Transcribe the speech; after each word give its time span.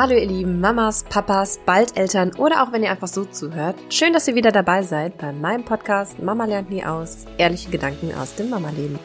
Hallo 0.00 0.14
ihr 0.14 0.26
lieben 0.26 0.60
Mamas, 0.60 1.04
Papas, 1.04 1.60
bald 1.66 1.94
Eltern 1.98 2.34
oder 2.38 2.62
auch 2.62 2.72
wenn 2.72 2.82
ihr 2.82 2.90
einfach 2.90 3.06
so 3.06 3.26
zuhört. 3.26 3.76
Schön, 3.90 4.14
dass 4.14 4.26
ihr 4.26 4.34
wieder 4.34 4.50
dabei 4.50 4.82
seid 4.82 5.18
bei 5.18 5.30
meinem 5.30 5.62
Podcast 5.62 6.18
Mama 6.22 6.46
lernt 6.46 6.70
nie 6.70 6.82
aus. 6.82 7.26
Ehrliche 7.36 7.68
Gedanken 7.68 8.14
aus 8.14 8.34
dem 8.34 8.48
Mama-Leben. 8.48 8.98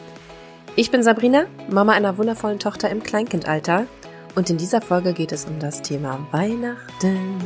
Ich 0.74 0.90
bin 0.90 1.02
Sabrina, 1.02 1.48
Mama 1.68 1.92
einer 1.92 2.16
wundervollen 2.16 2.58
Tochter 2.58 2.88
im 2.88 3.02
Kleinkindalter 3.02 3.84
und 4.36 4.48
in 4.48 4.56
dieser 4.56 4.80
Folge 4.80 5.12
geht 5.12 5.32
es 5.32 5.44
um 5.44 5.58
das 5.60 5.82
Thema 5.82 6.18
Weihnachten. 6.30 7.36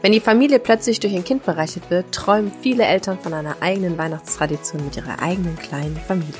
Wenn 0.00 0.12
die 0.12 0.20
Familie 0.20 0.60
plötzlich 0.60 1.00
durch 1.00 1.16
ein 1.16 1.24
Kind 1.24 1.44
bereichert 1.44 1.90
wird, 1.90 2.14
träumen 2.14 2.52
viele 2.60 2.84
Eltern 2.84 3.18
von 3.18 3.34
einer 3.34 3.56
eigenen 3.58 3.98
Weihnachtstradition 3.98 4.84
mit 4.84 4.96
ihrer 4.96 5.20
eigenen 5.20 5.56
kleinen 5.56 5.96
Familie. 5.96 6.32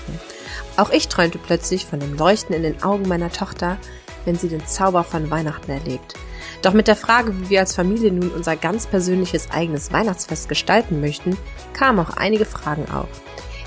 Auch 0.76 0.92
ich 0.92 1.08
träumte 1.08 1.38
plötzlich 1.38 1.84
von 1.84 1.98
dem 1.98 2.16
Leuchten 2.16 2.54
in 2.54 2.62
den 2.62 2.80
Augen 2.84 3.08
meiner 3.08 3.32
Tochter, 3.32 3.76
wenn 4.24 4.36
sie 4.36 4.48
den 4.48 4.66
Zauber 4.66 5.04
von 5.04 5.30
Weihnachten 5.30 5.70
erlebt. 5.70 6.14
Doch 6.62 6.72
mit 6.72 6.88
der 6.88 6.96
Frage, 6.96 7.38
wie 7.38 7.50
wir 7.50 7.60
als 7.60 7.74
Familie 7.74 8.12
nun 8.12 8.30
unser 8.30 8.56
ganz 8.56 8.86
persönliches 8.86 9.50
eigenes 9.50 9.92
Weihnachtsfest 9.92 10.48
gestalten 10.48 11.00
möchten, 11.00 11.36
kamen 11.72 12.00
auch 12.00 12.16
einige 12.16 12.44
Fragen 12.44 12.86
auf. 12.90 13.08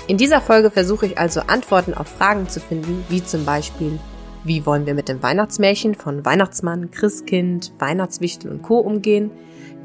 In 0.08 0.16
dieser 0.16 0.40
Folge 0.40 0.70
versuche 0.70 1.06
ich 1.06 1.18
also 1.18 1.40
Antworten 1.40 1.94
auf 1.94 2.08
Fragen 2.08 2.48
zu 2.48 2.60
finden, 2.60 3.04
wie 3.08 3.22
zum 3.22 3.44
Beispiel, 3.44 3.98
wie 4.42 4.64
wollen 4.64 4.86
wir 4.86 4.94
mit 4.94 5.08
dem 5.08 5.22
Weihnachtsmärchen 5.22 5.94
von 5.94 6.24
Weihnachtsmann, 6.24 6.90
Christkind, 6.90 7.72
Weihnachtswichtel 7.78 8.50
und 8.50 8.62
Co. 8.62 8.78
umgehen? 8.78 9.30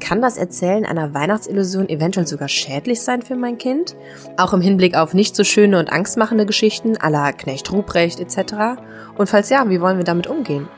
Kann 0.00 0.20
das 0.20 0.36
Erzählen 0.36 0.84
einer 0.84 1.14
Weihnachtsillusion 1.14 1.88
eventuell 1.88 2.26
sogar 2.26 2.48
schädlich 2.48 3.00
sein 3.00 3.22
für 3.22 3.36
mein 3.36 3.58
Kind? 3.58 3.96
Auch 4.36 4.52
im 4.52 4.60
Hinblick 4.60 4.96
auf 4.96 5.14
nicht 5.14 5.34
so 5.34 5.44
schöne 5.44 5.78
und 5.78 5.90
angstmachende 5.90 6.46
Geschichten 6.46 6.94
la 6.94 7.32
Knecht 7.32 7.72
Ruprecht 7.72 8.20
etc. 8.20 8.80
Und 9.16 9.28
falls 9.28 9.48
ja, 9.50 9.68
wie 9.70 9.80
wollen 9.80 9.96
wir 9.96 10.04
damit 10.04 10.26
umgehen? 10.26 10.68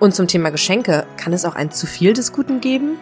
Und 0.00 0.14
zum 0.14 0.26
Thema 0.26 0.50
Geschenke, 0.50 1.06
kann 1.16 1.32
es 1.32 1.44
auch 1.44 1.54
ein 1.54 1.70
zu 1.70 1.86
viel 1.86 2.12
des 2.12 2.32
Guten 2.32 2.60
geben? 2.60 2.98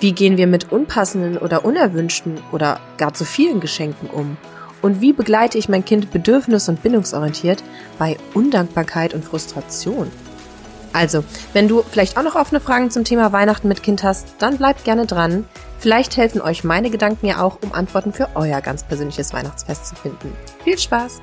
Wie 0.00 0.12
gehen 0.12 0.36
wir 0.36 0.46
mit 0.46 0.72
unpassenden 0.72 1.38
oder 1.38 1.64
unerwünschten 1.64 2.38
oder 2.52 2.80
gar 2.96 3.14
zu 3.14 3.24
vielen 3.24 3.60
Geschenken 3.60 4.08
um? 4.08 4.36
Und 4.82 5.00
wie 5.00 5.12
begleite 5.12 5.58
ich 5.58 5.68
mein 5.68 5.84
Kind 5.84 6.12
bedürfnis- 6.12 6.68
und 6.68 6.82
bindungsorientiert 6.82 7.64
bei 7.98 8.16
Undankbarkeit 8.34 9.14
und 9.14 9.24
Frustration? 9.24 10.10
Also, 10.96 11.24
wenn 11.52 11.68
du 11.68 11.82
vielleicht 11.82 12.16
auch 12.16 12.22
noch 12.22 12.36
offene 12.36 12.58
Fragen 12.58 12.90
zum 12.90 13.04
Thema 13.04 13.30
Weihnachten 13.30 13.68
mit 13.68 13.82
Kind 13.82 14.02
hast, 14.02 14.36
dann 14.38 14.56
bleib 14.56 14.82
gerne 14.82 15.04
dran. 15.04 15.44
Vielleicht 15.78 16.16
helfen 16.16 16.40
euch 16.40 16.64
meine 16.64 16.88
Gedanken 16.88 17.26
ja 17.26 17.42
auch, 17.42 17.58
um 17.60 17.74
Antworten 17.74 18.14
für 18.14 18.30
euer 18.34 18.62
ganz 18.62 18.82
persönliches 18.82 19.34
Weihnachtsfest 19.34 19.88
zu 19.88 19.94
finden. 19.94 20.32
Viel 20.64 20.78
Spaß! 20.78 21.20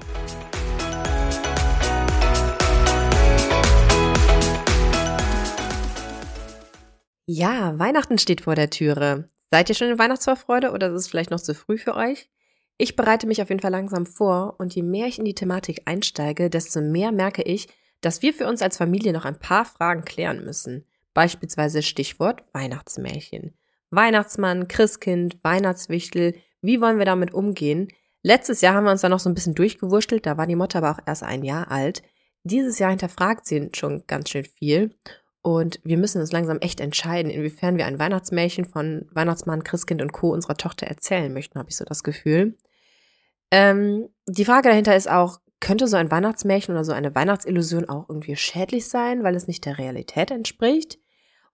Ja, 7.25 7.79
Weihnachten 7.79 8.19
steht 8.19 8.41
vor 8.41 8.53
der 8.53 8.69
Türe. 8.69 9.27
Seid 9.49 9.69
ihr 9.69 9.75
schon 9.75 9.89
in 9.89 9.97
Weihnachtsvorfreude 9.97 10.69
oder 10.69 10.89
ist 10.89 11.01
es 11.01 11.07
vielleicht 11.07 11.31
noch 11.31 11.41
zu 11.41 11.55
früh 11.55 11.79
für 11.79 11.95
euch? 11.95 12.29
Ich 12.77 12.95
bereite 12.95 13.25
mich 13.25 13.41
auf 13.41 13.49
jeden 13.49 13.61
Fall 13.61 13.71
langsam 13.71 14.05
vor 14.05 14.53
und 14.59 14.75
je 14.75 14.83
mehr 14.83 15.07
ich 15.07 15.17
in 15.17 15.25
die 15.25 15.33
Thematik 15.33 15.81
einsteige, 15.85 16.51
desto 16.51 16.79
mehr 16.79 17.11
merke 17.11 17.41
ich, 17.41 17.69
dass 18.05 18.21
wir 18.21 18.33
für 18.33 18.47
uns 18.47 18.61
als 18.61 18.77
Familie 18.77 19.13
noch 19.13 19.25
ein 19.25 19.39
paar 19.39 19.65
Fragen 19.65 20.05
klären 20.05 20.43
müssen. 20.43 20.85
Beispielsweise 21.13 21.81
Stichwort 21.81 22.43
Weihnachtsmärchen. 22.53 23.53
Weihnachtsmann, 23.91 24.67
Christkind, 24.67 25.37
Weihnachtswichtel, 25.43 26.35
wie 26.61 26.81
wollen 26.81 26.97
wir 26.97 27.05
damit 27.05 27.33
umgehen? 27.33 27.87
Letztes 28.21 28.61
Jahr 28.61 28.73
haben 28.73 28.85
wir 28.85 28.91
uns 28.91 29.01
da 29.01 29.09
noch 29.09 29.19
so 29.19 29.29
ein 29.29 29.35
bisschen 29.35 29.55
durchgewurschtelt, 29.55 30.25
da 30.25 30.37
war 30.37 30.47
die 30.47 30.55
Mutter 30.55 30.79
aber 30.79 30.91
auch 30.91 30.99
erst 31.05 31.23
ein 31.23 31.43
Jahr 31.43 31.69
alt. 31.71 32.03
Dieses 32.43 32.79
Jahr 32.79 32.89
hinterfragt 32.89 33.45
sie 33.45 33.69
schon 33.73 34.03
ganz 34.07 34.29
schön 34.29 34.45
viel. 34.45 34.95
Und 35.41 35.81
wir 35.83 35.97
müssen 35.97 36.21
uns 36.21 36.31
langsam 36.31 36.59
echt 36.59 36.79
entscheiden, 36.79 37.29
inwiefern 37.29 37.77
wir 37.77 37.85
ein 37.85 37.99
Weihnachtsmärchen 37.99 38.63
von 38.63 39.05
Weihnachtsmann, 39.11 39.65
Christkind 39.65 40.01
und 40.01 40.13
Co. 40.13 40.31
unserer 40.31 40.55
Tochter 40.55 40.87
erzählen 40.87 41.33
möchten, 41.33 41.59
habe 41.59 41.69
ich 41.69 41.75
so 41.75 41.83
das 41.83 42.01
Gefühl. 42.03 42.57
Ähm, 43.51 44.07
die 44.25 44.45
Frage 44.45 44.69
dahinter 44.69 44.95
ist 44.95 45.09
auch, 45.09 45.39
könnte 45.63 45.87
so 45.87 45.95
ein 45.95 46.11
Weihnachtsmärchen 46.11 46.75
oder 46.75 46.83
so 46.83 46.91
eine 46.91 47.15
Weihnachtsillusion 47.15 47.87
auch 47.87 48.09
irgendwie 48.09 48.35
schädlich 48.35 48.87
sein, 48.87 49.23
weil 49.23 49.35
es 49.35 49.47
nicht 49.47 49.65
der 49.65 49.77
Realität 49.77 50.29
entspricht? 50.29 50.99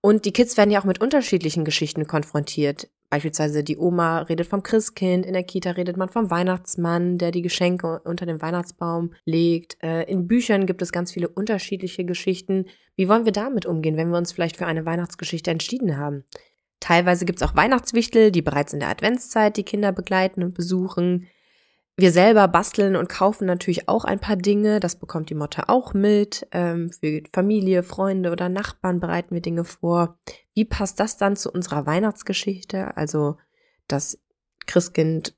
Und 0.02 0.26
die 0.26 0.34
Kids 0.34 0.58
werden 0.58 0.72
ja 0.72 0.80
auch 0.82 0.86
mit 0.86 1.00
unterschiedlichen 1.00 1.64
Geschichten 1.64 2.08
konfrontiert. 2.08 2.90
Beispielsweise 3.12 3.64
die 3.64 3.78
Oma 3.78 4.22
redet 4.22 4.48
vom 4.48 4.64
Christkind, 4.64 5.26
in 5.26 5.34
der 5.34 5.44
Kita 5.44 5.72
redet 5.72 5.96
man 5.96 6.10
vom 6.10 6.32
Weihnachtsmann, 6.32 7.18
der 7.18 7.32
die 7.32 7.44
Geschenke 7.44 8.02
unter 8.04 8.26
den 8.26 8.42
Weihnachtsbaum 8.42 9.14
legt. 9.26 9.78
Äh, 9.84 10.04
in 10.04 10.28
Büchern 10.28 10.66
gibt 10.66 10.82
es 10.82 10.92
ganz 10.92 11.12
viele 11.12 11.28
unterschiedliche 11.28 12.04
Geschichten. 12.04 12.66
Wie 12.96 13.10
wollen 13.10 13.26
wir 13.26 13.32
damit 13.32 13.66
umgehen, 13.68 13.98
wenn 13.98 14.10
wir 14.10 14.18
uns 14.18 14.32
vielleicht 14.32 14.58
für 14.58 14.66
eine 14.66 14.86
Weihnachtsgeschichte 14.86 15.52
entschieden 15.52 15.98
haben? 15.98 16.24
Teilweise 16.80 17.26
gibt 17.26 17.42
es 17.42 17.48
auch 17.48 17.56
Weihnachtswichtel, 17.56 18.32
die 18.32 18.42
bereits 18.42 18.74
in 18.74 18.80
der 18.80 18.90
Adventszeit 18.90 19.58
die 19.58 19.64
Kinder 19.64 19.92
begleiten 19.92 20.44
und 20.44 20.54
besuchen. 20.54 21.28
Wir 22.00 22.14
selber 22.14 22.48
basteln 22.48 22.96
und 22.96 23.10
kaufen 23.10 23.46
natürlich 23.46 23.90
auch 23.90 24.06
ein 24.06 24.22
paar 24.22 24.38
Dinge. 24.38 24.80
Das 24.80 24.96
bekommt 24.96 25.30
die 25.30 25.36
Motte 25.36 25.68
auch 25.68 25.94
mit. 25.94 26.48
Ähm, 26.54 26.94
für 26.94 27.24
Familie, 27.34 27.84
Freunde 27.84 28.32
oder 28.32 28.48
Nachbarn 28.48 29.02
bereiten 29.02 29.36
wir 29.36 29.42
Dinge 29.42 29.66
vor. 29.66 30.18
Wie 30.54 30.64
passt 30.64 31.02
das 31.02 31.18
dann 31.18 31.36
zu 31.36 31.52
unserer 31.52 31.86
Weihnachtsgeschichte? 31.86 32.96
Also, 32.96 33.36
dass 33.90 34.18
Christkind 34.66 35.36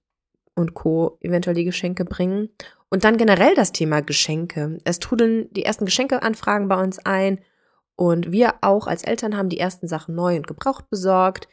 und 0.53 0.75
Co. 0.75 1.17
eventuell 1.21 1.55
die 1.55 1.65
Geschenke 1.65 2.05
bringen. 2.05 2.49
Und 2.91 3.05
dann 3.05 3.17
generell 3.17 3.55
das 3.55 3.71
Thema 3.71 4.01
Geschenke. 4.01 4.77
Es 4.83 4.99
trudeln 4.99 5.51
die 5.53 5.65
ersten 5.65 5.85
Geschenkeanfragen 5.85 6.67
bei 6.67 6.79
uns 6.79 6.99
ein. 6.99 7.39
Und 7.95 8.31
wir 8.31 8.53
auch 8.61 8.85
als 8.85 9.03
Eltern 9.03 9.35
haben 9.35 9.49
die 9.49 9.59
ersten 9.59 9.87
Sachen 9.87 10.13
neu 10.13 10.35
und 10.35 10.45
gebraucht 10.45 10.91
besorgt. 10.91 11.47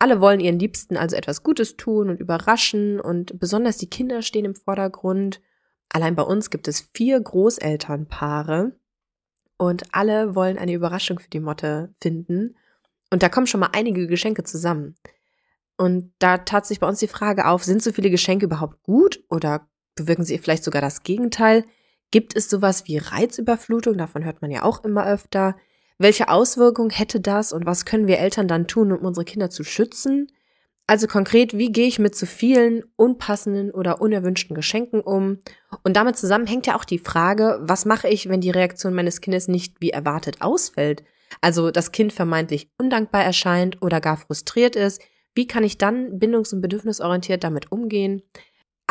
Alle 0.00 0.22
wollen 0.22 0.40
ihren 0.40 0.58
Liebsten 0.58 0.96
also 0.96 1.14
etwas 1.14 1.42
Gutes 1.42 1.76
tun 1.76 2.08
und 2.08 2.20
überraschen 2.20 3.00
und 3.00 3.38
besonders 3.38 3.76
die 3.76 3.90
Kinder 3.90 4.22
stehen 4.22 4.46
im 4.46 4.54
Vordergrund. 4.54 5.42
Allein 5.90 6.16
bei 6.16 6.22
uns 6.22 6.48
gibt 6.48 6.68
es 6.68 6.88
vier 6.94 7.20
Großelternpaare 7.20 8.72
und 9.58 9.84
alle 9.92 10.34
wollen 10.34 10.56
eine 10.56 10.72
Überraschung 10.72 11.18
für 11.18 11.28
die 11.28 11.38
Motte 11.38 11.94
finden. 12.00 12.56
Und 13.10 13.22
da 13.22 13.28
kommen 13.28 13.46
schon 13.46 13.60
mal 13.60 13.70
einige 13.74 14.06
Geschenke 14.06 14.42
zusammen. 14.42 14.94
Und 15.76 16.14
da 16.18 16.38
tat 16.38 16.64
sich 16.64 16.80
bei 16.80 16.88
uns 16.88 17.00
die 17.00 17.06
Frage 17.06 17.46
auf, 17.46 17.62
sind 17.62 17.82
so 17.82 17.92
viele 17.92 18.08
Geschenke 18.08 18.46
überhaupt 18.46 18.82
gut 18.82 19.22
oder 19.28 19.68
bewirken 19.96 20.24
sie 20.24 20.38
vielleicht 20.38 20.64
sogar 20.64 20.80
das 20.80 21.02
Gegenteil? 21.02 21.66
Gibt 22.10 22.34
es 22.34 22.48
sowas 22.48 22.86
wie 22.86 22.96
Reizüberflutung? 22.96 23.98
Davon 23.98 24.24
hört 24.24 24.40
man 24.40 24.50
ja 24.50 24.62
auch 24.62 24.82
immer 24.82 25.06
öfter. 25.06 25.56
Welche 26.00 26.30
Auswirkungen 26.30 26.88
hätte 26.88 27.20
das 27.20 27.52
und 27.52 27.66
was 27.66 27.84
können 27.84 28.06
wir 28.06 28.20
Eltern 28.20 28.48
dann 28.48 28.66
tun, 28.66 28.90
um 28.90 29.04
unsere 29.04 29.26
Kinder 29.26 29.50
zu 29.50 29.64
schützen? 29.64 30.28
Also 30.86 31.06
konkret, 31.06 31.58
wie 31.58 31.70
gehe 31.70 31.86
ich 31.86 31.98
mit 31.98 32.14
zu 32.14 32.24
vielen 32.24 32.84
unpassenden 32.96 33.70
oder 33.70 34.00
unerwünschten 34.00 34.56
Geschenken 34.56 35.02
um? 35.02 35.42
Und 35.84 35.96
damit 35.96 36.16
zusammen 36.16 36.46
hängt 36.46 36.66
ja 36.66 36.74
auch 36.74 36.86
die 36.86 36.98
Frage, 36.98 37.58
was 37.60 37.84
mache 37.84 38.08
ich, 38.08 38.30
wenn 38.30 38.40
die 38.40 38.48
Reaktion 38.48 38.94
meines 38.94 39.20
Kindes 39.20 39.46
nicht 39.46 39.76
wie 39.80 39.90
erwartet 39.90 40.40
ausfällt? 40.40 41.04
Also 41.42 41.70
das 41.70 41.92
Kind 41.92 42.14
vermeintlich 42.14 42.70
undankbar 42.78 43.22
erscheint 43.22 43.82
oder 43.82 44.00
gar 44.00 44.16
frustriert 44.16 44.76
ist. 44.76 45.02
Wie 45.34 45.46
kann 45.46 45.64
ich 45.64 45.76
dann 45.76 46.18
bindungs- 46.18 46.54
und 46.54 46.62
bedürfnisorientiert 46.62 47.44
damit 47.44 47.70
umgehen? 47.70 48.22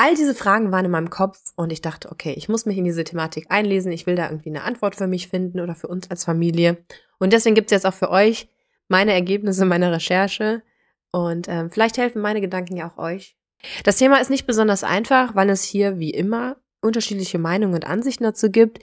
All 0.01 0.15
diese 0.15 0.33
Fragen 0.33 0.71
waren 0.71 0.85
in 0.85 0.91
meinem 0.91 1.09
Kopf 1.09 1.51
und 1.57 1.73
ich 1.73 1.81
dachte, 1.81 2.09
okay, 2.09 2.33
ich 2.37 2.47
muss 2.47 2.65
mich 2.65 2.77
in 2.77 2.85
diese 2.85 3.03
Thematik 3.03 3.47
einlesen, 3.49 3.91
ich 3.91 4.07
will 4.07 4.15
da 4.15 4.29
irgendwie 4.29 4.47
eine 4.47 4.63
Antwort 4.63 4.95
für 4.95 5.07
mich 5.07 5.27
finden 5.27 5.59
oder 5.59 5.75
für 5.75 5.89
uns 5.89 6.09
als 6.09 6.23
Familie. 6.23 6.77
Und 7.17 7.33
deswegen 7.33 7.53
gibt 7.53 7.69
es 7.69 7.75
jetzt 7.75 7.85
auch 7.85 7.93
für 7.93 8.09
euch 8.09 8.47
meine 8.87 9.11
Ergebnisse 9.11 9.65
meiner 9.65 9.91
Recherche 9.91 10.63
und 11.11 11.49
ähm, 11.49 11.69
vielleicht 11.69 11.97
helfen 11.97 12.21
meine 12.21 12.39
Gedanken 12.39 12.77
ja 12.77 12.89
auch 12.89 12.97
euch. 12.97 13.35
Das 13.83 13.97
Thema 13.97 14.21
ist 14.21 14.29
nicht 14.29 14.47
besonders 14.47 14.85
einfach, 14.85 15.35
weil 15.35 15.49
es 15.49 15.65
hier 15.65 15.99
wie 15.99 16.11
immer 16.11 16.55
unterschiedliche 16.81 17.37
Meinungen 17.37 17.73
und 17.73 17.85
Ansichten 17.85 18.23
dazu 18.23 18.49
gibt. 18.49 18.79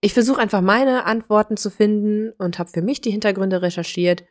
Ich 0.00 0.14
versuche 0.14 0.40
einfach 0.40 0.60
meine 0.60 1.04
Antworten 1.04 1.56
zu 1.56 1.70
finden 1.70 2.30
und 2.38 2.60
habe 2.60 2.70
für 2.70 2.82
mich 2.82 3.00
die 3.00 3.10
Hintergründe 3.10 3.60
recherchiert. 3.60 4.22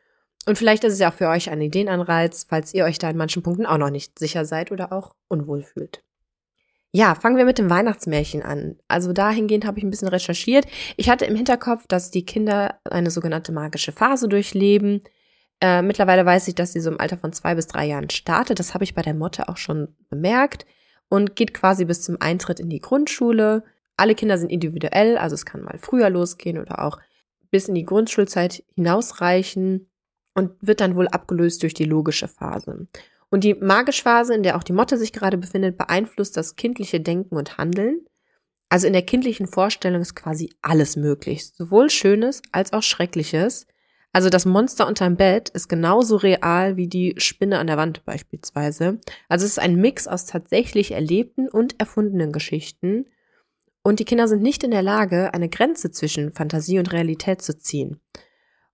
Und 0.46 0.58
vielleicht 0.58 0.86
ist 0.86 0.94
es 0.94 1.00
ja 1.00 1.12
auch 1.12 1.16
für 1.16 1.28
euch 1.28 1.50
ein 1.50 1.60
Ideenanreiz, 1.60 2.46
falls 2.48 2.74
ihr 2.74 2.86
euch 2.86 2.98
da 2.98 3.10
in 3.10 3.18
manchen 3.18 3.44
Punkten 3.44 3.66
auch 3.66 3.78
noch 3.78 3.90
nicht 3.90 4.18
sicher 4.18 4.46
seid 4.46 4.72
oder 4.72 4.94
auch 4.94 5.16
unwohl 5.28 5.64
fühlt. 5.64 6.02
Ja, 6.92 7.14
fangen 7.14 7.38
wir 7.38 7.46
mit 7.46 7.60
dem 7.60 7.70
Weihnachtsmärchen 7.70 8.42
an. 8.42 8.78
Also 8.88 9.14
dahingehend 9.14 9.66
habe 9.66 9.78
ich 9.78 9.84
ein 9.84 9.92
bisschen 9.92 10.08
recherchiert. 10.08 10.66
Ich 10.98 11.10
hatte 11.10 11.26
im 11.26 11.36
Hinterkopf, 11.36 11.86
dass 11.88 12.10
die 12.10 12.26
Kinder 12.26 12.80
eine 12.84 13.12
sogenannte 13.12 13.52
magische 13.52 13.92
Phase 13.92 14.28
durchleben. 14.28 15.04
Äh, 15.62 15.84
mittlerweile 15.84 16.26
weiß 16.26 16.48
ich, 16.48 16.56
dass 16.56 16.74
sie 16.74 16.80
so 16.80 16.90
im 16.90 17.00
Alter 17.00 17.18
von 17.18 17.32
zwei 17.32 17.54
bis 17.54 17.68
drei 17.68 17.86
Jahren 17.86 18.10
startet. 18.10 18.60
Das 18.60 18.74
habe 18.74 18.84
ich 18.84 18.96
bei 18.96 19.04
der 19.04 19.14
Motte 19.14 19.50
auch 19.50 19.58
schon 19.58 19.96
bemerkt 20.10 20.66
und 21.10 21.36
geht 21.36 21.54
quasi 21.54 21.86
bis 21.86 22.02
zum 22.02 22.18
Eintritt 22.20 22.60
in 22.60 22.70
die 22.70 22.80
Grundschule. 22.80 23.64
Alle 23.96 24.16
Kinder 24.16 24.38
sind 24.38 24.50
individuell, 24.50 25.18
also 25.18 25.36
es 25.36 25.46
kann 25.46 25.62
mal 25.62 25.78
früher 25.78 26.10
losgehen 26.10 26.58
oder 26.58 26.84
auch 26.84 26.98
bis 27.52 27.68
in 27.68 27.76
die 27.76 27.86
Grundschulzeit 27.86 28.64
hinausreichen 28.76 29.90
und 30.34 30.52
wird 30.62 30.82
dann 30.82 30.96
wohl 30.96 31.08
abgelöst 31.08 31.62
durch 31.64 31.74
die 31.74 31.86
logische 31.86 32.28
Phase. 32.28 32.88
Und 33.30 33.44
die 33.44 33.54
Magischphase, 33.54 34.34
in 34.34 34.44
der 34.44 34.58
auch 34.58 34.64
die 34.64 34.74
Motte 34.74 34.98
sich 34.98 35.14
gerade 35.14 35.38
befindet, 35.38 35.78
beeinflusst 35.78 36.36
das 36.36 36.56
kindliche 36.56 37.00
Denken 37.00 37.36
und 37.36 37.58
Handeln. 37.58 38.06
Also 38.70 38.88
in 38.88 38.94
der 38.94 39.02
kindlichen 39.02 39.48
Vorstellung 39.48 40.02
ist 40.02 40.16
quasi 40.16 40.52
alles 40.62 40.96
möglich, 40.96 41.48
sowohl 41.54 41.90
Schönes 41.90 42.42
als 42.52 42.74
auch 42.74 42.84
Schreckliches. 42.84 43.66
Also 44.12 44.30
das 44.30 44.46
Monster 44.46 44.88
unterm 44.88 45.18
Bett 45.18 45.50
ist 45.50 45.68
genauso 45.68 46.16
real 46.16 46.78
wie 46.78 46.88
die 46.88 47.14
Spinne 47.18 47.60
an 47.60 47.68
der 47.68 47.78
Wand 47.78 48.06
beispielsweise. 48.06 49.00
Also 49.28 49.46
es 49.46 49.52
ist 49.52 49.60
ein 49.60 49.76
Mix 49.76 50.08
aus 50.08 50.26
tatsächlich 50.26 50.92
erlebten 50.92 51.48
und 51.48 51.80
erfundenen 51.80 52.32
Geschichten. 52.32 53.06
Und 53.84 54.00
die 54.00 54.06
Kinder 54.06 54.28
sind 54.28 54.42
nicht 54.42 54.64
in 54.64 54.72
der 54.72 54.82
Lage, 54.82 55.34
eine 55.34 55.50
Grenze 55.50 55.92
zwischen 55.92 56.34
Fantasie 56.34 56.80
und 56.80 56.92
Realität 56.92 57.42
zu 57.42 57.58
ziehen. 57.58 58.00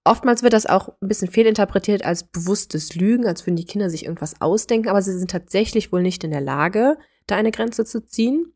Oftmals 0.07 0.43
wird 0.43 0.53
das 0.53 0.67
auch 0.67 0.89
ein 1.01 1.07
bisschen 1.07 1.29
fehlinterpretiert 1.31 2.05
als 2.05 2.23
bewusstes 2.23 2.93
Lügen, 2.93 3.25
als 3.25 3.45
würden 3.45 3.55
die 3.55 3.65
Kinder 3.65 3.89
sich 3.89 4.05
irgendwas 4.05 4.39
ausdenken, 4.39 4.87
aber 4.87 5.01
sie 5.01 5.17
sind 5.17 5.31
tatsächlich 5.31 5.91
wohl 5.91 6.03
nicht 6.03 6.23
in 6.23 6.29
der 6.29 6.41
Lage, 6.41 6.97
da 7.25 7.35
eine 7.35 7.49
Grenze 7.49 7.85
zu 7.85 8.05
ziehen. 8.05 8.53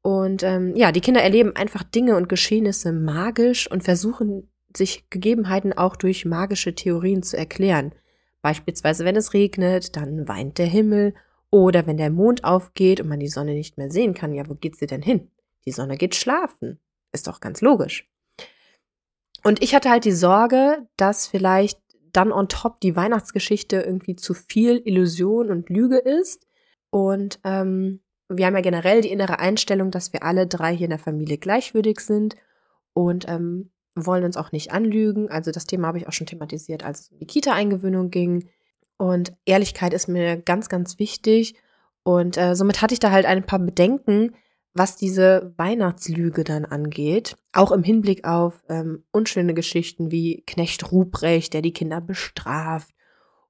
Und 0.00 0.44
ähm, 0.44 0.76
ja, 0.76 0.92
die 0.92 1.00
Kinder 1.00 1.22
erleben 1.22 1.56
einfach 1.56 1.82
Dinge 1.82 2.16
und 2.16 2.28
Geschehnisse 2.28 2.92
magisch 2.92 3.68
und 3.68 3.82
versuchen 3.82 4.48
sich 4.74 5.10
Gegebenheiten 5.10 5.72
auch 5.72 5.96
durch 5.96 6.24
magische 6.24 6.72
Theorien 6.74 7.24
zu 7.24 7.36
erklären. 7.36 7.92
Beispielsweise, 8.40 9.04
wenn 9.04 9.16
es 9.16 9.34
regnet, 9.34 9.96
dann 9.96 10.28
weint 10.28 10.58
der 10.58 10.66
Himmel. 10.66 11.14
Oder 11.50 11.88
wenn 11.88 11.96
der 11.96 12.10
Mond 12.10 12.44
aufgeht 12.44 13.00
und 13.00 13.08
man 13.08 13.18
die 13.18 13.28
Sonne 13.28 13.54
nicht 13.54 13.76
mehr 13.76 13.90
sehen 13.90 14.14
kann, 14.14 14.32
ja, 14.32 14.48
wo 14.48 14.54
geht 14.54 14.76
sie 14.76 14.86
denn 14.86 15.02
hin? 15.02 15.32
Die 15.66 15.72
Sonne 15.72 15.96
geht 15.96 16.14
schlafen. 16.14 16.78
Ist 17.12 17.26
doch 17.26 17.40
ganz 17.40 17.60
logisch. 17.60 18.09
Und 19.42 19.62
ich 19.62 19.74
hatte 19.74 19.90
halt 19.90 20.04
die 20.04 20.12
Sorge, 20.12 20.86
dass 20.96 21.26
vielleicht 21.26 21.78
dann 22.12 22.32
on 22.32 22.48
top 22.48 22.80
die 22.80 22.96
Weihnachtsgeschichte 22.96 23.80
irgendwie 23.80 24.16
zu 24.16 24.34
viel 24.34 24.82
Illusion 24.84 25.50
und 25.50 25.68
Lüge 25.70 25.98
ist. 25.98 26.46
Und 26.90 27.38
ähm, 27.44 28.00
wir 28.28 28.46
haben 28.46 28.54
ja 28.54 28.60
generell 28.60 29.00
die 29.00 29.10
innere 29.10 29.38
Einstellung, 29.38 29.90
dass 29.90 30.12
wir 30.12 30.22
alle 30.22 30.46
drei 30.46 30.74
hier 30.76 30.86
in 30.86 30.90
der 30.90 30.98
Familie 30.98 31.38
gleichwürdig 31.38 32.00
sind. 32.00 32.36
Und 32.92 33.28
ähm, 33.28 33.70
wollen 33.94 34.24
uns 34.24 34.36
auch 34.36 34.52
nicht 34.52 34.72
anlügen. 34.72 35.30
Also 35.30 35.50
das 35.50 35.66
Thema 35.66 35.88
habe 35.88 35.98
ich 35.98 36.08
auch 36.08 36.12
schon 36.12 36.26
thematisiert, 36.26 36.84
als 36.84 37.00
es 37.00 37.10
um 37.10 37.18
die 37.18 37.26
Kita-Eingewöhnung 37.26 38.10
ging. 38.10 38.48
Und 38.96 39.34
Ehrlichkeit 39.44 39.94
ist 39.94 40.08
mir 40.08 40.36
ganz, 40.36 40.68
ganz 40.68 40.98
wichtig. 40.98 41.54
Und 42.02 42.36
äh, 42.36 42.54
somit 42.54 42.82
hatte 42.82 42.94
ich 42.94 43.00
da 43.00 43.10
halt 43.10 43.26
ein 43.26 43.44
paar 43.44 43.58
Bedenken, 43.58 44.34
was 44.72 44.96
diese 44.96 45.52
Weihnachtslüge 45.56 46.44
dann 46.44 46.64
angeht. 46.64 47.36
Auch 47.52 47.72
im 47.72 47.82
Hinblick 47.82 48.24
auf 48.24 48.62
ähm, 48.68 49.04
unschöne 49.10 49.54
Geschichten 49.54 50.10
wie 50.10 50.42
Knecht 50.46 50.92
Ruprecht, 50.92 51.54
der 51.54 51.62
die 51.62 51.72
Kinder 51.72 52.00
bestraft. 52.00 52.90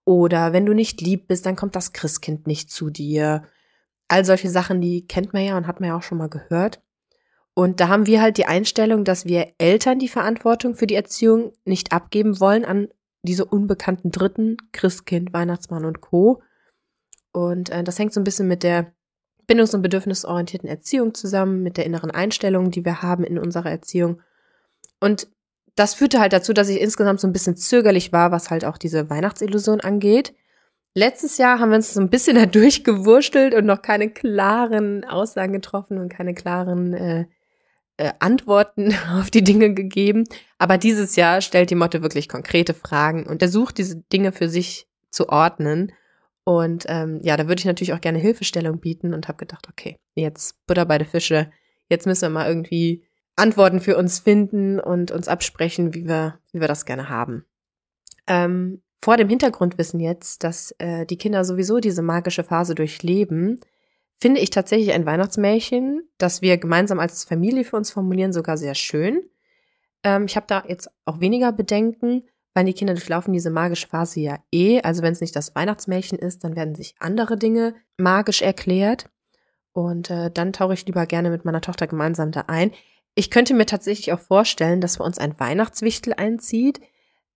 Oder 0.04 0.52
wenn 0.52 0.66
du 0.66 0.72
nicht 0.72 1.00
lieb 1.00 1.28
bist, 1.28 1.44
dann 1.46 1.56
kommt 1.56 1.76
das 1.76 1.92
Christkind 1.92 2.46
nicht 2.46 2.70
zu 2.70 2.90
dir. 2.90 3.44
All 4.08 4.24
solche 4.24 4.48
Sachen, 4.48 4.80
die 4.80 5.06
kennt 5.06 5.32
man 5.32 5.44
ja 5.44 5.56
und 5.56 5.66
hat 5.66 5.80
man 5.80 5.90
ja 5.90 5.96
auch 5.96 6.02
schon 6.02 6.18
mal 6.18 6.30
gehört. 6.30 6.82
Und 7.54 7.80
da 7.80 7.88
haben 7.88 8.06
wir 8.06 8.22
halt 8.22 8.38
die 8.38 8.46
Einstellung, 8.46 9.04
dass 9.04 9.26
wir 9.26 9.52
Eltern 9.58 9.98
die 9.98 10.08
Verantwortung 10.08 10.74
für 10.74 10.86
die 10.86 10.94
Erziehung 10.94 11.52
nicht 11.64 11.92
abgeben 11.92 12.40
wollen 12.40 12.64
an 12.64 12.88
diese 13.22 13.44
unbekannten 13.44 14.10
Dritten, 14.10 14.56
Christkind, 14.72 15.32
Weihnachtsmann 15.32 15.84
und 15.84 16.00
Co. 16.00 16.42
Und 17.32 17.70
äh, 17.70 17.84
das 17.84 17.98
hängt 17.98 18.14
so 18.14 18.20
ein 18.20 18.24
bisschen 18.24 18.48
mit 18.48 18.62
der 18.62 18.94
bindungs- 19.50 19.74
und 19.74 19.82
bedürfnisorientierten 19.82 20.68
Erziehung 20.68 21.14
zusammen, 21.14 21.62
mit 21.62 21.76
der 21.76 21.86
inneren 21.86 22.10
Einstellung, 22.10 22.70
die 22.70 22.84
wir 22.84 23.02
haben 23.02 23.24
in 23.24 23.38
unserer 23.38 23.70
Erziehung. 23.70 24.20
Und 25.00 25.28
das 25.74 25.94
führte 25.94 26.20
halt 26.20 26.32
dazu, 26.32 26.52
dass 26.52 26.68
ich 26.68 26.80
insgesamt 26.80 27.20
so 27.20 27.26
ein 27.26 27.32
bisschen 27.32 27.56
zögerlich 27.56 28.12
war, 28.12 28.30
was 28.30 28.50
halt 28.50 28.64
auch 28.64 28.78
diese 28.78 29.10
Weihnachtsillusion 29.10 29.80
angeht. 29.80 30.34
Letztes 30.94 31.38
Jahr 31.38 31.58
haben 31.58 31.70
wir 31.70 31.76
uns 31.76 31.94
so 31.94 32.00
ein 32.00 32.10
bisschen 32.10 32.36
da 32.36 32.46
durchgewurschtelt 32.46 33.54
und 33.54 33.66
noch 33.66 33.82
keine 33.82 34.10
klaren 34.10 35.04
Aussagen 35.04 35.52
getroffen 35.52 35.98
und 35.98 36.10
keine 36.10 36.34
klaren 36.34 36.92
äh, 36.92 37.26
äh, 37.96 38.12
Antworten 38.18 38.94
auf 39.18 39.30
die 39.30 39.44
Dinge 39.44 39.74
gegeben. 39.74 40.24
Aber 40.58 40.78
dieses 40.78 41.16
Jahr 41.16 41.40
stellt 41.40 41.70
die 41.70 41.76
Motte 41.76 42.02
wirklich 42.02 42.28
konkrete 42.28 42.74
Fragen 42.74 43.26
und 43.26 43.40
versucht 43.40 43.78
diese 43.78 43.96
Dinge 43.96 44.32
für 44.32 44.48
sich 44.48 44.86
zu 45.10 45.28
ordnen. 45.28 45.92
Und 46.44 46.84
ähm, 46.88 47.20
ja, 47.22 47.36
da 47.36 47.48
würde 47.48 47.60
ich 47.60 47.66
natürlich 47.66 47.92
auch 47.92 48.00
gerne 48.00 48.18
Hilfestellung 48.18 48.80
bieten 48.80 49.14
und 49.14 49.28
habe 49.28 49.38
gedacht, 49.38 49.66
okay, 49.68 49.96
jetzt 50.14 50.56
Butter 50.66 50.86
bei 50.86 50.98
der 50.98 51.06
Fische. 51.06 51.50
Jetzt 51.88 52.06
müssen 52.06 52.22
wir 52.22 52.30
mal 52.30 52.48
irgendwie 52.48 53.04
Antworten 53.36 53.80
für 53.80 53.96
uns 53.96 54.18
finden 54.18 54.80
und 54.80 55.10
uns 55.10 55.28
absprechen, 55.28 55.94
wie 55.94 56.06
wir, 56.06 56.38
wie 56.52 56.60
wir 56.60 56.68
das 56.68 56.84
gerne 56.84 57.08
haben. 57.08 57.44
Ähm, 58.26 58.82
vor 59.02 59.16
dem 59.16 59.28
Hintergrundwissen 59.28 59.98
jetzt, 60.00 60.44
dass 60.44 60.74
äh, 60.78 61.06
die 61.06 61.16
Kinder 61.16 61.44
sowieso 61.44 61.78
diese 61.78 62.02
magische 62.02 62.44
Phase 62.44 62.74
durchleben, 62.74 63.60
finde 64.20 64.40
ich 64.40 64.50
tatsächlich 64.50 64.92
ein 64.92 65.06
Weihnachtsmärchen, 65.06 66.08
das 66.18 66.42
wir 66.42 66.58
gemeinsam 66.58 67.00
als 67.00 67.24
Familie 67.24 67.64
für 67.64 67.76
uns 67.76 67.90
formulieren, 67.90 68.32
sogar 68.32 68.58
sehr 68.58 68.74
schön. 68.74 69.22
Ähm, 70.04 70.26
ich 70.26 70.36
habe 70.36 70.46
da 70.46 70.64
jetzt 70.68 70.90
auch 71.06 71.20
weniger 71.20 71.52
Bedenken, 71.52 72.24
weil 72.54 72.64
die 72.64 72.74
Kinder 72.74 72.94
durchlaufen 72.94 73.32
diese 73.32 73.50
magische 73.50 73.88
Phase 73.88 74.20
ja 74.20 74.38
eh. 74.52 74.80
Also 74.82 75.02
wenn 75.02 75.12
es 75.12 75.20
nicht 75.20 75.36
das 75.36 75.54
Weihnachtsmärchen 75.54 76.18
ist, 76.18 76.44
dann 76.44 76.56
werden 76.56 76.74
sich 76.74 76.94
andere 76.98 77.36
Dinge 77.36 77.74
magisch 77.96 78.42
erklärt. 78.42 79.08
Und 79.72 80.10
äh, 80.10 80.30
dann 80.30 80.52
tauche 80.52 80.74
ich 80.74 80.86
lieber 80.86 81.06
gerne 81.06 81.30
mit 81.30 81.44
meiner 81.44 81.60
Tochter 81.60 81.86
gemeinsam 81.86 82.32
da 82.32 82.44
ein. 82.48 82.72
Ich 83.14 83.30
könnte 83.30 83.54
mir 83.54 83.66
tatsächlich 83.66 84.12
auch 84.12 84.20
vorstellen, 84.20 84.80
dass 84.80 84.98
bei 84.98 85.04
uns 85.04 85.18
ein 85.18 85.38
Weihnachtswichtel 85.38 86.14
einzieht. 86.14 86.80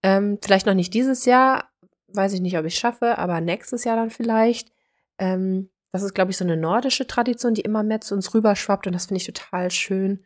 Ähm, 0.02 0.38
vielleicht 0.42 0.66
noch 0.66 0.74
nicht 0.74 0.94
dieses 0.94 1.24
Jahr, 1.24 1.70
weiß 2.08 2.32
ich 2.32 2.40
nicht, 2.40 2.58
ob 2.58 2.64
ich 2.64 2.74
es 2.74 2.80
schaffe, 2.80 3.18
aber 3.18 3.40
nächstes 3.40 3.84
Jahr 3.84 3.96
dann 3.96 4.10
vielleicht. 4.10 4.72
Ähm, 5.18 5.70
das 5.92 6.02
ist, 6.02 6.14
glaube 6.14 6.32
ich, 6.32 6.36
so 6.36 6.44
eine 6.44 6.56
nordische 6.56 7.06
Tradition, 7.06 7.54
die 7.54 7.60
immer 7.60 7.84
mehr 7.84 8.00
zu 8.00 8.14
uns 8.14 8.34
rüberschwappt. 8.34 8.88
Und 8.88 8.94
das 8.94 9.06
finde 9.06 9.20
ich 9.20 9.26
total 9.26 9.70
schön, 9.70 10.24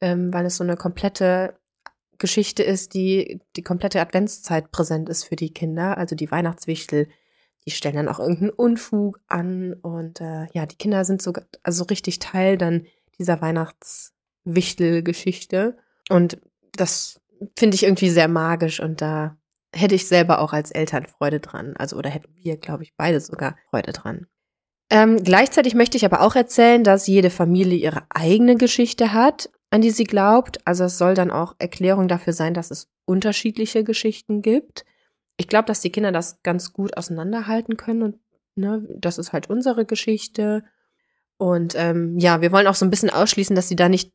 ähm, 0.00 0.32
weil 0.32 0.46
es 0.46 0.56
so 0.56 0.64
eine 0.64 0.76
komplette 0.76 1.57
Geschichte 2.18 2.62
ist, 2.62 2.94
die 2.94 3.40
die 3.56 3.62
komplette 3.62 4.00
Adventszeit 4.00 4.70
präsent 4.70 5.08
ist 5.08 5.24
für 5.24 5.36
die 5.36 5.52
Kinder. 5.52 5.98
Also 5.98 6.16
die 6.16 6.30
Weihnachtswichtel, 6.30 7.08
die 7.64 7.70
stellen 7.70 7.96
dann 7.96 8.08
auch 8.08 8.18
irgendeinen 8.18 8.50
Unfug 8.50 9.20
an. 9.28 9.72
Und 9.74 10.20
äh, 10.20 10.46
ja, 10.52 10.66
die 10.66 10.76
Kinder 10.76 11.04
sind 11.04 11.22
so 11.22 11.32
also 11.62 11.84
richtig 11.84 12.18
Teil 12.18 12.58
dann 12.58 12.86
dieser 13.18 13.40
Weihnachtswichtel-Geschichte. 13.40 15.78
Und 16.08 16.40
das 16.72 17.20
finde 17.56 17.76
ich 17.76 17.84
irgendwie 17.84 18.10
sehr 18.10 18.28
magisch 18.28 18.80
und 18.80 19.00
da 19.00 19.36
hätte 19.74 19.94
ich 19.94 20.08
selber 20.08 20.40
auch 20.40 20.52
als 20.52 20.70
Eltern 20.70 21.06
Freude 21.06 21.40
dran. 21.40 21.74
Also, 21.76 21.96
oder 21.96 22.10
hätten 22.10 22.34
wir, 22.34 22.56
glaube 22.56 22.82
ich, 22.82 22.94
beide 22.96 23.20
sogar 23.20 23.56
Freude 23.70 23.92
dran. 23.92 24.26
Ähm, 24.90 25.22
gleichzeitig 25.22 25.74
möchte 25.74 25.98
ich 25.98 26.06
aber 26.06 26.22
auch 26.22 26.34
erzählen, 26.34 26.82
dass 26.82 27.06
jede 27.06 27.30
Familie 27.30 27.78
ihre 27.78 28.04
eigene 28.08 28.56
Geschichte 28.56 29.12
hat, 29.12 29.50
an 29.70 29.80
die 29.80 29.90
sie 29.90 30.04
glaubt. 30.04 30.66
Also 30.66 30.84
es 30.84 30.98
soll 30.98 31.14
dann 31.14 31.30
auch 31.30 31.54
Erklärung 31.58 32.08
dafür 32.08 32.32
sein, 32.32 32.54
dass 32.54 32.70
es 32.70 32.90
unterschiedliche 33.04 33.84
Geschichten 33.84 34.42
gibt. 34.42 34.84
Ich 35.36 35.48
glaube, 35.48 35.66
dass 35.66 35.80
die 35.80 35.90
Kinder 35.90 36.12
das 36.12 36.42
ganz 36.42 36.72
gut 36.72 36.96
auseinanderhalten 36.96 37.76
können 37.76 38.02
und 38.02 38.16
ne, 38.56 38.86
das 38.98 39.18
ist 39.18 39.32
halt 39.32 39.48
unsere 39.48 39.84
Geschichte. 39.86 40.64
Und 41.36 41.74
ähm, 41.76 42.18
ja, 42.18 42.40
wir 42.40 42.52
wollen 42.52 42.66
auch 42.66 42.74
so 42.74 42.84
ein 42.84 42.90
bisschen 42.90 43.10
ausschließen, 43.10 43.54
dass 43.54 43.68
sie 43.68 43.76
da 43.76 43.88
nicht 43.88 44.12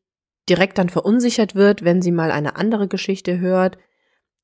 direkt 0.48 0.78
dann 0.78 0.90
verunsichert 0.90 1.54
wird, 1.54 1.84
wenn 1.84 2.02
sie 2.02 2.12
mal 2.12 2.30
eine 2.30 2.56
andere 2.56 2.86
Geschichte 2.86 3.38
hört, 3.38 3.78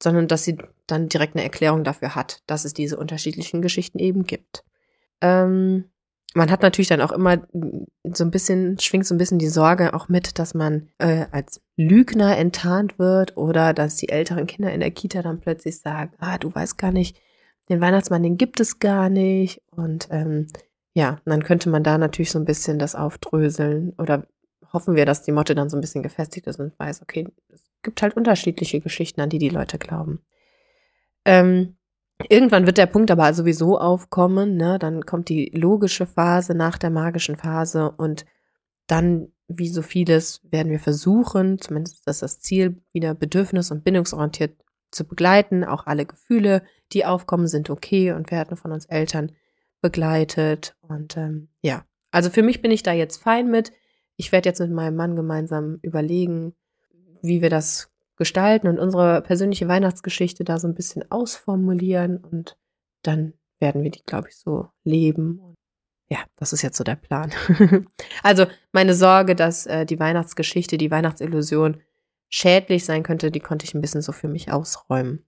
sondern 0.02 0.28
dass 0.28 0.44
sie 0.44 0.56
dann 0.86 1.08
direkt 1.08 1.36
eine 1.36 1.44
Erklärung 1.44 1.84
dafür 1.84 2.14
hat, 2.14 2.42
dass 2.46 2.64
es 2.64 2.72
diese 2.72 2.96
unterschiedlichen 2.96 3.60
Geschichten 3.60 3.98
eben 3.98 4.24
gibt. 4.24 4.64
Ähm, 5.20 5.90
man 6.34 6.50
hat 6.50 6.62
natürlich 6.62 6.88
dann 6.88 7.00
auch 7.00 7.12
immer 7.12 7.42
so 8.12 8.24
ein 8.24 8.30
bisschen, 8.30 8.78
schwingt 8.78 9.06
so 9.06 9.14
ein 9.14 9.18
bisschen 9.18 9.38
die 9.38 9.48
Sorge 9.48 9.94
auch 9.94 10.08
mit, 10.08 10.38
dass 10.38 10.54
man 10.54 10.88
äh, 10.98 11.26
als 11.32 11.60
Lügner 11.76 12.36
enttarnt 12.36 12.98
wird 12.98 13.36
oder 13.36 13.74
dass 13.74 13.96
die 13.96 14.10
älteren 14.10 14.46
Kinder 14.46 14.72
in 14.72 14.80
der 14.80 14.92
Kita 14.92 15.22
dann 15.22 15.40
plötzlich 15.40 15.80
sagen, 15.80 16.12
ah, 16.18 16.38
du 16.38 16.54
weißt 16.54 16.78
gar 16.78 16.92
nicht, 16.92 17.20
den 17.68 17.80
Weihnachtsmann, 17.80 18.22
den 18.22 18.36
gibt 18.36 18.60
es 18.60 18.78
gar 18.78 19.08
nicht. 19.08 19.62
Und 19.70 20.08
ähm, 20.10 20.46
ja, 20.94 21.18
dann 21.24 21.44
könnte 21.44 21.68
man 21.68 21.82
da 21.82 21.98
natürlich 21.98 22.30
so 22.30 22.38
ein 22.38 22.44
bisschen 22.44 22.78
das 22.78 22.94
aufdröseln 22.94 23.92
oder 23.98 24.26
hoffen 24.72 24.94
wir, 24.94 25.06
dass 25.06 25.22
die 25.22 25.32
Motte 25.32 25.54
dann 25.54 25.68
so 25.68 25.76
ein 25.76 25.80
bisschen 25.80 26.02
gefestigt 26.02 26.46
ist 26.46 26.60
und 26.60 26.78
weiß, 26.78 27.02
okay, 27.02 27.26
es 27.48 27.64
gibt 27.82 28.02
halt 28.02 28.16
unterschiedliche 28.16 28.80
Geschichten, 28.80 29.20
an 29.20 29.30
die 29.30 29.38
die 29.38 29.48
Leute 29.48 29.78
glauben. 29.78 30.20
Ähm, 31.24 31.76
Irgendwann 32.28 32.66
wird 32.66 32.78
der 32.78 32.86
Punkt 32.86 33.10
aber 33.10 33.32
sowieso 33.34 33.78
aufkommen, 33.78 34.56
ne? 34.56 34.78
Dann 34.78 35.06
kommt 35.06 35.28
die 35.28 35.50
logische 35.54 36.06
Phase 36.06 36.54
nach 36.54 36.78
der 36.78 36.90
magischen 36.90 37.36
Phase 37.36 37.90
und 37.90 38.24
dann, 38.86 39.28
wie 39.48 39.68
so 39.68 39.82
vieles, 39.82 40.40
werden 40.50 40.70
wir 40.70 40.80
versuchen, 40.80 41.60
zumindest 41.60 41.96
ist 41.96 42.06
das 42.06 42.18
das 42.20 42.40
Ziel, 42.40 42.82
wieder 42.92 43.14
bedürfnis- 43.14 43.70
und 43.70 43.84
bindungsorientiert 43.84 44.56
zu 44.90 45.06
begleiten. 45.06 45.64
Auch 45.64 45.86
alle 45.86 46.06
Gefühle, 46.06 46.62
die 46.92 47.04
aufkommen, 47.04 47.46
sind 47.46 47.70
okay 47.70 48.12
und 48.12 48.30
werden 48.30 48.56
von 48.56 48.72
uns 48.72 48.86
Eltern 48.86 49.32
begleitet. 49.80 50.76
Und 50.80 51.16
ähm, 51.16 51.48
ja, 51.62 51.84
also 52.10 52.30
für 52.30 52.42
mich 52.42 52.60
bin 52.62 52.70
ich 52.70 52.82
da 52.82 52.92
jetzt 52.92 53.22
fein 53.22 53.50
mit. 53.50 53.72
Ich 54.16 54.32
werde 54.32 54.48
jetzt 54.48 54.60
mit 54.60 54.72
meinem 54.72 54.96
Mann 54.96 55.16
gemeinsam 55.16 55.78
überlegen, 55.82 56.54
wie 57.22 57.42
wir 57.42 57.50
das 57.50 57.89
gestalten 58.20 58.68
und 58.68 58.78
unsere 58.78 59.22
persönliche 59.22 59.66
Weihnachtsgeschichte 59.66 60.44
da 60.44 60.58
so 60.58 60.68
ein 60.68 60.74
bisschen 60.74 61.10
ausformulieren 61.10 62.18
und 62.18 62.58
dann 63.02 63.32
werden 63.60 63.82
wir 63.82 63.90
die, 63.90 64.02
glaube 64.04 64.28
ich, 64.28 64.36
so 64.36 64.68
leben. 64.84 65.56
Ja, 66.10 66.18
das 66.36 66.52
ist 66.52 66.60
jetzt 66.60 66.76
so 66.76 66.84
der 66.84 66.96
Plan. 66.96 67.32
also 68.22 68.44
meine 68.72 68.92
Sorge, 68.92 69.34
dass 69.34 69.64
äh, 69.64 69.86
die 69.86 69.98
Weihnachtsgeschichte, 69.98 70.76
die 70.76 70.90
Weihnachtsillusion 70.90 71.80
schädlich 72.28 72.84
sein 72.84 73.02
könnte, 73.02 73.30
die 73.30 73.40
konnte 73.40 73.64
ich 73.64 73.72
ein 73.72 73.80
bisschen 73.80 74.02
so 74.02 74.12
für 74.12 74.28
mich 74.28 74.52
ausräumen. 74.52 75.24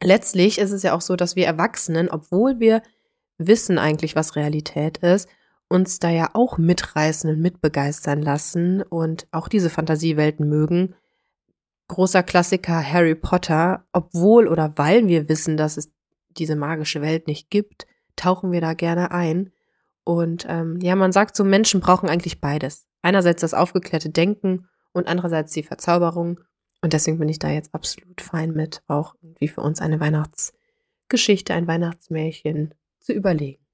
letztlich 0.00 0.58
ist 0.58 0.70
es 0.70 0.84
ja 0.84 0.94
auch 0.94 1.00
so, 1.00 1.16
dass 1.16 1.34
wir 1.34 1.46
Erwachsenen, 1.46 2.08
obwohl 2.08 2.60
wir 2.60 2.80
wissen 3.38 3.78
eigentlich, 3.78 4.14
was 4.14 4.36
Realität 4.36 4.98
ist, 4.98 5.28
uns 5.68 5.98
da 5.98 6.10
ja 6.10 6.30
auch 6.34 6.58
mitreißen 6.58 7.28
und 7.28 7.40
mitbegeistern 7.40 8.22
lassen 8.22 8.82
und 8.82 9.26
auch 9.32 9.48
diese 9.48 9.68
Fantasiewelten 9.68 10.48
mögen. 10.48 10.94
Großer 11.88 12.22
Klassiker 12.22 12.82
Harry 12.82 13.14
Potter, 13.14 13.86
obwohl 13.92 14.48
oder 14.48 14.72
weil 14.76 15.06
wir 15.06 15.28
wissen, 15.28 15.56
dass 15.56 15.76
es 15.76 15.92
diese 16.30 16.56
magische 16.56 17.02
Welt 17.02 17.26
nicht 17.26 17.50
gibt, 17.50 17.86
tauchen 18.16 18.52
wir 18.52 18.60
da 18.60 18.74
gerne 18.74 19.10
ein. 19.10 19.52
Und 20.04 20.46
ähm, 20.48 20.78
ja, 20.80 20.96
man 20.96 21.12
sagt 21.12 21.36
so, 21.36 21.44
Menschen 21.44 21.80
brauchen 21.80 22.08
eigentlich 22.08 22.40
beides. 22.40 22.86
Einerseits 23.02 23.40
das 23.40 23.54
aufgeklärte 23.54 24.10
Denken 24.10 24.68
und 24.92 25.08
andererseits 25.08 25.52
die 25.52 25.62
Verzauberung. 25.62 26.40
Und 26.82 26.92
deswegen 26.92 27.18
bin 27.18 27.28
ich 27.28 27.38
da 27.38 27.50
jetzt 27.50 27.74
absolut 27.74 28.20
fein 28.20 28.52
mit, 28.52 28.82
auch 28.86 29.14
irgendwie 29.22 29.48
für 29.48 29.62
uns 29.62 29.80
eine 29.80 30.00
Weihnachtsgeschichte, 30.00 31.54
ein 31.54 31.66
Weihnachtsmärchen 31.66 32.74
zu 33.00 33.12
überlegen. 33.12 33.64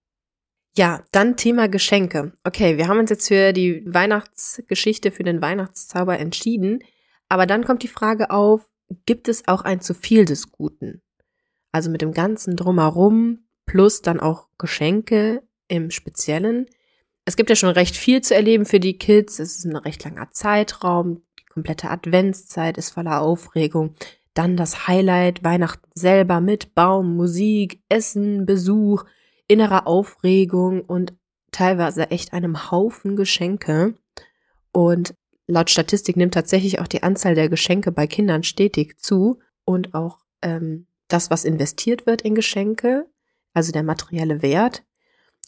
Ja, 0.76 1.02
dann 1.10 1.36
Thema 1.36 1.68
Geschenke. 1.68 2.32
Okay, 2.44 2.76
wir 2.76 2.86
haben 2.86 3.00
uns 3.00 3.10
jetzt 3.10 3.26
für 3.26 3.52
die 3.52 3.82
Weihnachtsgeschichte, 3.86 5.10
für 5.10 5.24
den 5.24 5.42
Weihnachtszauber 5.42 6.18
entschieden. 6.18 6.80
Aber 7.30 7.46
dann 7.46 7.64
kommt 7.64 7.82
die 7.82 7.88
Frage 7.88 8.30
auf, 8.30 8.68
gibt 9.06 9.28
es 9.28 9.49
auch 9.49 9.62
ein 9.62 9.80
zu 9.80 9.94
viel 9.94 10.26
des 10.26 10.50
Guten? 10.50 11.00
Also 11.72 11.88
mit 11.88 12.02
dem 12.02 12.12
ganzen 12.12 12.56
Drumherum 12.56 13.44
plus 13.64 14.02
dann 14.02 14.18
auch 14.20 14.49
Geschenke 14.58 15.42
im 15.68 15.92
Speziellen. 15.92 16.66
Es 17.25 17.37
gibt 17.37 17.49
ja 17.49 17.56
schon 17.56 17.70
recht 17.70 17.96
viel 17.96 18.20
zu 18.20 18.34
erleben 18.34 18.66
für 18.66 18.80
die 18.80 18.99
Kids. 18.99 19.38
Es 19.38 19.56
ist 19.56 19.64
ein 19.64 19.76
recht 19.76 20.02
langer 20.04 20.32
Zeitraum. 20.32 21.22
Die 21.38 21.44
komplette 21.44 21.88
Adventszeit 21.88 22.76
ist 22.76 22.90
voller 22.90 23.20
Aufregung. 23.20 23.94
Dann 24.34 24.56
das 24.56 24.88
Highlight, 24.88 25.44
Weihnachten 25.44 25.88
selber 25.94 26.40
mit 26.40 26.75
Baum, 26.75 27.16
Musik, 27.16 27.80
Essen, 27.88 28.44
Besuch, 28.44 29.04
innerer 29.46 29.87
Aufregung 29.87 30.80
und 30.80 31.14
teilweise 31.52 32.10
echt 32.10 32.32
einem 32.32 32.72
Haufen 32.72 33.14
Geschenke. 33.14 33.94
Und 34.72 35.14
laut 35.50 35.71
Statistik 35.71 36.16
nimmt 36.16 36.35
tatsächlich 36.35 36.80
auch 36.80 36.87
die 36.87 37.02
Anzahl 37.02 37.35
der 37.35 37.49
Geschenke 37.49 37.92
bei 37.92 38.07
Kindern 38.07 38.42
stetig 38.42 38.99
zu 38.99 39.38
und 39.64 39.95
auch 39.95 40.19
ähm, 40.42 40.87
das, 41.09 41.30
was 41.30 41.45
investiert 41.45 42.07
wird 42.07 42.23
in 42.23 42.35
Geschenke, 42.35 43.07
also 43.52 43.73
der 43.73 43.83
materielle 43.83 44.42
Wert. 44.42 44.83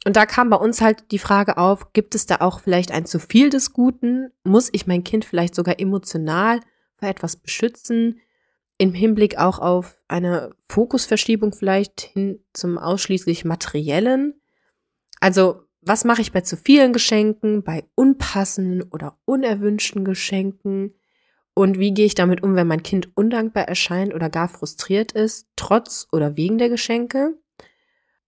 Und 0.05 0.17
da 0.17 0.27
kam 0.27 0.51
bei 0.51 0.57
uns 0.57 0.81
halt 0.81 1.11
die 1.13 1.19
Frage 1.19 1.59
auf, 1.59 1.93
gibt 1.93 2.15
es 2.15 2.27
da 2.27 2.37
auch 2.41 2.61
vielleicht 2.61 2.91
ein 2.91 3.07
zu 3.07 3.21
viel 3.21 3.51
des 3.51 3.73
Guten? 3.73 4.33
Muss 4.43 4.69
ich 4.73 4.87
mein 4.87 5.05
Kind 5.05 5.25
vielleicht 5.25 5.55
sogar 5.55 5.79
emotional 5.79 6.61
vor 6.97 7.09
etwas 7.09 7.37
beschützen? 7.37 8.21
Im 8.79 8.95
Hinblick 8.95 9.39
auch 9.39 9.61
auf 9.61 10.01
eine 10.09 10.55
Fokusverschiebung 10.69 11.53
vielleicht 11.53 12.01
hin 12.01 12.45
zum 12.53 12.79
ausschließlich 12.79 13.45
materiellen? 13.45 14.41
Also, 15.21 15.63
was 15.83 16.05
mache 16.05 16.23
ich 16.23 16.33
bei 16.33 16.41
zu 16.43 16.57
vielen 16.57 16.93
Geschenken, 16.93 17.63
bei 17.63 17.85
unpassenden 17.95 18.83
oder 18.91 19.19
unerwünschten 19.25 20.05
Geschenken? 20.05 20.95
Und 21.55 21.79
wie 21.79 21.93
gehe 21.93 22.07
ich 22.07 22.15
damit 22.15 22.43
um, 22.43 22.55
wenn 22.55 22.67
mein 22.67 22.83
Kind 22.83 23.11
undankbar 23.15 23.69
erscheint 23.69 24.15
oder 24.15 24.31
gar 24.31 24.49
frustriert 24.49 25.13
ist, 25.13 25.49
trotz 25.57 26.07
oder 26.13 26.37
wegen 26.37 26.57
der 26.59 26.69
Geschenke? 26.69 27.35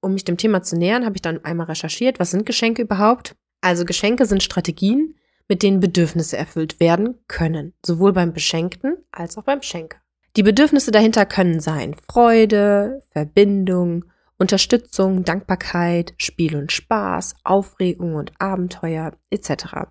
Um 0.00 0.12
mich 0.12 0.24
dem 0.24 0.36
Thema 0.36 0.62
zu 0.62 0.76
nähern, 0.76 1.06
habe 1.06 1.16
ich 1.16 1.22
dann 1.22 1.42
einmal 1.44 1.66
recherchiert, 1.66 2.20
was 2.20 2.32
sind 2.32 2.44
Geschenke 2.44 2.82
überhaupt? 2.82 3.36
Also 3.62 3.86
Geschenke 3.86 4.26
sind 4.26 4.42
Strategien, 4.42 5.14
mit 5.48 5.62
denen 5.62 5.80
Bedürfnisse 5.80 6.36
erfüllt 6.36 6.80
werden 6.80 7.18
können, 7.28 7.72
sowohl 7.86 8.12
beim 8.12 8.34
Beschenkten 8.34 8.98
als 9.10 9.38
auch 9.38 9.44
beim 9.44 9.62
Schenker. 9.62 9.98
Die 10.36 10.42
Bedürfnisse 10.42 10.90
dahinter 10.90 11.24
können 11.24 11.60
sein 11.60 11.94
Freude, 12.08 13.02
Verbindung, 13.10 14.04
Unterstützung, 14.38 15.24
Dankbarkeit, 15.24 16.14
Spiel 16.18 16.56
und 16.56 16.72
Spaß, 16.72 17.36
Aufregung 17.44 18.14
und 18.14 18.32
Abenteuer 18.40 19.12
etc. 19.30 19.88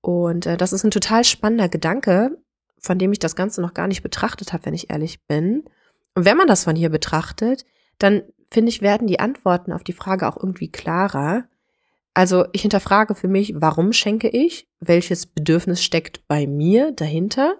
Und 0.00 0.46
äh, 0.46 0.56
das 0.56 0.72
ist 0.72 0.84
ein 0.84 0.90
total 0.90 1.24
spannender 1.24 1.68
Gedanke, 1.68 2.38
von 2.78 2.98
dem 2.98 3.12
ich 3.12 3.18
das 3.18 3.36
Ganze 3.36 3.60
noch 3.60 3.74
gar 3.74 3.88
nicht 3.88 4.02
betrachtet 4.02 4.52
habe, 4.52 4.66
wenn 4.66 4.74
ich 4.74 4.90
ehrlich 4.90 5.24
bin. 5.26 5.64
Und 6.14 6.24
wenn 6.24 6.36
man 6.36 6.46
das 6.46 6.64
von 6.64 6.76
hier 6.76 6.90
betrachtet, 6.90 7.64
dann 7.98 8.22
finde 8.50 8.70
ich, 8.70 8.82
werden 8.82 9.06
die 9.06 9.20
Antworten 9.20 9.72
auf 9.72 9.84
die 9.84 9.92
Frage 9.92 10.28
auch 10.28 10.36
irgendwie 10.36 10.70
klarer. 10.70 11.44
Also 12.14 12.46
ich 12.52 12.62
hinterfrage 12.62 13.14
für 13.14 13.28
mich, 13.28 13.54
warum 13.56 13.92
schenke 13.92 14.28
ich? 14.28 14.68
Welches 14.80 15.26
Bedürfnis 15.26 15.82
steckt 15.82 16.26
bei 16.28 16.46
mir 16.46 16.92
dahinter? 16.92 17.56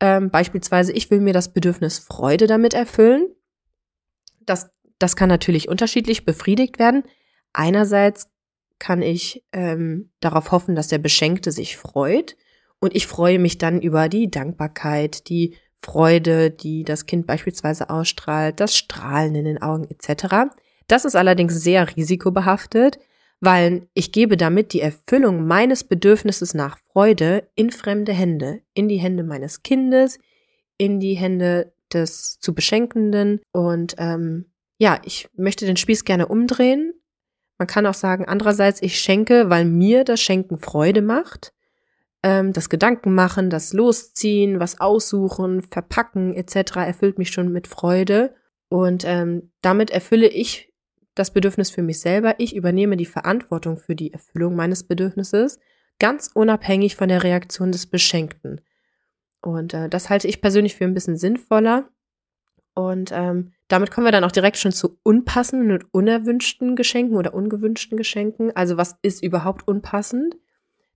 Ähm, 0.00 0.30
beispielsweise, 0.30 0.92
ich 0.92 1.10
will 1.10 1.20
mir 1.20 1.32
das 1.32 1.52
Bedürfnis 1.52 1.98
Freude 1.98 2.46
damit 2.46 2.74
erfüllen. 2.74 3.28
Das, 4.40 4.70
das 5.02 5.16
kann 5.16 5.28
natürlich 5.28 5.68
unterschiedlich 5.68 6.24
befriedigt 6.24 6.78
werden. 6.78 7.02
Einerseits 7.52 8.28
kann 8.78 9.02
ich 9.02 9.44
ähm, 9.52 10.10
darauf 10.20 10.50
hoffen, 10.50 10.74
dass 10.74 10.88
der 10.88 10.98
Beschenkte 10.98 11.52
sich 11.52 11.76
freut. 11.76 12.36
Und 12.80 12.96
ich 12.96 13.06
freue 13.06 13.38
mich 13.38 13.58
dann 13.58 13.80
über 13.80 14.08
die 14.08 14.30
Dankbarkeit, 14.30 15.28
die 15.28 15.56
Freude, 15.82 16.50
die 16.50 16.84
das 16.84 17.06
Kind 17.06 17.26
beispielsweise 17.26 17.90
ausstrahlt, 17.90 18.60
das 18.60 18.76
Strahlen 18.76 19.34
in 19.34 19.44
den 19.44 19.62
Augen 19.62 19.88
etc. 19.88 20.52
Das 20.86 21.04
ist 21.04 21.16
allerdings 21.16 21.60
sehr 21.62 21.96
risikobehaftet, 21.96 22.98
weil 23.40 23.88
ich 23.94 24.12
gebe 24.12 24.36
damit 24.36 24.72
die 24.72 24.80
Erfüllung 24.80 25.46
meines 25.46 25.84
Bedürfnisses 25.84 26.54
nach 26.54 26.78
Freude 26.92 27.48
in 27.56 27.70
fremde 27.70 28.12
Hände, 28.12 28.62
in 28.74 28.88
die 28.88 28.98
Hände 28.98 29.24
meines 29.24 29.62
Kindes, 29.62 30.18
in 30.76 31.00
die 31.00 31.14
Hände 31.14 31.72
des 31.92 32.38
zu 32.38 32.54
Beschenkenden. 32.54 33.40
Und 33.52 33.94
ähm, 33.98 34.51
ja, 34.78 35.00
ich 35.04 35.28
möchte 35.34 35.66
den 35.66 35.76
Spieß 35.76 36.04
gerne 36.04 36.28
umdrehen. 36.28 36.92
Man 37.58 37.68
kann 37.68 37.86
auch 37.86 37.94
sagen, 37.94 38.24
andererseits, 38.26 38.82
ich 38.82 38.98
schenke, 38.98 39.50
weil 39.50 39.64
mir 39.64 40.04
das 40.04 40.20
Schenken 40.20 40.58
Freude 40.58 41.02
macht 41.02 41.52
ähm, 42.22 42.52
das 42.52 42.68
Gedanken 42.68 43.14
machen, 43.14 43.50
das 43.50 43.72
Losziehen, 43.72 44.60
was 44.60 44.80
aussuchen, 44.80 45.62
verpacken 45.62 46.34
etc. 46.34 46.76
erfüllt 46.76 47.18
mich 47.18 47.30
schon 47.30 47.52
mit 47.52 47.66
Freude. 47.66 48.34
Und 48.68 49.04
ähm, 49.06 49.50
damit 49.60 49.90
erfülle 49.90 50.28
ich 50.28 50.72
das 51.14 51.32
Bedürfnis 51.32 51.70
für 51.70 51.82
mich 51.82 52.00
selber. 52.00 52.36
Ich 52.38 52.56
übernehme 52.56 52.96
die 52.96 53.06
Verantwortung 53.06 53.76
für 53.76 53.94
die 53.94 54.12
Erfüllung 54.12 54.56
meines 54.56 54.84
Bedürfnisses, 54.84 55.58
ganz 55.98 56.30
unabhängig 56.32 56.96
von 56.96 57.08
der 57.08 57.22
Reaktion 57.22 57.72
des 57.72 57.86
Beschenkten. 57.86 58.62
Und 59.42 59.74
äh, 59.74 59.88
das 59.88 60.08
halte 60.08 60.28
ich 60.28 60.40
persönlich 60.40 60.76
für 60.76 60.84
ein 60.84 60.94
bisschen 60.94 61.16
sinnvoller. 61.16 61.88
Und 62.74 63.10
ähm, 63.12 63.52
damit 63.68 63.90
kommen 63.90 64.06
wir 64.06 64.12
dann 64.12 64.24
auch 64.24 64.32
direkt 64.32 64.56
schon 64.56 64.72
zu 64.72 64.98
unpassenden 65.02 65.72
und 65.72 65.94
unerwünschten 65.94 66.74
Geschenken 66.76 67.16
oder 67.16 67.34
ungewünschten 67.34 67.98
Geschenken. 67.98 68.54
Also 68.56 68.76
was 68.76 68.96
ist 69.02 69.22
überhaupt 69.22 69.68
unpassend? 69.68 70.36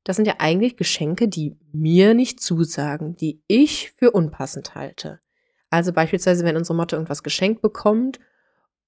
Das 0.04 0.16
sind 0.16 0.26
ja 0.26 0.34
eigentlich 0.38 0.76
Geschenke, 0.76 1.28
die 1.28 1.56
mir 1.72 2.14
nicht 2.14 2.40
zusagen, 2.40 3.16
die 3.16 3.42
ich 3.48 3.92
für 3.92 4.12
unpassend 4.12 4.74
halte. 4.74 5.20
Also 5.68 5.92
beispielsweise, 5.92 6.44
wenn 6.44 6.56
unsere 6.56 6.76
Motte 6.76 6.96
irgendwas 6.96 7.22
geschenkt 7.22 7.60
bekommt 7.60 8.20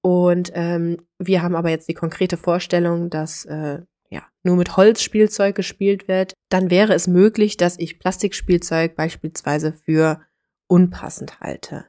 und 0.00 0.52
ähm, 0.54 0.99
wir 1.18 1.42
haben 1.42 1.57
aber 1.57 1.71
jetzt 1.71 1.88
die 1.88 1.95
konkrete 1.95 2.37
Vorstellung, 2.37 3.11
dass 3.11 3.45
äh, 3.47 3.80
ja 4.11 4.23
nur 4.45 4.57
mit 4.57 4.76
Holzspielzeug 4.76 5.57
gespielt 5.57 6.09
wird, 6.09 6.35
dann 6.49 6.71
wäre 6.71 6.95
es 6.95 7.09
möglich, 7.09 7.57
dass 7.57 7.78
ich 7.78 7.99
Plastikspielzeug 7.99 8.95
beispielsweise 8.95 9.73
für 9.73 10.21
unpassend 10.68 11.40
halte. 11.40 11.87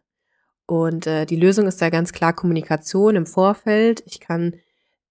Und 0.69 1.07
äh, 1.07 1.25
die 1.25 1.35
Lösung 1.35 1.65
ist 1.65 1.81
da 1.81 1.89
ganz 1.89 2.13
klar 2.13 2.31
Kommunikation 2.31 3.15
im 3.15 3.25
Vorfeld. 3.25 4.03
Ich 4.05 4.19
kann 4.19 4.53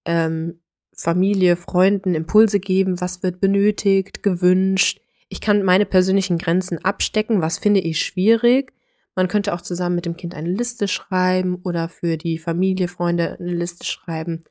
ähm, 0.05 0.61
Familie, 0.95 1.57
Freunden 1.57 2.15
Impulse 2.15 2.61
geben, 2.61 3.01
was 3.01 3.25
wird 3.25 3.41
benötigt, 3.41 4.23
gewünscht. 4.23 5.01
Ich 5.29 5.41
kann 5.41 5.65
meine 5.65 5.85
persönlichen 5.85 6.39
Grenzen 6.39 6.85
abstecken, 6.85 7.43
was 7.43 7.59
finde 7.59 7.81
ich 7.81 8.01
schwierig. 8.01 8.73
Man 9.17 9.27
könnte 9.27 9.53
auch 9.53 9.61
zusammen 9.61 9.97
mit 9.97 10.07
dem 10.07 10.17
Kind 10.17 10.33
eine 10.33 10.49
Liste 10.49 10.87
schreiben 10.87 11.61
oder 11.65 11.89
für 11.89 12.17
die 12.17 12.39
Familie, 12.39 12.87
Freunde 12.87 13.37
eine 13.41 13.53
Liste 13.53 13.85
schreiben. 13.85 14.45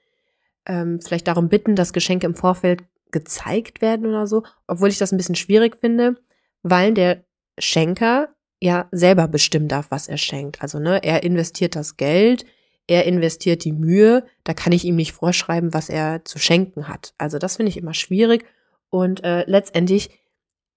Ähm, 0.65 0.99
vielleicht 0.99 1.29
darum 1.29 1.47
bitten, 1.47 1.77
dass 1.77 1.93
Geschenke 1.93 2.27
im 2.27 2.35
Vorfeld 2.35 2.83
gezeigt 3.11 3.81
werden 3.81 4.07
oder 4.07 4.27
so, 4.27 4.43
obwohl 4.67 4.89
ich 4.89 4.97
das 4.97 5.13
ein 5.13 5.17
bisschen 5.17 5.35
schwierig 5.35 5.77
finde, 5.79 6.17
weil 6.63 6.93
der 6.93 7.23
Schenker 7.57 8.27
ja 8.61 8.87
selber 8.91 9.27
bestimmen 9.27 9.67
darf, 9.67 9.87
was 9.89 10.07
er 10.07 10.17
schenkt. 10.17 10.61
Also, 10.61 10.79
ne, 10.79 11.03
er 11.03 11.23
investiert 11.23 11.75
das 11.75 11.97
Geld, 11.97 12.45
er 12.87 13.05
investiert 13.05 13.65
die 13.65 13.73
Mühe, 13.73 14.25
da 14.45 14.53
kann 14.53 14.71
ich 14.71 14.85
ihm 14.85 14.95
nicht 14.95 15.11
vorschreiben, 15.11 15.73
was 15.73 15.89
er 15.89 16.23
zu 16.23 16.39
schenken 16.39 16.87
hat. 16.87 17.13
Also 17.17 17.37
das 17.37 17.57
finde 17.57 17.69
ich 17.69 17.77
immer 17.77 17.93
schwierig. 17.93 18.45
Und 18.89 19.23
äh, 19.25 19.43
letztendlich 19.45 20.09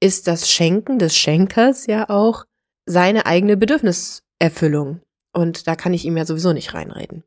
ist 0.00 0.26
das 0.26 0.50
Schenken 0.50 0.98
des 0.98 1.16
Schenkers 1.16 1.86
ja 1.86 2.10
auch 2.10 2.44
seine 2.84 3.26
eigene 3.26 3.56
Bedürfniserfüllung. 3.56 5.00
Und 5.32 5.68
da 5.68 5.76
kann 5.76 5.94
ich 5.94 6.04
ihm 6.04 6.16
ja 6.16 6.24
sowieso 6.24 6.52
nicht 6.52 6.74
reinreden. 6.74 7.22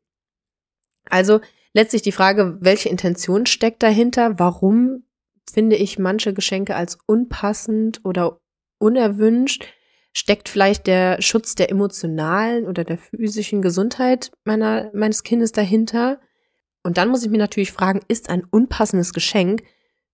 Also 1.10 1.40
letztlich 1.74 2.02
die 2.02 2.12
Frage, 2.12 2.58
welche 2.60 2.90
Intention 2.90 3.46
steckt 3.46 3.82
dahinter? 3.84 4.38
Warum 4.38 5.06
finde 5.50 5.78
ich 5.78 5.98
manche 5.98 6.34
Geschenke 6.34 6.76
als 6.76 6.98
unpassend 7.06 8.02
oder 8.04 8.40
unerwünscht? 8.80 9.66
Steckt 10.14 10.48
vielleicht 10.48 10.86
der 10.86 11.22
Schutz 11.22 11.56
der 11.56 11.72
emotionalen 11.72 12.68
oder 12.68 12.84
der 12.84 13.00
physischen 13.00 13.62
Gesundheit 13.62 14.32
meiner, 14.46 14.92
meines 14.94 15.24
Kindes 15.24 15.52
dahinter? 15.52 16.20
Und 16.84 16.98
dann 16.98 17.10
muss 17.10 17.24
ich 17.24 17.32
mir 17.32 17.40
natürlich 17.40 17.72
fragen, 17.72 18.02
ist 18.08 18.30
ein 18.30 18.44
unpassendes 18.44 19.14
Geschenk 19.14 19.64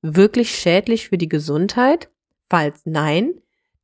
wirklich 0.02 0.56
schädlich 0.56 1.10
für 1.10 1.18
die 1.18 1.28
Gesundheit? 1.28 2.10
Falls 2.50 2.82
nein, 2.86 3.34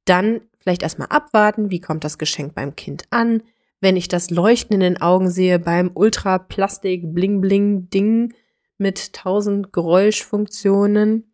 dann 0.05 0.41
vielleicht 0.59 0.83
erstmal 0.83 1.09
abwarten, 1.09 1.69
wie 1.69 1.81
kommt 1.81 2.03
das 2.03 2.17
Geschenk 2.17 2.55
beim 2.55 2.75
Kind 2.75 3.03
an? 3.09 3.43
Wenn 3.81 3.97
ich 3.97 4.07
das 4.07 4.29
Leuchten 4.29 4.73
in 4.75 4.79
den 4.79 5.01
Augen 5.01 5.29
sehe 5.29 5.59
beim 5.59 5.91
Ultra-Plastik 5.93 7.13
Bling 7.13 7.41
Bling 7.41 7.89
Ding 7.89 8.33
mit 8.77 9.13
tausend 9.13 9.73
Geräuschfunktionen, 9.73 11.31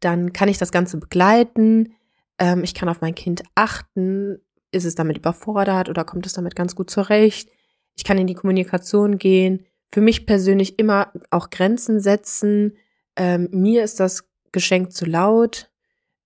dann 0.00 0.32
kann 0.32 0.48
ich 0.48 0.58
das 0.58 0.72
Ganze 0.72 0.98
begleiten. 0.98 1.94
Ähm, 2.38 2.64
ich 2.64 2.74
kann 2.74 2.88
auf 2.88 3.00
mein 3.00 3.14
Kind 3.14 3.42
achten. 3.54 4.38
Ist 4.70 4.84
es 4.84 4.94
damit 4.94 5.18
überfordert 5.18 5.88
oder 5.88 6.04
kommt 6.04 6.26
es 6.26 6.34
damit 6.34 6.54
ganz 6.54 6.74
gut 6.74 6.90
zurecht? 6.90 7.48
Ich 7.96 8.04
kann 8.04 8.18
in 8.18 8.26
die 8.26 8.34
Kommunikation 8.34 9.18
gehen. 9.18 9.64
Für 9.92 10.00
mich 10.00 10.26
persönlich 10.26 10.78
immer 10.78 11.12
auch 11.30 11.50
Grenzen 11.50 12.00
setzen. 12.00 12.76
Ähm, 13.16 13.48
mir 13.50 13.82
ist 13.82 13.98
das 14.00 14.28
Geschenk 14.52 14.92
zu 14.92 15.06
laut. 15.06 15.70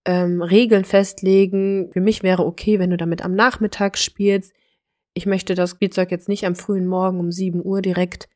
Ähm, 0.05 0.43
Regeln 0.43 0.85
festlegen. 0.85 1.91
Für 1.93 2.01
mich 2.01 2.23
wäre 2.23 2.45
okay, 2.45 2.79
wenn 2.79 2.91
du 2.91 2.97
damit 2.97 3.25
am 3.25 3.35
Nachmittag 3.35 3.97
spielst. 3.97 4.53
Ich 5.15 5.27
möchte 5.27 5.55
das 5.55 5.71
Spielzeug 5.71 6.11
jetzt 6.11 6.29
nicht 6.29 6.45
am 6.45 6.57
frühen 6.57 6.87
Morgen 6.87 7.21
um 7.21 7.31
7 7.31 7.65
Uhr 7.65 7.83
direkt 7.83 8.29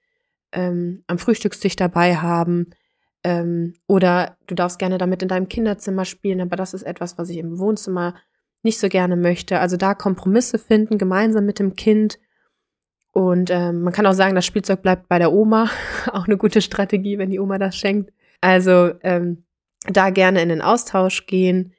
ähm, 0.52 1.02
am 1.06 1.18
Frühstückstisch 1.18 1.76
dabei 1.76 2.16
haben. 2.16 2.71
Ähm, 3.26 3.75
oder 3.88 4.37
du 4.47 4.54
darfst 4.54 4.78
gerne 4.78 4.99
damit 4.99 5.21
in 5.21 5.26
deinem 5.26 5.49
Kinderzimmer 5.49 6.04
spielen, 6.04 6.40
aber 6.40 6.54
das 6.54 6.75
ist 6.75 6.85
etwas, 6.85 7.18
was 7.18 7.28
ich 7.28 7.38
im 7.38 7.59
Wohnzimmer 7.59 8.14
nicht 8.62 8.78
so 8.78 8.88
gerne 8.88 9.16
möchte. 9.16 9.59
Also 9.59 9.76
da 9.76 9.95
Kompromisse 9.95 10.61
finden, 10.61 10.97
gemeinsam 10.97 11.45
mit 11.45 11.59
dem 11.59 11.75
Kind. 11.75 12.21
Und 13.11 13.50
ähm, 13.50 13.83
man 13.83 13.92
kann 13.92 14.06
auch 14.06 14.12
sagen, 14.12 14.37
das 14.37 14.47
Spielzeug 14.47 14.80
bleibt 14.80 15.09
bei 15.09 15.18
der 15.18 15.33
Oma. 15.33 15.68
auch 16.12 16.26
eine 16.26 16.37
gute 16.37 16.62
Strategie, 16.62 17.18
wenn 17.18 17.30
die 17.30 17.40
Oma 17.40 17.59
das 17.59 17.76
schenkt. 17.76 18.12
Also 18.40 18.92
ähm, 19.02 19.42
da 19.88 20.11
gerne 20.11 20.40
in 20.40 20.49
den 20.49 20.62
Austausch 20.62 21.26
gehen. 21.26 21.73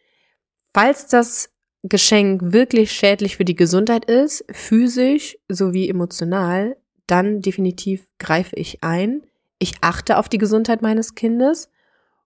Falls 0.74 1.08
das 1.08 1.54
Geschenk 1.84 2.42
wirklich 2.52 2.92
schädlich 2.92 3.38
für 3.38 3.46
die 3.46 3.56
Gesundheit 3.56 4.04
ist, 4.04 4.44
physisch 4.52 5.38
sowie 5.48 5.88
emotional, 5.88 6.76
dann 7.06 7.40
definitiv 7.40 8.06
greife 8.20 8.58
ich 8.58 8.84
ein 8.84 9.22
ich 9.60 9.76
achte 9.82 10.18
auf 10.18 10.30
die 10.30 10.38
Gesundheit 10.38 10.82
meines 10.82 11.16
Kindes 11.16 11.70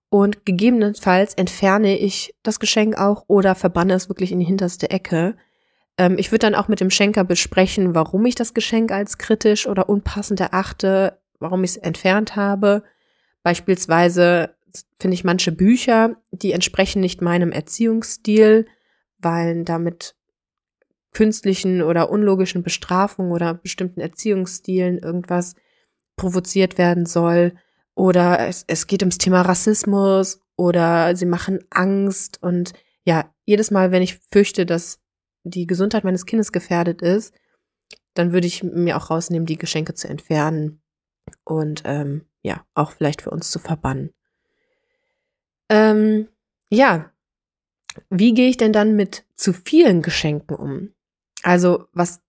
und 0.10 0.46
gegebenenfalls 0.46 1.34
entferne 1.36 1.98
ich 1.98 2.36
das 2.44 2.60
Geschenk 2.60 2.98
auch 2.98 3.24
oder 3.28 3.56
verbanne 3.56 3.94
es 3.94 4.10
wirklich 4.10 4.32
in 4.32 4.40
die 4.40 4.46
hinterste 4.46 4.90
Ecke. 4.90 5.38
Ähm, 5.98 6.18
ich 6.18 6.32
würde 6.32 6.40
dann 6.40 6.56
auch 6.56 6.68
mit 6.68 6.82
dem 6.82 6.90
Schenker 6.90 7.24
besprechen, 7.24 7.96
warum 7.96 8.26
ich 8.26 8.36
das 8.36 8.54
Geschenk 8.54 8.92
als 8.92 9.18
kritisch 9.18 9.68
oder 9.68 9.88
unpassend 9.88 10.40
erachte, 10.40 11.20
warum 11.40 11.64
ich 11.64 11.72
es 11.72 11.78
entfernt 11.78 12.36
habe. 12.36 12.84
Beispielsweise 13.44 14.54
finde 15.00 15.16
ich 15.16 15.24
manche 15.24 15.52
Bücher, 15.52 16.18
die 16.32 16.52
entsprechen 16.52 17.02
nicht 17.02 17.22
meinem 17.22 17.52
Erziehungsstil, 17.52 18.68
weil 19.20 19.64
damit 19.64 20.16
künstlichen 21.14 21.82
oder 21.82 22.10
unlogischen 22.10 22.64
Bestrafungen 22.64 23.32
oder 23.32 23.54
bestimmten 23.54 24.00
Erziehungsstilen 24.00 24.98
irgendwas 25.00 25.56
provoziert 26.16 26.78
werden 26.78 27.06
soll. 27.06 27.54
Oder 27.96 28.48
es, 28.48 28.64
es 28.68 28.88
geht 28.88 29.02
ums 29.02 29.18
Thema 29.18 29.42
Rassismus 29.42 30.42
oder 30.56 31.16
sie 31.16 31.26
machen 31.26 31.60
Angst. 31.70 32.42
Und 32.42 32.74
ja, 33.04 33.34
jedes 33.46 33.72
Mal, 33.72 33.92
wenn 33.92 34.02
ich 34.02 34.20
fürchte, 34.32 34.66
dass 34.66 35.00
die 35.44 35.68
Gesundheit 35.68 36.04
meines 36.04 36.26
Kindes 36.26 36.52
gefährdet 36.52 37.02
ist, 37.02 37.34
dann 38.14 38.34
würde 38.34 38.48
ich 38.48 38.64
mir 38.64 38.98
auch 38.98 39.10
rausnehmen, 39.10 39.46
die 39.46 39.58
Geschenke 39.58 39.94
zu 39.94 40.08
entfernen 40.08 40.82
und 41.44 41.84
ähm, 41.86 42.26
ja, 42.42 42.66
auch 42.74 42.92
vielleicht 42.92 43.22
für 43.22 43.32
uns 43.32 43.52
zu 43.52 43.60
verbannen. 43.60 44.14
Ähm, 45.70 46.28
ja, 46.70 47.12
wie 48.10 48.34
gehe 48.34 48.50
ich 48.50 48.58
denn 48.58 48.74
dann 48.74 48.96
mit 48.96 49.26
zu 49.36 49.54
vielen 49.54 50.02
Geschenken 50.02 50.56
um? 50.56 50.94
Also 51.44 51.88
was 51.94 52.22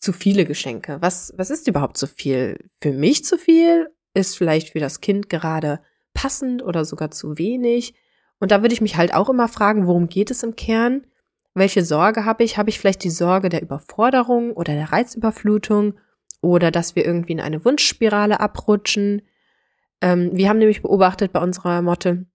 zu 0.00 0.12
viele 0.12 0.44
Geschenke. 0.44 0.98
Was, 1.00 1.32
was 1.36 1.50
ist 1.50 1.68
überhaupt 1.68 1.96
zu 1.96 2.06
viel? 2.06 2.70
Für 2.80 2.92
mich 2.92 3.24
zu 3.24 3.36
viel? 3.36 3.88
Ist 4.14 4.36
vielleicht 4.36 4.70
für 4.70 4.80
das 4.80 5.00
Kind 5.00 5.28
gerade 5.28 5.80
passend 6.14 6.62
oder 6.62 6.84
sogar 6.84 7.10
zu 7.10 7.38
wenig? 7.38 7.94
Und 8.40 8.52
da 8.52 8.62
würde 8.62 8.72
ich 8.72 8.80
mich 8.80 8.96
halt 8.96 9.14
auch 9.14 9.28
immer 9.28 9.48
fragen, 9.48 9.86
worum 9.86 10.08
geht 10.08 10.30
es 10.30 10.42
im 10.42 10.56
Kern? 10.56 11.06
Welche 11.54 11.84
Sorge 11.84 12.24
habe 12.24 12.44
ich? 12.44 12.56
Habe 12.56 12.70
ich 12.70 12.78
vielleicht 12.78 13.02
die 13.02 13.10
Sorge 13.10 13.48
der 13.48 13.62
Überforderung 13.62 14.52
oder 14.52 14.74
der 14.74 14.92
Reizüberflutung 14.92 15.94
oder 16.40 16.70
dass 16.70 16.94
wir 16.94 17.04
irgendwie 17.04 17.32
in 17.32 17.40
eine 17.40 17.64
Wunschspirale 17.64 18.38
abrutschen? 18.38 19.22
Ähm, 20.00 20.30
wir 20.32 20.48
haben 20.48 20.58
nämlich 20.58 20.82
beobachtet 20.82 21.32
bei 21.32 21.40
unserer 21.40 21.82
Motte, 21.82 22.26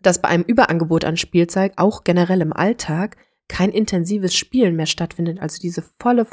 dass 0.00 0.20
bei 0.20 0.28
einem 0.28 0.44
Überangebot 0.44 1.04
an 1.04 1.18
Spielzeug 1.18 1.72
auch 1.76 2.04
generell 2.04 2.40
im 2.40 2.54
Alltag 2.54 3.16
kein 3.48 3.70
intensives 3.70 4.34
Spielen 4.34 4.76
mehr 4.76 4.86
stattfindet. 4.86 5.40
Also 5.40 5.60
diese 5.60 5.84
volle 5.98 6.26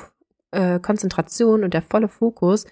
äh, 0.52 0.80
Konzentration 0.80 1.64
und 1.64 1.74
der 1.74 1.82
volle 1.82 2.08
Fokus 2.08 2.66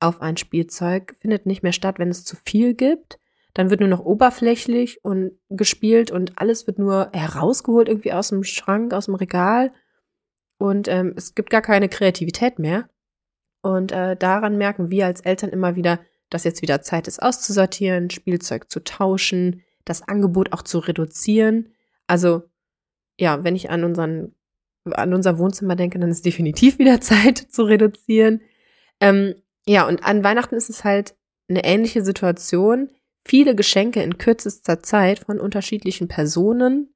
auf 0.00 0.20
ein 0.22 0.36
Spielzeug 0.36 1.14
findet 1.20 1.46
nicht 1.46 1.62
mehr 1.62 1.72
statt, 1.72 1.98
wenn 1.98 2.08
es 2.08 2.24
zu 2.24 2.36
viel 2.36 2.74
gibt. 2.74 3.18
Dann 3.54 3.70
wird 3.70 3.80
nur 3.80 3.88
noch 3.88 4.04
oberflächlich 4.04 5.04
und 5.04 5.32
gespielt 5.48 6.10
und 6.10 6.38
alles 6.38 6.66
wird 6.66 6.78
nur 6.78 7.10
herausgeholt 7.12 7.88
irgendwie 7.88 8.12
aus 8.12 8.28
dem 8.28 8.44
Schrank, 8.44 8.94
aus 8.94 9.06
dem 9.06 9.16
Regal. 9.16 9.72
Und 10.58 10.88
ähm, 10.88 11.14
es 11.16 11.34
gibt 11.34 11.50
gar 11.50 11.62
keine 11.62 11.88
Kreativität 11.88 12.58
mehr. 12.58 12.88
Und 13.62 13.92
äh, 13.92 14.16
daran 14.16 14.56
merken 14.56 14.90
wir 14.90 15.06
als 15.06 15.20
Eltern 15.20 15.50
immer 15.50 15.76
wieder, 15.76 16.00
dass 16.30 16.44
jetzt 16.44 16.62
wieder 16.62 16.80
Zeit 16.80 17.08
ist, 17.08 17.20
auszusortieren, 17.20 18.08
Spielzeug 18.10 18.70
zu 18.70 18.82
tauschen, 18.84 19.62
das 19.84 20.06
Angebot 20.06 20.52
auch 20.52 20.62
zu 20.62 20.78
reduzieren. 20.78 21.72
Also 22.06 22.44
ja, 23.18 23.44
wenn 23.44 23.56
ich 23.56 23.68
an 23.70 23.84
unseren 23.84 24.34
an 24.84 25.14
unser 25.14 25.38
Wohnzimmer 25.38 25.76
denke, 25.76 25.98
dann 25.98 26.10
ist 26.10 26.24
definitiv 26.24 26.78
wieder 26.78 27.00
Zeit 27.00 27.38
zu 27.38 27.64
reduzieren. 27.64 28.40
Ähm, 29.00 29.34
ja, 29.66 29.86
und 29.86 30.04
an 30.04 30.24
Weihnachten 30.24 30.54
ist 30.54 30.70
es 30.70 30.84
halt 30.84 31.14
eine 31.48 31.64
ähnliche 31.64 32.04
Situation. 32.04 32.90
Viele 33.24 33.54
Geschenke 33.54 34.02
in 34.02 34.18
kürzester 34.18 34.82
Zeit 34.82 35.20
von 35.20 35.38
unterschiedlichen 35.38 36.08
Personen. 36.08 36.94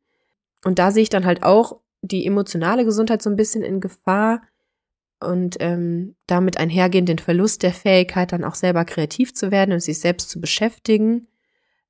Und 0.65 0.79
da 0.79 0.91
sehe 0.91 1.03
ich 1.03 1.11
dann 1.11 1.27
halt 1.27 1.43
auch 1.43 1.81
die 2.03 2.27
emotionale 2.27 2.85
Gesundheit 2.85 3.23
so 3.23 3.31
ein 3.31 3.37
bisschen 3.37 3.63
in 3.63 3.81
Gefahr 3.81 4.43
und 5.21 5.57
ähm, 5.61 6.17
damit 6.27 6.59
einhergehend 6.59 7.09
den 7.09 7.19
Verlust 7.19 7.63
der 7.63 7.73
Fähigkeit, 7.73 8.33
dann 8.33 8.45
auch 8.45 8.55
selber 8.55 8.85
kreativ 8.85 9.35
zu 9.35 9.51
werden 9.51 9.73
und 9.73 9.81
sich 9.81 10.01
selbst 10.01 10.29
zu 10.29 10.41
beschäftigen. 10.41 11.29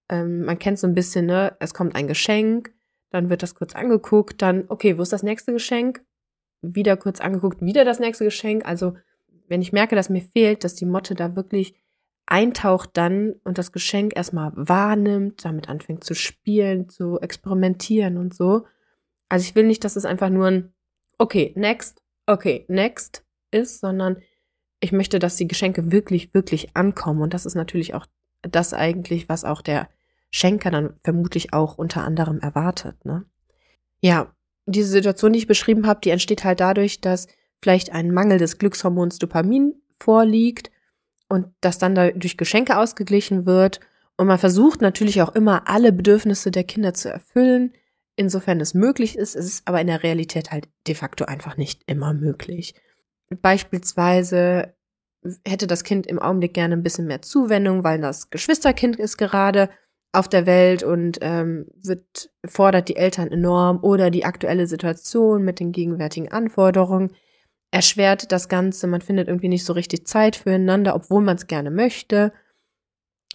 Ähm, 0.08 0.44
man 0.44 0.58
kennt 0.58 0.78
so 0.78 0.86
ein 0.86 0.94
bisschen, 0.94 1.26
ne, 1.26 1.56
es 1.60 1.74
kommt 1.74 1.96
ein 1.96 2.06
Geschenk, 2.06 2.73
dann 3.14 3.30
wird 3.30 3.42
das 3.44 3.54
kurz 3.54 3.74
angeguckt, 3.74 4.42
dann, 4.42 4.64
okay, 4.68 4.98
wo 4.98 5.02
ist 5.02 5.12
das 5.12 5.22
nächste 5.22 5.52
Geschenk? 5.52 6.04
Wieder 6.62 6.96
kurz 6.96 7.20
angeguckt, 7.20 7.62
wieder 7.62 7.84
das 7.84 8.00
nächste 8.00 8.24
Geschenk. 8.24 8.66
Also, 8.66 8.94
wenn 9.46 9.62
ich 9.62 9.72
merke, 9.72 9.94
dass 9.94 10.10
mir 10.10 10.22
fehlt, 10.22 10.64
dass 10.64 10.74
die 10.74 10.86
Motte 10.86 11.14
da 11.14 11.36
wirklich 11.36 11.74
eintaucht 12.26 12.90
dann 12.94 13.34
und 13.44 13.58
das 13.58 13.70
Geschenk 13.70 14.16
erstmal 14.16 14.50
wahrnimmt, 14.54 15.44
damit 15.44 15.68
anfängt 15.68 16.04
zu 16.04 16.14
spielen, 16.14 16.88
zu 16.88 17.20
experimentieren 17.20 18.16
und 18.16 18.34
so. 18.34 18.66
Also 19.28 19.44
ich 19.44 19.54
will 19.54 19.66
nicht, 19.66 19.84
dass 19.84 19.96
es 19.96 20.06
einfach 20.06 20.30
nur 20.30 20.46
ein 20.46 20.72
okay, 21.18 21.52
next, 21.54 22.02
okay, 22.26 22.64
next 22.68 23.24
ist, 23.50 23.80
sondern 23.80 24.22
ich 24.80 24.90
möchte, 24.90 25.18
dass 25.18 25.36
die 25.36 25.46
Geschenke 25.46 25.92
wirklich, 25.92 26.34
wirklich 26.34 26.74
ankommen. 26.74 27.22
Und 27.22 27.34
das 27.34 27.46
ist 27.46 27.54
natürlich 27.54 27.94
auch 27.94 28.06
das 28.42 28.72
eigentlich, 28.72 29.28
was 29.28 29.44
auch 29.44 29.62
der 29.62 29.88
Schenker 30.34 30.72
dann 30.72 30.94
vermutlich 31.04 31.52
auch 31.52 31.78
unter 31.78 32.02
anderem 32.02 32.40
erwartet. 32.40 33.04
Ne? 33.04 33.24
Ja, 34.00 34.34
diese 34.66 34.88
Situation, 34.88 35.32
die 35.32 35.38
ich 35.38 35.46
beschrieben 35.46 35.86
habe, 35.86 36.00
die 36.02 36.10
entsteht 36.10 36.42
halt 36.42 36.58
dadurch, 36.58 37.00
dass 37.00 37.28
vielleicht 37.62 37.92
ein 37.92 38.10
Mangel 38.10 38.38
des 38.38 38.58
Glückshormons 38.58 39.20
Dopamin 39.20 39.80
vorliegt 40.00 40.72
und 41.28 41.46
das 41.60 41.78
dann 41.78 41.94
durch 41.94 42.36
Geschenke 42.36 42.76
ausgeglichen 42.76 43.46
wird. 43.46 43.78
Und 44.16 44.26
man 44.26 44.40
versucht 44.40 44.80
natürlich 44.80 45.22
auch 45.22 45.36
immer, 45.36 45.68
alle 45.68 45.92
Bedürfnisse 45.92 46.50
der 46.50 46.64
Kinder 46.64 46.94
zu 46.94 47.12
erfüllen, 47.12 47.72
insofern 48.16 48.60
es 48.60 48.74
möglich 48.74 49.16
ist. 49.16 49.36
Es 49.36 49.46
ist 49.46 49.68
aber 49.68 49.80
in 49.80 49.86
der 49.86 50.02
Realität 50.02 50.50
halt 50.50 50.68
de 50.88 50.96
facto 50.96 51.26
einfach 51.26 51.56
nicht 51.56 51.82
immer 51.86 52.12
möglich. 52.12 52.74
Beispielsweise 53.30 54.74
hätte 55.46 55.68
das 55.68 55.84
Kind 55.84 56.08
im 56.08 56.18
Augenblick 56.18 56.54
gerne 56.54 56.74
ein 56.74 56.82
bisschen 56.82 57.06
mehr 57.06 57.22
Zuwendung, 57.22 57.84
weil 57.84 58.00
das 58.00 58.30
Geschwisterkind 58.30 58.96
ist 58.96 59.16
gerade 59.16 59.70
auf 60.14 60.28
der 60.28 60.46
Welt 60.46 60.82
und 60.82 61.18
ähm, 61.20 61.66
wird 61.82 62.30
fordert 62.44 62.88
die 62.88 62.96
Eltern 62.96 63.28
enorm 63.28 63.78
oder 63.82 64.10
die 64.10 64.24
aktuelle 64.24 64.66
Situation 64.66 65.44
mit 65.44 65.60
den 65.60 65.72
gegenwärtigen 65.72 66.30
Anforderungen 66.30 67.12
erschwert 67.70 68.30
das 68.30 68.48
Ganze. 68.48 68.86
Man 68.86 69.00
findet 69.00 69.28
irgendwie 69.28 69.48
nicht 69.48 69.64
so 69.64 69.72
richtig 69.72 70.06
Zeit 70.06 70.36
füreinander, 70.36 70.94
obwohl 70.94 71.22
man 71.22 71.36
es 71.36 71.48
gerne 71.48 71.72
möchte. 71.72 72.32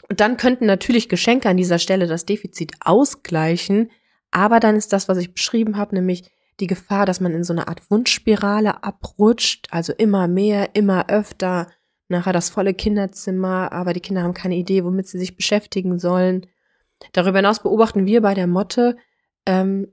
Und 0.10 0.22
dann 0.22 0.38
könnten 0.38 0.66
natürlich 0.66 1.10
Geschenke 1.10 1.50
an 1.50 1.58
dieser 1.58 1.78
Stelle 1.78 2.08
das 2.08 2.26
Defizit 2.26 2.72
ausgleichen, 2.80 3.92
aber 4.32 4.60
dann 4.60 4.76
ist 4.76 4.94
das, 4.94 5.10
was 5.10 5.18
ich 5.18 5.34
beschrieben 5.34 5.76
habe, 5.76 5.96
nämlich 5.96 6.32
die 6.60 6.68
Gefahr, 6.68 7.06
dass 7.06 7.20
man 7.20 7.34
in 7.34 7.44
so 7.44 7.54
eine 7.54 7.68
Art 7.68 7.90
Wunschspirale 7.92 8.84
abrutscht, 8.84 9.68
also 9.72 9.94
immer 9.94 10.28
mehr, 10.28 10.76
immer 10.76 11.10
öfter, 11.10 11.68
nachher 12.08 12.34
das 12.34 12.50
volle 12.50 12.74
Kinderzimmer, 12.74 13.72
aber 13.72 13.94
die 13.94 14.00
Kinder 14.00 14.24
haben 14.24 14.34
keine 14.34 14.56
Idee, 14.56 14.84
womit 14.84 15.08
sie 15.08 15.20
sich 15.20 15.36
beschäftigen 15.36 16.00
sollen. 16.00 16.48
Darüber 17.14 17.38
hinaus 17.40 17.62
beobachten 17.62 18.06
wir 18.06 18.22
bei 18.22 18.34
der 18.34 18.48
Motte, 18.48 18.98
ähm, 19.46 19.88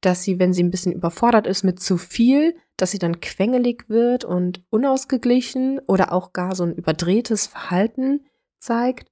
dass 0.00 0.22
sie, 0.22 0.38
wenn 0.38 0.52
sie 0.52 0.62
ein 0.62 0.70
bisschen 0.70 0.92
überfordert 0.92 1.46
ist 1.46 1.64
mit 1.64 1.80
zu 1.80 1.96
viel, 1.96 2.56
dass 2.76 2.92
sie 2.92 2.98
dann 2.98 3.20
quengelig 3.20 3.88
wird 3.88 4.24
und 4.24 4.62
unausgeglichen 4.70 5.80
oder 5.86 6.12
auch 6.12 6.32
gar 6.32 6.54
so 6.54 6.64
ein 6.64 6.74
überdrehtes 6.74 7.46
Verhalten 7.46 8.26
zeigt. 8.58 9.10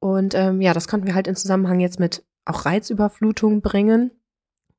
Und 0.00 0.34
ähm, 0.34 0.60
ja, 0.60 0.74
das 0.74 0.88
konnten 0.88 1.06
wir 1.06 1.14
halt 1.14 1.26
in 1.26 1.36
Zusammenhang 1.36 1.80
jetzt 1.80 1.98
mit 1.98 2.24
auch 2.44 2.66
Reizüberflutung 2.66 3.62
bringen. 3.62 4.10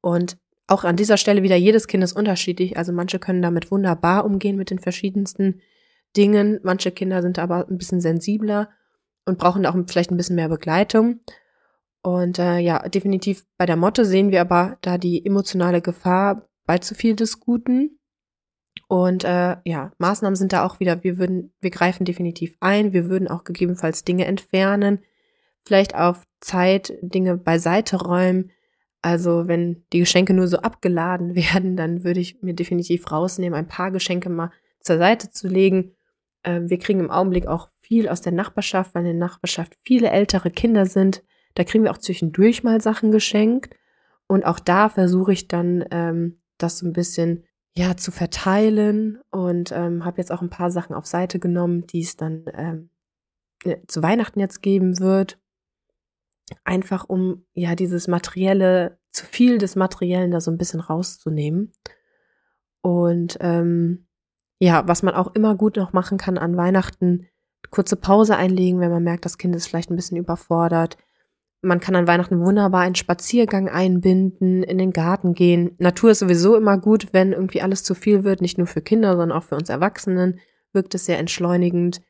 Und 0.02 0.38
auch 0.68 0.84
an 0.84 0.96
dieser 0.96 1.18
Stelle 1.18 1.42
wieder, 1.42 1.56
jedes 1.56 1.88
Kind 1.88 2.04
ist 2.04 2.14
unterschiedlich. 2.14 2.78
Also 2.78 2.92
manche 2.92 3.18
können 3.18 3.42
damit 3.42 3.72
wunderbar 3.72 4.26
umgehen 4.26 4.56
mit 4.56 4.70
den 4.70 4.80
verschiedensten 4.80 5.62
Dingen. 6.16 6.60
Manche 6.62 6.92
Kinder 6.92 7.24
sind 7.24 7.40
aber 7.40 7.68
ein 7.68 7.78
bisschen 7.78 8.02
sensibler 8.02 8.70
und 9.26 9.40
brauchen 9.40 9.66
auch 9.66 9.76
vielleicht 9.88 10.12
ein 10.12 10.18
bisschen 10.18 10.36
mehr 10.36 10.50
Begleitung. 10.50 11.22
Und 12.06 12.38
äh, 12.38 12.60
ja, 12.60 12.88
definitiv 12.88 13.48
bei 13.58 13.66
der 13.66 13.78
Motte 13.78 14.06
sehen 14.06 14.30
wir 14.30 14.40
aber 14.40 14.78
da 14.82 15.00
die 15.00 15.26
emotionale 15.26 15.82
Gefahr 15.82 16.48
bei 16.68 16.78
zu 16.78 16.94
viel 16.94 17.16
des 17.16 17.40
Guten. 17.40 18.00
Und 18.88 19.24
äh, 19.24 19.58
ja, 19.66 19.92
Maßnahmen 19.98 20.36
sind 20.36 20.54
da 20.54 20.64
auch 20.64 20.80
wieder, 20.80 21.04
wir 21.04 21.18
würden, 21.18 21.56
wir 21.62 21.72
greifen 21.72 22.06
definitiv 22.06 22.58
ein, 22.60 22.94
wir 22.94 23.10
würden 23.10 23.28
auch 23.28 23.44
gegebenenfalls 23.44 24.04
Dinge 24.04 24.26
entfernen, 24.26 25.00
vielleicht 25.66 25.96
auf 25.96 26.24
Zeit 26.42 26.94
Dinge 27.02 27.38
beiseite 27.38 27.96
räumen. 27.96 28.52
Also 29.02 29.48
wenn 29.48 29.84
die 29.92 30.00
Geschenke 30.00 30.36
nur 30.36 30.48
so 30.48 30.58
abgeladen 30.58 31.34
werden, 31.54 31.76
dann 31.76 32.04
würde 32.04 32.20
ich 32.20 32.40
mir 32.44 32.54
definitiv 32.54 33.12
rausnehmen, 33.12 33.58
ein 33.58 33.68
paar 33.68 33.90
Geschenke 33.90 34.30
mal 34.30 34.52
zur 34.80 35.00
Seite 35.00 35.32
zu 35.32 35.48
legen. 35.48 35.96
Äh, 36.44 36.62
wir 36.66 36.78
kriegen 36.78 37.00
im 37.00 37.10
Augenblick 37.10 37.48
auch 37.48 37.72
viel 37.82 38.08
aus 38.08 38.22
der 38.22 38.34
Nachbarschaft, 38.34 38.94
weil 38.94 39.08
in 39.08 39.18
der 39.18 39.28
Nachbarschaft 39.28 39.74
viele 39.82 40.12
ältere 40.12 40.52
Kinder 40.52 40.86
sind 40.86 41.24
da 41.56 41.64
kriegen 41.64 41.84
wir 41.84 41.92
auch 41.92 41.98
zwischendurch 41.98 42.64
mal 42.64 42.82
Sachen 42.82 43.12
geschenkt. 43.12 43.76
Und 44.28 44.46
auch 44.46 44.60
da 44.60 44.90
versuche 44.90 45.34
ich 45.34 45.48
dann, 45.48 45.86
ähm, 45.92 46.42
das 46.58 46.80
so 46.80 46.86
ein 46.86 46.94
bisschen 46.94 47.46
ja 47.78 47.98
zu 47.98 48.12
verteilen 48.12 49.20
und 49.32 49.72
ähm, 49.72 50.06
habe 50.06 50.18
jetzt 50.18 50.32
auch 50.32 50.42
ein 50.42 50.50
paar 50.50 50.72
Sachen 50.72 50.96
auf 50.96 51.06
Seite 51.06 51.40
genommen, 51.40 51.86
die 51.88 52.02
es 52.02 52.16
dann 52.16 52.46
ähm, 52.54 52.90
zu 53.88 54.02
Weihnachten 54.02 54.40
jetzt 54.40 54.62
geben 54.62 55.00
wird. 55.00 55.40
Einfach 56.64 57.06
um 57.08 57.46
ja 57.54 57.76
dieses 57.76 58.08
materielle, 58.08 59.00
zu 59.12 59.26
viel 59.26 59.58
des 59.58 59.76
Materiellen 59.76 60.32
da 60.32 60.40
so 60.40 60.52
ein 60.52 60.58
bisschen 60.58 60.80
rauszunehmen. 60.80 61.74
Und 62.82 63.38
ähm, 63.42 64.08
ja, 64.60 64.88
was 64.88 65.04
man 65.04 65.16
auch 65.16 65.34
immer 65.36 65.56
gut 65.56 65.76
noch 65.76 65.92
machen 65.92 66.18
kann 66.18 66.38
an 66.38 66.56
Weihnachten, 66.56 67.28
kurze 67.72 67.96
Pause 67.96 68.38
einlegen, 68.38 68.80
wenn 68.80 68.92
man 68.92 69.04
merkt, 69.04 69.26
das 69.26 69.38
Kind 69.38 69.56
ist 69.56 69.68
vielleicht 69.68 69.90
ein 69.90 69.96
bisschen 69.96 70.18
überfordert. 70.18 70.98
Man 71.66 71.80
kann 71.80 71.96
an 71.96 72.08
Weihnachten 72.08 72.40
wunderbar 72.40 72.82
einen 72.82 72.96
Spaziergang 72.96 73.68
einbinden, 73.68 74.62
in 74.64 74.78
den 74.78 74.94
Garten 74.94 75.34
gehen. 75.34 75.72
Natur 75.80 76.12
ist 76.12 76.20
sowieso 76.20 76.56
immer 76.56 76.78
gut, 76.78 77.08
wenn 77.12 77.34
irgendwie 77.34 77.62
alles 77.62 77.84
zu 77.84 77.96
viel 77.96 78.24
wird, 78.24 78.40
nicht 78.42 78.58
nur 78.58 78.68
für 78.68 78.82
Kinder, 78.82 79.18
sondern 79.18 79.38
auch 79.38 79.44
für 79.44 79.56
uns 79.56 79.70
Erwachsenen 79.70 80.40
wirkt 80.74 80.94
es 80.94 81.06
sehr 81.06 81.18
entschleunigend. 81.18 82.02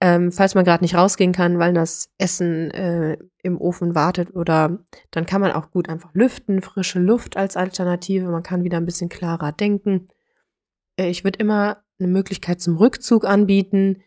Ähm, 0.00 0.30
falls 0.30 0.54
man 0.54 0.64
gerade 0.64 0.84
nicht 0.84 0.94
rausgehen 0.94 1.32
kann, 1.32 1.58
weil 1.58 1.72
das 1.72 2.12
Essen 2.18 2.70
äh, 2.70 3.18
im 3.42 3.60
Ofen 3.60 3.96
wartet 3.96 4.32
oder 4.36 4.78
dann 5.10 5.26
kann 5.26 5.40
man 5.40 5.50
auch 5.50 5.72
gut 5.72 5.88
einfach 5.88 6.14
lüften, 6.14 6.62
frische 6.62 7.00
Luft 7.00 7.36
als 7.36 7.56
Alternative. 7.56 8.30
Man 8.30 8.44
kann 8.44 8.62
wieder 8.62 8.76
ein 8.76 8.86
bisschen 8.86 9.08
klarer 9.08 9.50
denken. 9.50 10.06
Äh, 10.96 11.08
ich 11.08 11.24
würde 11.24 11.40
immer 11.40 11.82
eine 11.98 12.08
Möglichkeit 12.08 12.60
zum 12.60 12.76
Rückzug 12.76 13.24
anbieten 13.24 14.02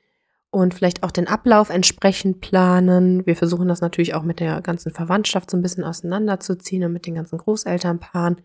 und 0.52 0.74
vielleicht 0.74 1.04
auch 1.04 1.12
den 1.12 1.28
Ablauf 1.28 1.70
entsprechend 1.70 2.42
planen. 2.42 3.26
Wir 3.26 3.38
versuchen 3.38 3.70
das 3.70 3.80
natürlich 3.82 4.14
auch 4.14 4.24
mit 4.24 4.42
der 4.42 4.62
ganzen 4.62 4.92
Verwandtschaft 4.92 5.50
so 5.50 5.58
ein 5.58 5.62
bisschen 5.62 5.86
auseinanderzuziehen 5.86 6.84
und 6.84 6.94
mit 6.94 7.08
den 7.08 7.16
ganzen 7.16 7.38
Großelternpaaren. 7.38 8.42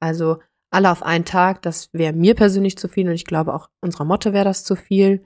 Also 0.00 0.38
alle 0.70 0.90
auf 0.90 1.04
einen 1.04 1.24
Tag, 1.24 1.62
das 1.62 1.88
wäre 1.92 2.12
mir 2.12 2.34
persönlich 2.34 2.76
zu 2.76 2.88
viel 2.88 3.06
und 3.06 3.14
ich 3.14 3.24
glaube 3.24 3.54
auch 3.54 3.70
unserer 3.80 4.04
Motte 4.04 4.32
wäre 4.32 4.44
das 4.44 4.64
zu 4.64 4.74
viel. 4.74 5.24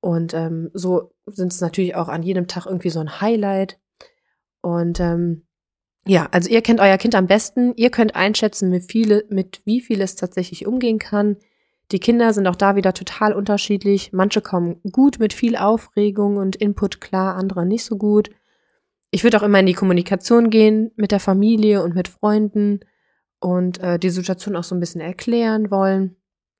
Und 0.00 0.32
ähm, 0.32 0.70
so 0.72 1.12
sind 1.26 1.52
es 1.52 1.60
natürlich 1.60 1.96
auch 1.96 2.08
an 2.08 2.22
jedem 2.22 2.46
Tag 2.46 2.66
irgendwie 2.66 2.90
so 2.90 3.00
ein 3.00 3.20
Highlight. 3.20 3.78
Und 4.62 5.00
ähm, 5.00 5.42
ja, 6.06 6.28
also 6.30 6.48
ihr 6.48 6.62
kennt 6.62 6.80
euer 6.80 6.96
Kind 6.96 7.14
am 7.16 7.26
besten. 7.26 7.74
Ihr 7.76 7.90
könnt 7.90 8.14
einschätzen, 8.14 8.70
mit, 8.70 8.90
viele, 8.90 9.24
mit 9.28 9.60
wie 9.64 9.80
viel 9.80 10.00
es 10.00 10.14
tatsächlich 10.14 10.66
umgehen 10.66 10.98
kann. 11.00 11.36
Die 11.92 11.98
Kinder 11.98 12.32
sind 12.32 12.46
auch 12.46 12.56
da 12.56 12.76
wieder 12.76 12.92
total 12.92 13.32
unterschiedlich. 13.32 14.12
Manche 14.12 14.40
kommen 14.40 14.80
gut 14.92 15.18
mit 15.18 15.32
viel 15.32 15.56
Aufregung 15.56 16.36
und 16.36 16.56
Input 16.56 17.00
klar, 17.00 17.36
andere 17.36 17.66
nicht 17.66 17.84
so 17.84 17.96
gut. 17.96 18.30
Ich 19.10 19.24
würde 19.24 19.38
auch 19.38 19.42
immer 19.42 19.58
in 19.58 19.66
die 19.66 19.74
Kommunikation 19.74 20.50
gehen 20.50 20.92
mit 20.96 21.10
der 21.10 21.18
Familie 21.18 21.82
und 21.82 21.96
mit 21.96 22.06
Freunden 22.06 22.80
und 23.40 23.78
äh, 23.80 23.98
die 23.98 24.10
Situation 24.10 24.54
auch 24.54 24.62
so 24.62 24.74
ein 24.74 24.80
bisschen 24.80 25.00
erklären 25.00 25.70
wollen. 25.70 26.16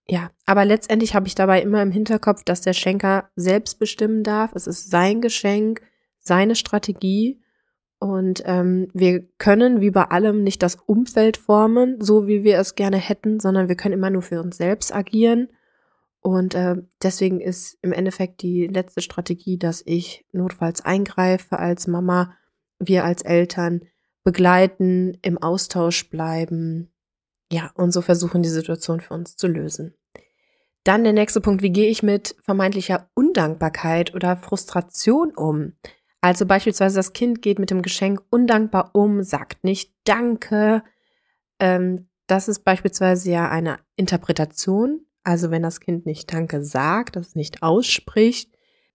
Ja, 0.09 0.31
aber 0.47 0.65
letztendlich 0.65 1.15
habe 1.15 1.29
ich 1.29 1.37
dabei 1.37 1.63
immer 1.63 1.81
im 1.83 1.93
Hinterkopf, 1.93 2.43
dass 2.43 2.63
der 2.63 2.73
Schenker 2.73 3.31
selbst 3.37 3.79
bestimmen 3.79 4.25
darf. 4.25 4.51
Es 4.57 4.67
ist 4.67 4.91
sein 4.91 5.21
Geschenk, 5.21 5.83
seine 6.19 6.57
Strategie 6.57 7.41
und 8.01 8.43
ähm, 8.47 8.89
wir 8.95 9.29
können 9.37 9.83
wie 9.83 9.91
bei 9.91 10.05
allem 10.05 10.43
nicht 10.43 10.63
das 10.63 10.77
Umfeld 10.87 11.37
formen, 11.37 12.01
so 12.01 12.27
wie 12.27 12.43
wir 12.43 12.59
es 12.59 12.75
gerne 12.75 12.97
hätten, 12.97 13.41
sondern 13.41 13.69
wir 13.69 13.77
können 13.77 13.93
immer 13.93 14.09
nur 14.09 14.23
für 14.23 14.41
uns 14.41 14.57
selbst 14.57 14.93
agieren. 14.93 15.49
Und 16.23 16.55
äh, 16.55 16.77
deswegen 17.03 17.41
ist 17.41 17.79
im 17.83 17.93
Endeffekt 17.93 18.41
die 18.41 18.67
letzte 18.67 19.03
Strategie, 19.03 19.59
dass 19.59 19.83
ich 19.85 20.25
notfalls 20.33 20.83
eingreife 20.83 21.59
als 21.59 21.87
Mama, 21.87 22.35
wir 22.79 23.05
als 23.05 23.21
Eltern 23.21 23.83
begleiten, 24.25 25.19
im 25.21 25.37
Austausch 25.37 26.09
bleiben. 26.09 26.91
Ja, 27.53 27.71
und 27.75 27.93
so 27.93 28.01
versuchen, 28.01 28.43
die 28.43 28.49
Situation 28.49 29.01
für 29.01 29.13
uns 29.13 29.37
zu 29.37 29.47
lösen. 29.47 29.95
Dann 30.85 31.05
der 31.05 31.13
nächste 31.13 31.43
Punkt, 31.43 31.63
wie 31.63 31.73
gehe 31.73 31.91
ich 31.91 32.03
mit 32.03 32.35
vermeintlicher 32.45 33.11
Undankbarkeit 33.13 34.15
oder 34.15 34.39
Frustration 34.39 35.35
um? 35.37 35.75
Also 36.21 36.45
beispielsweise 36.47 36.97
das 36.97 37.13
Kind 37.13 37.41
geht 37.43 37.59
mit 37.59 37.71
dem 37.71 37.83
Geschenk 37.83 38.21
undankbar 38.31 38.91
um, 38.95 39.23
sagt 39.23 39.65
nicht 39.65 39.93
Danke. 40.05 40.83
Ähm, 41.59 42.09
das 42.27 42.49
ist 42.49 42.65
beispielsweise 42.65 43.31
ja 43.31 43.49
eine 43.49 43.79
Interpretation. 43.97 45.07
Also 45.25 45.51
wenn 45.51 45.63
das 45.63 45.81
Kind 45.81 46.07
nicht 46.07 46.33
Danke 46.33 46.63
sagt, 46.63 47.17
das 47.17 47.35
nicht 47.35 47.63
ausspricht. 47.63 48.51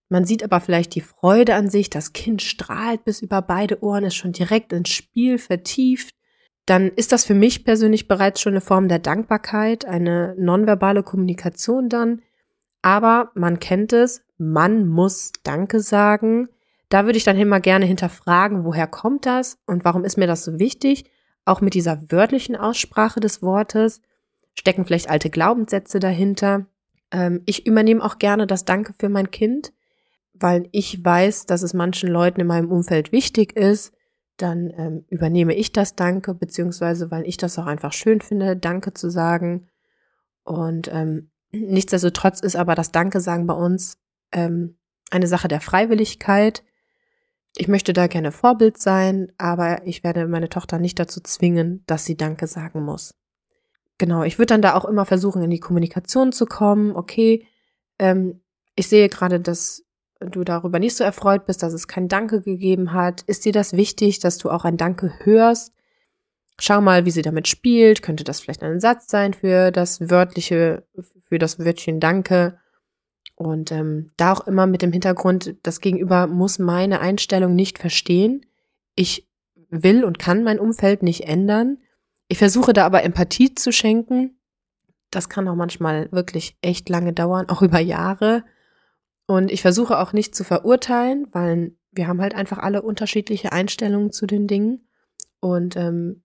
Man 0.07 0.25
sieht 0.25 0.43
aber 0.43 0.61
vielleicht 0.61 0.93
die 0.93 1.01
Freude 1.01 1.55
an 1.55 1.69
sich, 1.69 1.89
das 1.89 2.13
Kind 2.13 2.43
strahlt 2.43 3.03
bis 3.05 3.21
über 3.21 3.41
beide 3.41 3.81
Ohren, 3.83 4.03
ist 4.03 4.15
schon 4.15 4.33
direkt 4.33 4.71
ins 4.71 4.89
Spiel 4.89 5.39
vertieft. 5.39 6.13
Dann 6.67 6.89
ist 6.89 7.11
das 7.11 7.25
für 7.25 7.33
mich 7.33 7.63
persönlich 7.63 8.07
bereits 8.07 8.39
schon 8.41 8.53
eine 8.53 8.61
Form 8.61 8.87
der 8.87 8.99
Dankbarkeit, 8.99 9.85
eine 9.85 10.35
nonverbale 10.37 11.01
Kommunikation 11.03 11.89
dann. 11.89 12.21
Aber 12.83 13.31
man 13.33 13.59
kennt 13.59 13.93
es, 13.93 14.23
man 14.37 14.87
muss 14.87 15.31
Danke 15.43 15.79
sagen 15.79 16.49
da 16.89 17.05
würde 17.05 17.17
ich 17.17 17.23
dann 17.23 17.37
immer 17.37 17.59
gerne 17.59 17.85
hinterfragen, 17.85 18.63
woher 18.63 18.87
kommt 18.87 19.25
das 19.25 19.57
und 19.65 19.85
warum 19.85 20.03
ist 20.03 20.17
mir 20.17 20.27
das 20.27 20.43
so 20.43 20.59
wichtig? 20.59 21.09
Auch 21.45 21.61
mit 21.61 21.73
dieser 21.73 22.11
wörtlichen 22.11 22.55
Aussprache 22.55 23.19
des 23.19 23.41
Wortes 23.41 24.01
stecken 24.53 24.85
vielleicht 24.85 25.09
alte 25.09 25.29
Glaubenssätze 25.29 25.99
dahinter. 25.99 26.65
Ähm, 27.11 27.41
ich 27.45 27.65
übernehme 27.67 28.03
auch 28.03 28.17
gerne 28.17 28.47
das 28.47 28.65
Danke 28.65 28.93
für 28.97 29.09
mein 29.09 29.31
Kind, 29.31 29.73
weil 30.33 30.67
ich 30.71 31.03
weiß, 31.03 31.45
dass 31.45 31.61
es 31.61 31.73
manchen 31.73 32.09
Leuten 32.09 32.41
in 32.41 32.47
meinem 32.47 32.71
Umfeld 32.71 33.11
wichtig 33.11 33.55
ist. 33.55 33.93
Dann 34.37 34.71
ähm, 34.75 35.05
übernehme 35.09 35.53
ich 35.53 35.71
das 35.71 35.95
Danke, 35.95 36.33
beziehungsweise 36.33 37.09
weil 37.11 37.27
ich 37.27 37.37
das 37.37 37.57
auch 37.57 37.67
einfach 37.67 37.93
schön 37.93 38.21
finde, 38.21 38.57
Danke 38.57 38.93
zu 38.93 39.09
sagen. 39.09 39.67
Und 40.43 40.89
ähm, 40.91 41.31
nichtsdestotrotz 41.51 42.41
ist 42.41 42.55
aber 42.55 42.75
das 42.75 42.91
Danke 42.91 43.21
sagen 43.21 43.47
bei 43.47 43.53
uns 43.53 43.97
ähm, 44.31 44.77
eine 45.11 45.27
Sache 45.27 45.47
der 45.47 45.61
Freiwilligkeit 45.61 46.63
ich 47.57 47.67
möchte 47.67 47.93
da 47.93 48.07
gerne 48.07 48.31
Vorbild 48.31 48.77
sein, 48.77 49.31
aber 49.37 49.85
ich 49.85 50.03
werde 50.03 50.27
meine 50.27 50.49
Tochter 50.49 50.79
nicht 50.79 50.99
dazu 50.99 51.21
zwingen, 51.21 51.83
dass 51.87 52.05
sie 52.05 52.17
Danke 52.17 52.47
sagen 52.47 52.83
muss. 52.83 53.15
Genau, 53.97 54.23
ich 54.23 54.37
würde 54.37 54.47
dann 54.47 54.61
da 54.61 54.75
auch 54.75 54.85
immer 54.85 55.05
versuchen, 55.05 55.41
in 55.41 55.49
die 55.49 55.59
Kommunikation 55.59 56.31
zu 56.31 56.45
kommen. 56.45 56.95
Okay, 56.95 57.47
ähm, 57.97 58.41
ich 58.75 58.87
sehe 58.87 59.07
gerade, 59.07 59.39
dass 59.39 59.83
du 60.19 60.43
darüber 60.43 60.79
nicht 60.79 60.95
so 60.95 61.03
erfreut 61.03 61.45
bist, 61.45 61.63
dass 61.63 61.73
es 61.73 61.87
kein 61.87 62.07
Danke 62.07 62.41
gegeben 62.41 62.91
hat. 62.91 63.21
Ist 63.23 63.45
dir 63.45 63.53
das 63.53 63.73
wichtig, 63.73 64.19
dass 64.19 64.37
du 64.37 64.49
auch 64.49 64.65
ein 64.65 64.77
Danke 64.77 65.13
hörst? 65.19 65.73
Schau 66.59 66.81
mal, 66.81 67.05
wie 67.05 67.11
sie 67.11 67.21
damit 67.21 67.47
spielt. 67.47 68.01
Könnte 68.01 68.23
das 68.23 68.39
vielleicht 68.39 68.63
ein 68.63 68.79
Satz 68.79 69.07
sein 69.07 69.33
für 69.33 69.71
das 69.71 70.09
wörtliche, 70.09 70.85
für 71.27 71.39
das 71.39 71.59
Wörtchen 71.59 71.99
Danke? 71.99 72.57
Und 73.35 73.71
ähm, 73.71 74.11
da 74.17 74.33
auch 74.33 74.47
immer 74.47 74.65
mit 74.65 74.81
dem 74.81 74.93
Hintergrund, 74.93 75.55
das 75.63 75.81
Gegenüber 75.81 76.27
muss 76.27 76.57
meine 76.57 77.01
Einstellung 77.01 77.53
nicht 77.53 77.79
verstehen. 77.79 78.45
Ich 78.95 79.27
will 79.69 80.05
und 80.05 80.19
kann 80.19 80.43
mein 80.43 80.59
Umfeld 80.59 81.03
nicht 81.03 81.27
ändern. 81.27 81.79
Ich 82.27 82.37
versuche 82.37 82.71
da 82.71 82.85
aber 82.85 83.03
Empathie 83.03 83.53
zu 83.53 83.71
schenken. 83.71 84.39
Das 85.11 85.27
kann 85.29 85.47
auch 85.47 85.55
manchmal 85.55 86.11
wirklich 86.11 86.57
echt 86.61 86.87
lange 86.89 87.13
dauern, 87.13 87.49
auch 87.49 87.61
über 87.61 87.79
Jahre. 87.79 88.45
Und 89.27 89.51
ich 89.51 89.61
versuche 89.61 89.99
auch 89.99 90.13
nicht 90.13 90.33
zu 90.35 90.43
verurteilen, 90.43 91.27
weil 91.31 91.75
wir 91.91 92.07
haben 92.07 92.21
halt 92.21 92.35
einfach 92.35 92.59
alle 92.59 92.81
unterschiedliche 92.81 93.51
Einstellungen 93.51 94.11
zu 94.11 94.27
den 94.27 94.47
Dingen. 94.47 94.87
Und 95.39 95.75
ähm, 95.75 96.23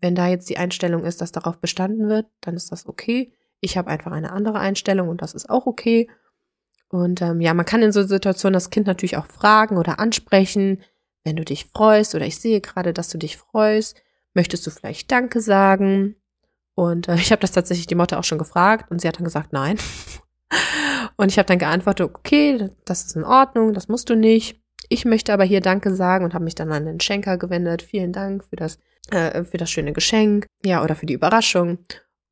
wenn 0.00 0.14
da 0.14 0.28
jetzt 0.28 0.48
die 0.48 0.58
Einstellung 0.58 1.04
ist, 1.04 1.20
dass 1.20 1.32
darauf 1.32 1.58
bestanden 1.58 2.08
wird, 2.08 2.26
dann 2.40 2.56
ist 2.56 2.72
das 2.72 2.86
okay. 2.86 3.32
Ich 3.60 3.76
habe 3.76 3.90
einfach 3.90 4.12
eine 4.12 4.32
andere 4.32 4.58
Einstellung 4.58 5.08
und 5.08 5.22
das 5.22 5.34
ist 5.34 5.48
auch 5.48 5.66
okay. 5.66 6.08
Und 6.92 7.22
ähm, 7.22 7.40
ja, 7.40 7.54
man 7.54 7.64
kann 7.64 7.82
in 7.82 7.90
so 7.90 8.02
Situationen 8.02 8.52
das 8.52 8.68
Kind 8.68 8.86
natürlich 8.86 9.16
auch 9.16 9.24
fragen 9.24 9.78
oder 9.78 9.98
ansprechen, 9.98 10.82
wenn 11.24 11.36
du 11.36 11.44
dich 11.44 11.64
freust 11.64 12.14
oder 12.14 12.26
ich 12.26 12.36
sehe 12.36 12.60
gerade, 12.60 12.92
dass 12.92 13.08
du 13.08 13.16
dich 13.16 13.38
freust, 13.38 14.02
möchtest 14.34 14.66
du 14.66 14.70
vielleicht 14.70 15.10
Danke 15.10 15.40
sagen? 15.40 16.16
Und 16.74 17.08
äh, 17.08 17.14
ich 17.16 17.32
habe 17.32 17.40
das 17.40 17.52
tatsächlich 17.52 17.86
die 17.86 17.94
Mutter 17.94 18.18
auch 18.18 18.24
schon 18.24 18.36
gefragt 18.36 18.90
und 18.90 19.00
sie 19.00 19.08
hat 19.08 19.16
dann 19.16 19.24
gesagt, 19.24 19.54
nein. 19.54 19.78
und 21.16 21.30
ich 21.30 21.38
habe 21.38 21.46
dann 21.46 21.58
geantwortet, 21.58 22.10
okay, 22.14 22.68
das 22.84 23.06
ist 23.06 23.16
in 23.16 23.24
Ordnung, 23.24 23.72
das 23.72 23.88
musst 23.88 24.10
du 24.10 24.14
nicht. 24.14 24.60
Ich 24.90 25.06
möchte 25.06 25.32
aber 25.32 25.44
hier 25.44 25.62
Danke 25.62 25.94
sagen 25.94 26.26
und 26.26 26.34
habe 26.34 26.44
mich 26.44 26.56
dann 26.56 26.72
an 26.72 26.84
den 26.84 27.00
Schenker 27.00 27.38
gewendet. 27.38 27.80
Vielen 27.80 28.12
Dank 28.12 28.44
für 28.44 28.56
das, 28.56 28.78
äh, 29.10 29.44
für 29.44 29.56
das 29.56 29.70
schöne 29.70 29.94
Geschenk, 29.94 30.46
ja, 30.62 30.84
oder 30.84 30.94
für 30.94 31.06
die 31.06 31.14
Überraschung. 31.14 31.78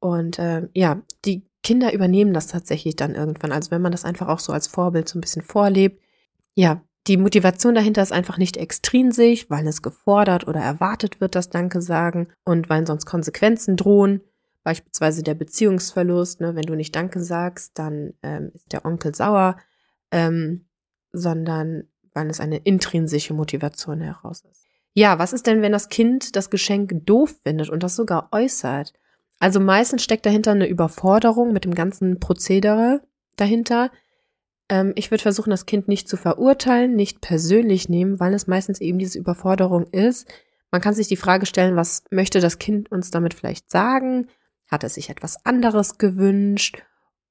Und 0.01 0.39
äh, 0.39 0.69
ja, 0.75 1.01
die 1.25 1.50
Kinder 1.63 1.93
übernehmen 1.93 2.33
das 2.33 2.47
tatsächlich 2.47 2.97
dann 2.97 3.15
irgendwann. 3.15 3.53
Also 3.53 3.71
wenn 3.71 3.83
man 3.83 3.93
das 3.93 4.05
einfach 4.05 4.29
auch 4.29 4.41
so 4.41 4.53
als 4.53 4.67
Vorbild 4.67 5.09
so 5.09 5.19
ein 5.19 5.21
bisschen 5.21 5.43
vorlebt. 5.43 6.01
Ja, 6.55 6.83
die 7.07 7.17
Motivation 7.17 7.75
dahinter 7.75 8.03
ist 8.03 8.13
einfach 8.13 8.39
nicht 8.39 8.57
extrinsisch, 8.57 9.49
weil 9.49 9.67
es 9.67 9.83
gefordert 9.83 10.47
oder 10.47 10.61
erwartet 10.61 11.21
wird, 11.21 11.35
das 11.35 11.51
Danke 11.51 11.81
sagen 11.81 12.29
und 12.45 12.69
weil 12.69 12.87
sonst 12.87 13.07
Konsequenzen 13.07 13.77
drohen. 13.77 14.21
Beispielsweise 14.63 15.23
der 15.23 15.35
Beziehungsverlust, 15.35 16.41
ne? 16.41 16.55
wenn 16.55 16.67
du 16.67 16.75
nicht 16.75 16.95
Danke 16.95 17.23
sagst, 17.23 17.79
dann 17.79 18.13
ähm, 18.23 18.51
ist 18.55 18.73
der 18.73 18.85
Onkel 18.85 19.15
sauer, 19.15 19.57
ähm, 20.11 20.67
sondern 21.13 21.85
weil 22.13 22.29
es 22.29 22.41
eine 22.41 22.59
intrinsische 22.59 23.33
Motivation 23.33 24.01
heraus 24.01 24.43
ist. 24.51 24.67
Ja, 24.93 25.19
was 25.19 25.33
ist 25.33 25.47
denn, 25.47 25.63
wenn 25.63 25.73
das 25.73 25.89
Kind 25.89 26.37
das 26.37 26.51
Geschenk 26.51 27.07
doof 27.07 27.35
findet 27.43 27.71
und 27.71 27.83
das 27.83 27.97
sogar 27.97 28.29
äußert? 28.33 28.93
Also 29.41 29.59
meistens 29.59 30.05
steckt 30.05 30.27
dahinter 30.27 30.53
eine 30.53 30.69
Überforderung 30.69 31.53
mit 31.53 31.65
dem 31.65 31.75
ganzen 31.75 32.21
Prozedere 32.21 33.01
dahinter. 33.37 33.91
Ähm, 34.69 34.93
ich 34.97 35.11
würde 35.11 35.23
versuchen, 35.23 35.51
das 35.51 35.67
Kind 35.67 35.89
nicht 35.89 36.09
zu 36.09 36.19
verurteilen, 36.19 36.95
nicht 36.95 37.23
persönlich 37.23 37.89
nehmen, 37.89 38.21
weil 38.21 38.35
es 38.35 38.47
meistens 38.47 38.81
eben 38.81 38.99
diese 38.99 39.19
Überforderung 39.19 39.87
ist. 39.89 40.29
Man 40.71 40.83
kann 40.83 40.95
sich 40.95 41.09
die 41.09 41.17
Frage 41.17 41.47
stellen, 41.47 41.75
was 41.75 42.05
möchte 42.11 42.41
das 42.41 42.59
Kind 42.59 42.93
uns 42.93 43.11
damit 43.11 43.33
vielleicht 43.33 43.71
sagen? 43.71 44.29
Hat 44.71 44.85
es 44.85 44.95
sich 44.95 45.09
etwas 45.09 45.45
anderes 45.45 45.97
gewünscht? 45.97 46.83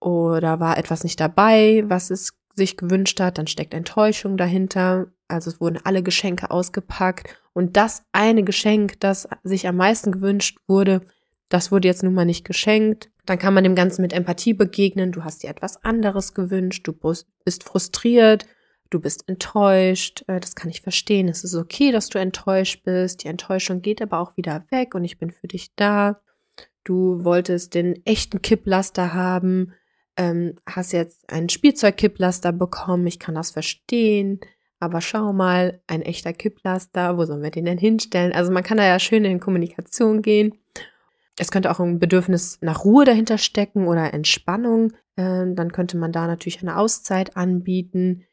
Oder 0.01 0.59
war 0.59 0.77
etwas 0.77 1.03
nicht 1.03 1.19
dabei, 1.19 1.83
was 1.87 2.09
es 2.09 2.33
sich 2.55 2.75
gewünscht 2.75 3.19
hat? 3.19 3.37
Dann 3.37 3.47
steckt 3.47 3.75
Enttäuschung 3.75 4.35
dahinter. 4.35 5.07
Also 5.27 5.51
es 5.51 5.61
wurden 5.61 5.79
alle 5.83 6.01
Geschenke 6.01 6.49
ausgepackt. 6.49 7.39
Und 7.53 7.77
das 7.77 8.03
eine 8.13 8.43
Geschenk, 8.43 8.99
das 8.99 9.29
sich 9.43 9.67
am 9.67 9.77
meisten 9.77 10.11
gewünscht 10.11 10.57
wurde, 10.67 11.01
das 11.49 11.71
wurde 11.71 11.87
jetzt 11.87 12.03
nun 12.03 12.13
mal 12.13 12.25
nicht 12.25 12.45
geschenkt. 12.45 13.09
Dann 13.25 13.39
kann 13.39 13.53
man 13.53 13.63
dem 13.63 13.75
Ganzen 13.75 14.03
mit 14.03 14.13
Empathie 14.13 14.53
begegnen. 14.53 15.11
Du 15.11 15.23
hast 15.23 15.43
dir 15.43 15.49
etwas 15.49 15.83
anderes 15.83 16.33
gewünscht. 16.35 16.87
Du 16.87 16.93
bist 17.43 17.63
frustriert. 17.63 18.45
Du 18.91 18.99
bist 18.99 19.27
enttäuscht. 19.27 20.23
Äh, 20.27 20.39
das 20.39 20.55
kann 20.55 20.69
ich 20.69 20.81
verstehen. 20.81 21.27
Es 21.27 21.43
ist 21.43 21.55
okay, 21.55 21.91
dass 21.91 22.09
du 22.09 22.19
enttäuscht 22.19 22.83
bist. 22.83 23.23
Die 23.23 23.27
Enttäuschung 23.27 23.81
geht 23.81 24.01
aber 24.01 24.19
auch 24.19 24.37
wieder 24.37 24.63
weg 24.69 24.95
und 24.95 25.03
ich 25.03 25.17
bin 25.17 25.31
für 25.31 25.47
dich 25.47 25.75
da. 25.75 26.21
Du 26.83 27.23
wolltest 27.23 27.73
den 27.73 28.03
echten 28.05 28.41
Kipplaster 28.41 29.13
haben. 29.13 29.73
Ähm, 30.17 30.55
hast 30.67 30.91
jetzt 30.91 31.29
einen 31.31 31.49
Spielzeugkipplaster 31.49 32.51
bekommen. 32.51 33.07
Ich 33.07 33.19
kann 33.19 33.35
das 33.35 33.51
verstehen. 33.51 34.39
Aber 34.79 35.01
schau 35.01 35.33
mal, 35.33 35.81
ein 35.87 36.03
echter 36.03 36.31
Kipplaster, 36.31 37.17
wo 37.17 37.25
sollen 37.25 37.43
wir 37.43 37.51
den 37.51 37.65
denn 37.65 37.77
hinstellen? 37.77 38.31
Also 38.33 38.51
man 38.51 38.63
kann 38.63 38.77
da 38.77 38.85
ja 38.85 38.97
schön 38.97 39.25
in 39.25 39.39
Kommunikation 39.39 40.21
gehen 40.21 40.53
es 41.39 41.51
könnte 41.51 41.71
auch 41.71 41.79
ein 41.79 41.99
Bedürfnis 41.99 42.59
nach 42.61 42.83
Ruhe 42.83 43.05
dahinter 43.05 43.37
stecken 43.37 43.87
oder 43.87 44.13
Entspannung. 44.13 44.91
Äh, 45.15 45.45
dann 45.53 45.71
könnte 45.71 45.97
man 45.97 46.11
da 46.11 46.27
natürlich 46.27 46.61
eine 46.61 46.77
Auszeit 46.77 47.37
anbieten. 47.37 48.25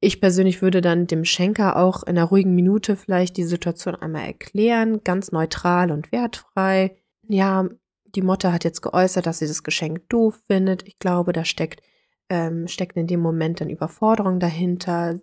Ich 0.00 0.20
persönlich 0.20 0.60
würde 0.60 0.80
dann 0.80 1.06
dem 1.06 1.24
Schenker 1.24 1.76
auch 1.76 2.02
in 2.02 2.18
einer 2.18 2.26
ruhigen 2.26 2.54
Minute 2.54 2.96
vielleicht 2.96 3.36
die 3.36 3.44
Situation 3.44 3.94
einmal 3.94 4.26
erklären, 4.26 5.02
ganz 5.04 5.32
neutral 5.32 5.90
und 5.90 6.12
wertfrei. 6.12 6.96
Ja, 7.28 7.68
die 8.14 8.22
Motte 8.22 8.52
hat 8.52 8.64
jetzt 8.64 8.82
geäußert, 8.82 9.26
dass 9.26 9.38
sie 9.38 9.46
das 9.46 9.62
Geschenk 9.62 10.08
doof 10.08 10.40
findet. 10.46 10.86
Ich 10.86 10.98
glaube, 10.98 11.32
da 11.32 11.44
steckt, 11.44 11.82
ähm, 12.28 12.68
steckt 12.68 12.96
in 12.96 13.06
dem 13.06 13.20
Moment 13.20 13.60
dann 13.60 13.70
Überforderung 13.70 14.38
dahinter. 14.38 15.20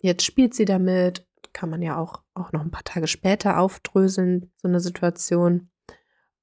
Jetzt 0.00 0.24
spielt 0.24 0.54
sie 0.54 0.64
damit. 0.64 1.26
Kann 1.52 1.70
man 1.70 1.82
ja 1.82 1.96
auch, 1.96 2.22
auch 2.34 2.52
noch 2.52 2.62
ein 2.62 2.70
paar 2.70 2.84
Tage 2.84 3.06
später 3.06 3.58
aufdröseln, 3.58 4.50
so 4.56 4.68
eine 4.68 4.80
Situation. 4.80 5.68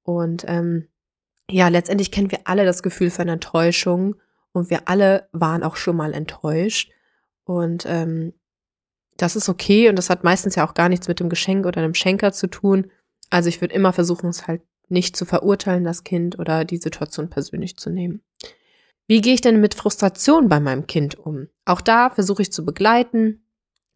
Und 0.02 0.44
ähm, 0.46 0.88
ja, 1.50 1.68
letztendlich 1.68 2.10
kennen 2.10 2.30
wir 2.30 2.40
alle 2.44 2.64
das 2.64 2.82
Gefühl 2.82 3.10
von 3.10 3.28
Enttäuschung 3.28 4.16
und 4.52 4.70
wir 4.70 4.88
alle 4.88 5.28
waren 5.32 5.62
auch 5.62 5.76
schon 5.76 5.96
mal 5.96 6.14
enttäuscht. 6.14 6.92
Und 7.44 7.84
ähm, 7.86 8.32
das 9.16 9.36
ist 9.36 9.48
okay 9.48 9.88
und 9.88 9.96
das 9.96 10.10
hat 10.10 10.24
meistens 10.24 10.54
ja 10.54 10.66
auch 10.66 10.74
gar 10.74 10.88
nichts 10.88 11.08
mit 11.08 11.20
dem 11.20 11.28
Geschenk 11.28 11.66
oder 11.66 11.82
dem 11.82 11.94
Schenker 11.94 12.32
zu 12.32 12.46
tun. 12.46 12.90
Also 13.28 13.48
ich 13.48 13.60
würde 13.60 13.74
immer 13.74 13.92
versuchen, 13.92 14.30
es 14.30 14.46
halt 14.46 14.62
nicht 14.88 15.16
zu 15.16 15.24
verurteilen, 15.24 15.84
das 15.84 16.04
Kind 16.04 16.38
oder 16.38 16.64
die 16.64 16.78
Situation 16.78 17.30
persönlich 17.30 17.76
zu 17.76 17.90
nehmen. 17.90 18.22
Wie 19.06 19.20
gehe 19.20 19.34
ich 19.34 19.40
denn 19.40 19.60
mit 19.60 19.74
Frustration 19.74 20.48
bei 20.48 20.60
meinem 20.60 20.86
Kind 20.86 21.18
um? 21.18 21.48
Auch 21.64 21.80
da 21.80 22.10
versuche 22.10 22.42
ich 22.42 22.52
zu 22.52 22.64
begleiten. 22.64 23.44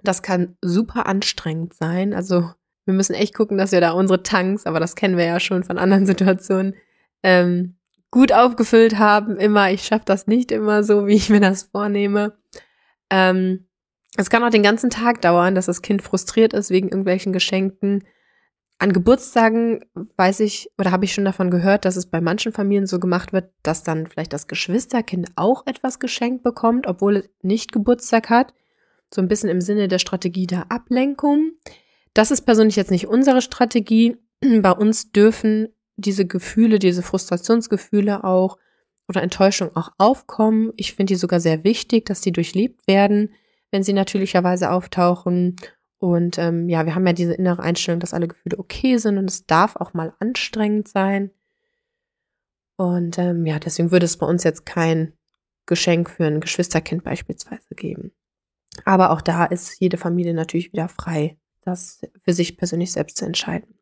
Das 0.03 0.23
kann 0.23 0.57
super 0.61 1.07
anstrengend 1.07 1.75
sein. 1.75 2.12
Also 2.14 2.51
wir 2.85 2.94
müssen 2.94 3.14
echt 3.14 3.35
gucken, 3.35 3.59
dass 3.59 3.73
wir 3.73 3.81
da 3.81 3.92
unsere 3.92 4.23
Tanks, 4.23 4.66
aber 4.66 4.81
das 4.81 4.94
kennen 4.94 5.16
wir 5.16 5.25
ja 5.25 5.40
schon 5.40 5.64
von 5.64 5.79
anderen 5.79 6.07
Situationen, 6.07 6.75
ähm, 7.23 7.77
gut 8.11 8.33
aufgefüllt 8.33 8.99
haben. 8.99 9.37
Immer, 9.38 9.70
ich 9.73 9.85
schaffe 9.85 10.05
das 10.07 10.27
nicht 10.27 10.53
immer 10.53 10.85
so, 10.85 11.07
wie 11.07 11.14
ich 11.14 11.31
mir 11.31 11.40
das 11.40 11.64
vornehme. 11.64 12.37
Ähm, 13.11 13.66
es 14.16 14.31
kann 14.31 14.44
auch 14.44 14.51
den 14.51 14.62
ganzen 14.62 14.90
Tag 14.90 15.20
dauern, 15.23 15.55
dass 15.55 15.66
das 15.66 15.83
Kind 15.83 16.03
frustriert 16.03 16.53
ist 16.53 16.70
wegen 16.70 16.88
irgendwelchen 16.88 17.33
Geschenken. 17.33 18.05
An 18.79 18.92
Geburtstagen 18.92 19.85
weiß 20.16 20.40
ich 20.40 20.70
oder 20.79 20.90
habe 20.90 21.05
ich 21.05 21.14
schon 21.14 21.25
davon 21.25 21.51
gehört, 21.51 21.85
dass 21.85 21.97
es 21.97 22.07
bei 22.07 22.20
manchen 22.20 22.53
Familien 22.53 22.87
so 22.87 23.01
gemacht 23.01 23.33
wird, 23.33 23.51
dass 23.62 23.83
dann 23.83 24.07
vielleicht 24.07 24.33
das 24.33 24.47
Geschwisterkind 24.47 25.31
auch 25.37 25.66
etwas 25.66 25.99
geschenkt 25.99 26.42
bekommt, 26.42 26.87
obwohl 26.87 27.16
es 27.16 27.31
nicht 27.42 27.73
Geburtstag 27.73 28.31
hat. 28.31 28.53
So 29.12 29.23
ein 29.23 29.29
bisschen 29.29 29.49
im 29.49 29.61
Sinne 29.61 29.88
der 29.88 29.99
Strategie 29.99 30.47
der 30.47 30.70
Ablenkung. 30.70 31.53
Das 32.14 32.31
ist 32.31 32.42
persönlich 32.42 32.77
jetzt 32.77 32.90
nicht 32.90 33.09
unsere 33.09 33.42
Strategie. 33.42 34.16
Bei 34.61 34.70
uns 34.70 35.12
dürfen 35.12 35.68
diese 35.96 36.27
Gefühle, 36.27 36.79
diese 36.79 37.03
Frustrationsgefühle 37.03 38.24
auch 38.24 38.59
oder 39.09 39.22
Enttäuschung 39.22 39.74
auch 39.77 39.90
aufkommen. 39.98 40.72
Ich 40.77 40.94
finde 40.94 41.12
die 41.12 41.18
sogar 41.18 41.40
sehr 41.40 41.64
wichtig, 41.64 42.07
dass 42.07 42.20
die 42.20 42.33
durchlebt 42.33 42.87
werden, 42.87 43.35
wenn 43.70 43.83
sie 43.83 43.92
natürlicherweise 43.92 44.70
auftauchen. 44.70 45.57
Und 45.98 46.38
ähm, 46.38 46.68
ja, 46.68 46.87
wir 46.87 46.94
haben 46.94 47.07
ja 47.07 47.12
diese 47.12 47.35
innere 47.35 47.62
Einstellung, 47.62 48.00
dass 48.00 48.14
alle 48.14 48.29
Gefühle 48.29 48.59
okay 48.59 48.96
sind 48.96 49.18
und 49.18 49.31
es 49.31 49.46
darf 49.46 49.77
auch 49.77 49.94
mal 49.94 50.14
anstrengend 50.20 50.88
sein. 50.88 51.31
Und 52.77 53.18
ähm, 53.18 53.46
ja, 53.46 53.59
deswegen 53.59 53.90
würde 53.90 54.07
es 54.07 54.16
bei 54.16 54.27
uns 54.27 54.42
jetzt 54.42 54.66
kein 54.66 55.12
Geschenk 55.66 56.11
für 56.11 56.27
ein 56.27 56.40
Geschwisterkind 56.40 57.05
beispielsweise 57.05 57.74
geben. 57.74 58.12
Aber 58.85 59.11
auch 59.11 59.20
da 59.20 59.44
ist 59.44 59.81
jede 59.81 59.96
Familie 59.96 60.35
natürlich 60.35 60.72
wieder 60.72 60.88
frei, 60.88 61.38
das 61.64 62.00
für 62.22 62.33
sich 62.33 62.57
persönlich 62.57 62.92
selbst 62.92 63.16
zu 63.16 63.24
entscheiden. 63.24 63.74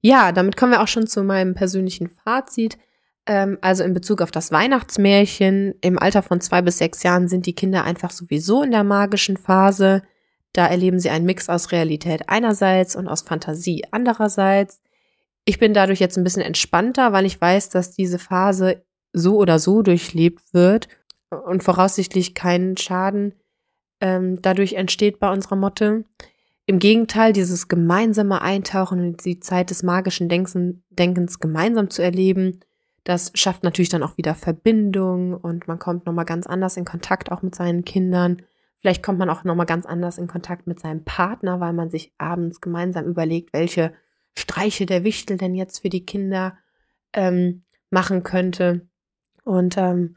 Ja, 0.00 0.32
damit 0.32 0.56
kommen 0.56 0.72
wir 0.72 0.82
auch 0.82 0.88
schon 0.88 1.06
zu 1.06 1.24
meinem 1.24 1.54
persönlichen 1.54 2.08
Fazit. 2.08 2.78
Ähm, 3.26 3.58
also 3.60 3.82
in 3.82 3.94
Bezug 3.94 4.22
auf 4.22 4.30
das 4.30 4.52
Weihnachtsmärchen, 4.52 5.74
im 5.80 5.98
Alter 5.98 6.22
von 6.22 6.40
zwei 6.40 6.62
bis 6.62 6.78
sechs 6.78 7.02
Jahren 7.02 7.28
sind 7.28 7.46
die 7.46 7.54
Kinder 7.54 7.84
einfach 7.84 8.10
sowieso 8.10 8.62
in 8.62 8.70
der 8.70 8.84
magischen 8.84 9.36
Phase. 9.36 10.02
Da 10.52 10.66
erleben 10.66 10.98
sie 10.98 11.10
einen 11.10 11.26
Mix 11.26 11.48
aus 11.48 11.72
Realität 11.72 12.28
einerseits 12.28 12.96
und 12.96 13.08
aus 13.08 13.22
Fantasie 13.22 13.84
andererseits. 13.90 14.80
Ich 15.44 15.58
bin 15.58 15.74
dadurch 15.74 16.00
jetzt 16.00 16.16
ein 16.16 16.24
bisschen 16.24 16.42
entspannter, 16.42 17.12
weil 17.12 17.26
ich 17.26 17.40
weiß, 17.40 17.70
dass 17.70 17.90
diese 17.90 18.18
Phase 18.18 18.84
so 19.12 19.36
oder 19.36 19.58
so 19.58 19.82
durchlebt 19.82 20.54
wird 20.54 20.88
und 21.30 21.62
voraussichtlich 21.62 22.34
keinen 22.34 22.76
Schaden 22.76 23.34
ähm, 24.00 24.40
dadurch 24.42 24.74
entsteht 24.74 25.18
bei 25.18 25.30
unserer 25.30 25.56
Motte. 25.56 26.04
Im 26.68 26.80
Gegenteil, 26.80 27.32
dieses 27.32 27.68
gemeinsame 27.68 28.42
Eintauchen 28.42 28.98
in 29.02 29.16
die 29.16 29.40
Zeit 29.40 29.70
des 29.70 29.82
magischen 29.82 30.28
Denkens 30.28 31.40
gemeinsam 31.40 31.88
zu 31.88 32.02
erleben, 32.02 32.60
das 33.04 33.30
schafft 33.32 33.64
natürlich 33.64 33.88
dann 33.88 34.02
auch 34.02 34.18
wieder 34.18 34.34
Verbindung 34.34 35.32
und 35.32 35.66
man 35.66 35.78
kommt 35.78 36.04
nochmal 36.04 36.26
ganz 36.26 36.46
anders 36.46 36.76
in 36.76 36.84
Kontakt 36.84 37.32
auch 37.32 37.40
mit 37.40 37.54
seinen 37.54 37.86
Kindern. 37.86 38.42
Vielleicht 38.80 39.02
kommt 39.02 39.18
man 39.18 39.30
auch 39.30 39.44
nochmal 39.44 39.64
ganz 39.64 39.86
anders 39.86 40.18
in 40.18 40.26
Kontakt 40.26 40.66
mit 40.66 40.78
seinem 40.78 41.04
Partner, 41.04 41.58
weil 41.58 41.72
man 41.72 41.88
sich 41.88 42.12
abends 42.18 42.60
gemeinsam 42.60 43.06
überlegt, 43.06 43.54
welche 43.54 43.94
Streiche 44.36 44.84
der 44.84 45.04
Wichtel 45.04 45.38
denn 45.38 45.54
jetzt 45.54 45.78
für 45.78 45.88
die 45.88 46.04
Kinder 46.04 46.58
ähm, 47.14 47.64
machen 47.88 48.24
könnte. 48.24 48.86
Und 49.42 49.78
ähm, 49.78 50.16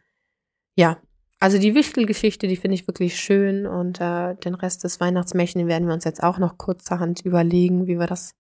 ja, 0.76 0.98
also 1.42 1.58
die 1.58 1.74
Wichtelgeschichte, 1.74 2.48
die 2.48 2.56
finde 2.56 2.76
ich 2.76 2.88
wirklich 2.88 3.20
schön 3.20 3.66
und 3.66 4.00
äh, 4.00 4.36
den 4.36 4.54
Rest 4.54 4.84
des 4.84 5.00
Weihnachtsmärchen 5.00 5.68
werden 5.68 5.88
wir 5.88 5.96
uns 5.96 6.04
jetzt 6.04 6.22
auch 6.22 6.38
noch 6.38 6.60
kurzerhand 6.60 7.26
überlegen, 7.26 7.88
wie 7.88 7.98
wir 7.98 8.06
das 8.06 8.36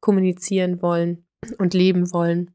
kommunizieren 0.00 0.80
wollen 0.80 1.26
und 1.58 1.74
leben 1.74 2.10
wollen. 2.14 2.52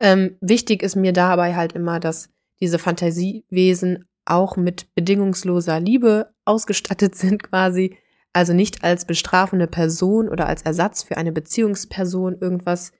Ähm, 0.00 0.38
wichtig 0.40 0.82
ist 0.82 0.96
mir 0.96 1.12
dabei 1.12 1.54
halt 1.54 1.74
immer, 1.74 2.00
dass 2.00 2.30
diese 2.62 2.78
Fantasiewesen 2.78 4.08
auch 4.24 4.56
mit 4.56 4.94
bedingungsloser 4.94 5.80
Liebe 5.80 6.32
ausgestattet 6.46 7.14
sind 7.14 7.42
quasi. 7.42 7.98
Also 8.32 8.54
nicht 8.54 8.84
als 8.84 9.04
bestrafende 9.04 9.66
Person 9.66 10.30
oder 10.30 10.46
als 10.46 10.62
Ersatz 10.62 11.02
für 11.02 11.18
eine 11.18 11.32
Beziehungsperson 11.32 12.38
irgendwas 12.40 12.92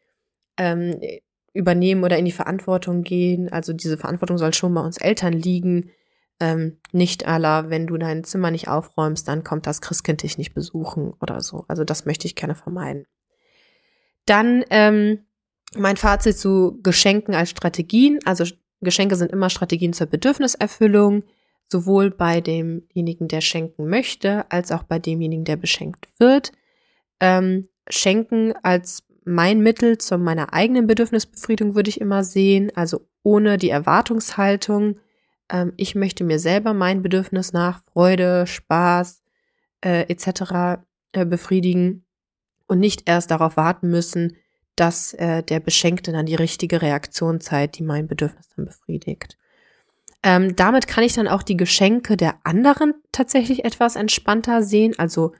ähm, 0.58 1.00
übernehmen 1.54 2.04
oder 2.04 2.18
in 2.18 2.26
die 2.26 2.32
Verantwortung 2.32 3.04
gehen. 3.04 3.50
Also 3.50 3.72
diese 3.72 3.96
Verantwortung 3.96 4.36
soll 4.36 4.52
schon 4.52 4.74
bei 4.74 4.82
uns 4.82 4.98
Eltern 4.98 5.32
liegen. 5.32 5.90
Ähm, 6.40 6.78
nicht 6.92 7.26
aller, 7.26 7.68
wenn 7.68 7.86
du 7.86 7.98
dein 7.98 8.24
Zimmer 8.24 8.50
nicht 8.50 8.68
aufräumst, 8.68 9.28
dann 9.28 9.44
kommt 9.44 9.66
das 9.66 9.82
Christkind 9.82 10.22
dich 10.22 10.38
nicht 10.38 10.54
besuchen 10.54 11.12
oder 11.20 11.42
so. 11.42 11.64
Also 11.68 11.84
das 11.84 12.06
möchte 12.06 12.26
ich 12.26 12.34
gerne 12.34 12.54
vermeiden. 12.54 13.06
Dann 14.24 14.64
ähm, 14.70 15.26
mein 15.76 15.96
Fazit 15.96 16.38
zu 16.38 16.78
Geschenken 16.82 17.34
als 17.34 17.50
Strategien. 17.50 18.18
Also 18.24 18.44
Geschenke 18.80 19.16
sind 19.16 19.32
immer 19.32 19.50
Strategien 19.50 19.92
zur 19.92 20.06
Bedürfniserfüllung, 20.06 21.24
sowohl 21.68 22.10
bei 22.10 22.40
demjenigen, 22.40 23.28
der 23.28 23.40
schenken 23.40 23.88
möchte, 23.88 24.50
als 24.50 24.72
auch 24.72 24.82
bei 24.82 24.98
demjenigen, 24.98 25.44
der 25.44 25.56
beschenkt 25.56 26.08
wird. 26.18 26.52
Ähm, 27.20 27.68
Schenken 27.88 28.54
als 28.62 29.04
mein 29.24 29.60
Mittel 29.60 29.98
zu 29.98 30.16
meiner 30.18 30.52
eigenen 30.52 30.86
Bedürfnisbefriedigung 30.86 31.74
würde 31.74 31.90
ich 31.90 32.00
immer 32.00 32.24
sehen, 32.24 32.72
also 32.74 33.06
ohne 33.22 33.58
die 33.58 33.70
Erwartungshaltung, 33.70 34.98
ähm, 35.50 35.72
ich 35.76 35.94
möchte 35.94 36.24
mir 36.24 36.38
selber 36.38 36.72
mein 36.74 37.02
Bedürfnis 37.02 37.52
nach 37.52 37.82
Freude, 37.92 38.46
Spaß 38.46 39.22
äh, 39.84 40.02
etc. 40.10 40.80
Äh, 41.12 41.26
befriedigen 41.26 42.04
und 42.66 42.78
nicht 42.78 43.08
erst 43.08 43.30
darauf 43.30 43.56
warten 43.56 43.90
müssen, 43.90 44.36
dass 44.76 45.12
äh, 45.14 45.42
der 45.42 45.60
Beschenkte 45.60 46.12
dann 46.12 46.26
die 46.26 46.36
richtige 46.36 46.80
Reaktion 46.80 47.40
zeigt, 47.40 47.78
die 47.78 47.82
mein 47.82 48.06
Bedürfnis 48.06 48.48
dann 48.56 48.64
befriedigt. 48.64 49.36
Ähm, 50.22 50.54
damit 50.54 50.86
kann 50.86 51.04
ich 51.04 51.14
dann 51.14 51.28
auch 51.28 51.42
die 51.42 51.56
Geschenke 51.56 52.16
der 52.16 52.38
anderen 52.44 52.94
tatsächlich 53.10 53.64
etwas 53.64 53.96
entspannter 53.96 54.62
sehen, 54.62 54.94
also 54.98 55.32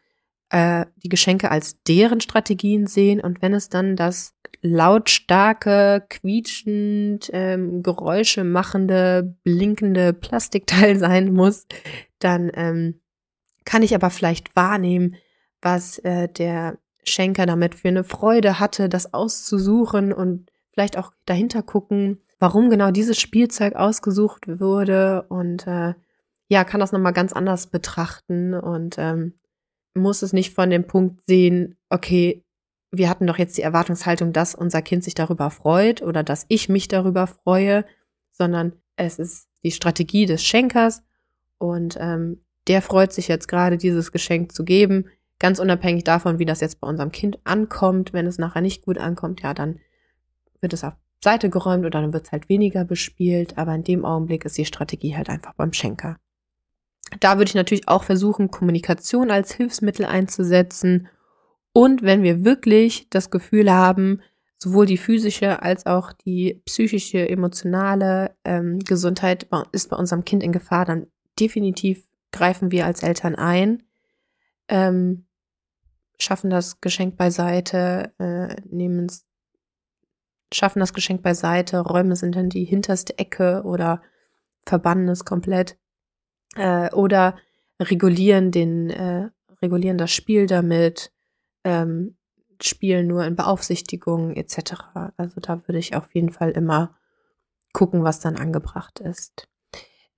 äh, 0.50 0.86
die 0.96 1.08
Geschenke 1.08 1.50
als 1.50 1.82
deren 1.84 2.20
Strategien 2.20 2.86
sehen 2.86 3.20
und 3.20 3.42
wenn 3.42 3.54
es 3.54 3.68
dann 3.68 3.94
das 3.94 4.34
lautstarke, 4.62 6.04
quietschend, 6.08 7.30
ähm, 7.32 7.82
Geräusche 7.82 8.44
machende, 8.44 9.36
blinkende 9.42 10.12
Plastikteil 10.12 10.96
sein 10.98 11.32
muss, 11.32 11.66
dann 12.18 12.50
ähm, 12.54 13.00
kann 13.64 13.82
ich 13.82 13.94
aber 13.94 14.10
vielleicht 14.10 14.54
wahrnehmen, 14.56 15.16
was 15.62 15.98
äh, 16.00 16.28
der 16.28 16.78
Schenker 17.04 17.46
damit 17.46 17.74
für 17.74 17.88
eine 17.88 18.04
Freude 18.04 18.60
hatte, 18.60 18.88
das 18.88 19.14
auszusuchen 19.14 20.12
und 20.12 20.50
vielleicht 20.72 20.98
auch 20.98 21.12
dahinter 21.24 21.62
gucken, 21.62 22.20
warum 22.38 22.70
genau 22.70 22.90
dieses 22.90 23.18
Spielzeug 23.18 23.74
ausgesucht 23.74 24.60
wurde 24.60 25.24
und 25.28 25.66
äh, 25.66 25.94
ja, 26.48 26.64
kann 26.64 26.80
das 26.80 26.92
nochmal 26.92 27.12
ganz 27.12 27.32
anders 27.32 27.68
betrachten 27.68 28.54
und 28.54 28.96
ähm, 28.98 29.34
muss 29.94 30.22
es 30.22 30.32
nicht 30.32 30.54
von 30.54 30.70
dem 30.70 30.86
Punkt 30.86 31.20
sehen, 31.26 31.76
okay, 31.90 32.44
wir 32.92 33.08
hatten 33.08 33.26
doch 33.26 33.38
jetzt 33.38 33.56
die 33.56 33.62
Erwartungshaltung, 33.62 34.32
dass 34.32 34.54
unser 34.54 34.82
Kind 34.82 35.04
sich 35.04 35.14
darüber 35.14 35.50
freut 35.50 36.02
oder 36.02 36.22
dass 36.22 36.46
ich 36.48 36.68
mich 36.68 36.88
darüber 36.88 37.26
freue, 37.26 37.84
sondern 38.32 38.72
es 38.96 39.18
ist 39.18 39.48
die 39.62 39.70
Strategie 39.70 40.26
des 40.26 40.44
Schenkers 40.44 41.02
und 41.58 41.96
ähm, 42.00 42.40
der 42.66 42.82
freut 42.82 43.12
sich 43.12 43.28
jetzt 43.28 43.48
gerade, 43.48 43.76
dieses 43.76 44.12
Geschenk 44.12 44.52
zu 44.52 44.64
geben. 44.64 45.06
Ganz 45.38 45.58
unabhängig 45.58 46.04
davon, 46.04 46.38
wie 46.38 46.44
das 46.44 46.60
jetzt 46.60 46.80
bei 46.80 46.88
unserem 46.88 47.12
Kind 47.12 47.38
ankommt. 47.44 48.12
Wenn 48.12 48.26
es 48.26 48.38
nachher 48.38 48.60
nicht 48.60 48.84
gut 48.84 48.98
ankommt, 48.98 49.42
ja, 49.42 49.54
dann 49.54 49.80
wird 50.60 50.72
es 50.72 50.84
auf 50.84 50.94
Seite 51.22 51.50
geräumt 51.50 51.84
oder 51.84 52.00
dann 52.00 52.12
wird 52.12 52.26
es 52.26 52.32
halt 52.32 52.48
weniger 52.48 52.84
bespielt. 52.84 53.58
Aber 53.58 53.74
in 53.74 53.84
dem 53.84 54.04
Augenblick 54.04 54.44
ist 54.44 54.58
die 54.58 54.64
Strategie 54.64 55.16
halt 55.16 55.28
einfach 55.28 55.54
beim 55.54 55.72
Schenker. 55.72 56.16
Da 57.18 57.38
würde 57.38 57.48
ich 57.48 57.54
natürlich 57.54 57.88
auch 57.88 58.04
versuchen, 58.04 58.50
Kommunikation 58.50 59.30
als 59.30 59.52
Hilfsmittel 59.52 60.04
einzusetzen. 60.04 61.08
Und 61.72 62.02
wenn 62.02 62.22
wir 62.22 62.44
wirklich 62.44 63.08
das 63.10 63.30
Gefühl 63.30 63.72
haben, 63.72 64.20
sowohl 64.58 64.86
die 64.86 64.98
physische 64.98 65.62
als 65.62 65.86
auch 65.86 66.12
die 66.12 66.62
psychische, 66.66 67.28
emotionale 67.28 68.36
ähm, 68.44 68.78
Gesundheit 68.80 69.48
ist 69.72 69.88
bei 69.88 69.96
unserem 69.96 70.24
Kind 70.24 70.42
in 70.42 70.52
Gefahr, 70.52 70.84
dann 70.84 71.06
definitiv 71.38 72.06
greifen 72.32 72.70
wir 72.70 72.86
als 72.86 73.02
Eltern 73.02 73.34
ein. 73.34 73.82
Ähm, 74.68 75.26
schaffen 76.18 76.50
das 76.50 76.80
Geschenk 76.80 77.16
beiseite, 77.16 78.12
äh, 78.18 78.54
nehmen 78.68 79.06
es, 79.06 79.26
schaffen 80.52 80.80
das 80.80 80.92
Geschenk 80.92 81.22
beiseite, 81.22 81.80
räumen 81.80 82.12
es 82.12 82.22
in 82.22 82.50
die 82.50 82.64
hinterste 82.64 83.18
Ecke 83.18 83.62
oder 83.64 84.02
verbannen 84.66 85.08
es 85.08 85.24
komplett 85.24 85.78
äh, 86.56 86.92
oder 86.92 87.36
regulieren 87.80 88.50
den, 88.50 88.90
äh, 88.90 89.30
regulieren 89.62 89.96
das 89.96 90.12
Spiel 90.12 90.46
damit, 90.46 91.12
ähm, 91.64 92.16
spielen 92.62 93.06
nur 93.06 93.24
in 93.24 93.36
Beaufsichtigung 93.36 94.34
etc. 94.34 94.74
Also 95.16 95.40
da 95.40 95.66
würde 95.66 95.78
ich 95.78 95.94
auf 95.94 96.14
jeden 96.14 96.30
Fall 96.30 96.50
immer 96.50 96.96
gucken, 97.72 98.02
was 98.02 98.20
dann 98.20 98.36
angebracht 98.36 99.00
ist. 99.00 99.48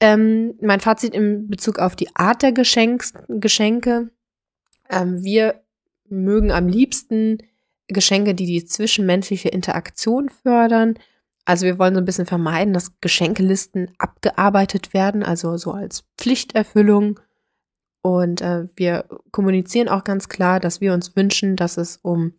Ähm, 0.00 0.54
mein 0.60 0.80
Fazit 0.80 1.14
in 1.14 1.48
Bezug 1.48 1.78
auf 1.78 1.94
die 1.94 2.14
Art 2.16 2.42
der 2.42 2.52
Geschenks 2.52 3.12
Geschenke. 3.28 4.10
Ähm, 4.90 5.22
wir 5.22 5.62
mögen 6.08 6.50
am 6.50 6.68
liebsten 6.68 7.38
Geschenke, 7.88 8.34
die 8.34 8.46
die 8.46 8.64
zwischenmenschliche 8.64 9.48
Interaktion 9.48 10.28
fördern. 10.28 10.98
Also 11.44 11.66
wir 11.66 11.78
wollen 11.78 11.94
so 11.94 12.00
ein 12.00 12.04
bisschen 12.04 12.26
vermeiden, 12.26 12.74
dass 12.74 13.00
Geschenkelisten 13.00 13.90
abgearbeitet 13.98 14.94
werden, 14.94 15.22
also 15.22 15.56
so 15.56 15.72
als 15.72 16.04
Pflichterfüllung. 16.16 17.20
Und 18.02 18.40
äh, 18.40 18.66
wir 18.74 19.04
kommunizieren 19.30 19.88
auch 19.88 20.04
ganz 20.04 20.28
klar, 20.28 20.58
dass 20.60 20.80
wir 20.80 20.92
uns 20.92 21.14
wünschen, 21.14 21.56
dass 21.56 21.76
es 21.76 21.98
um 22.02 22.34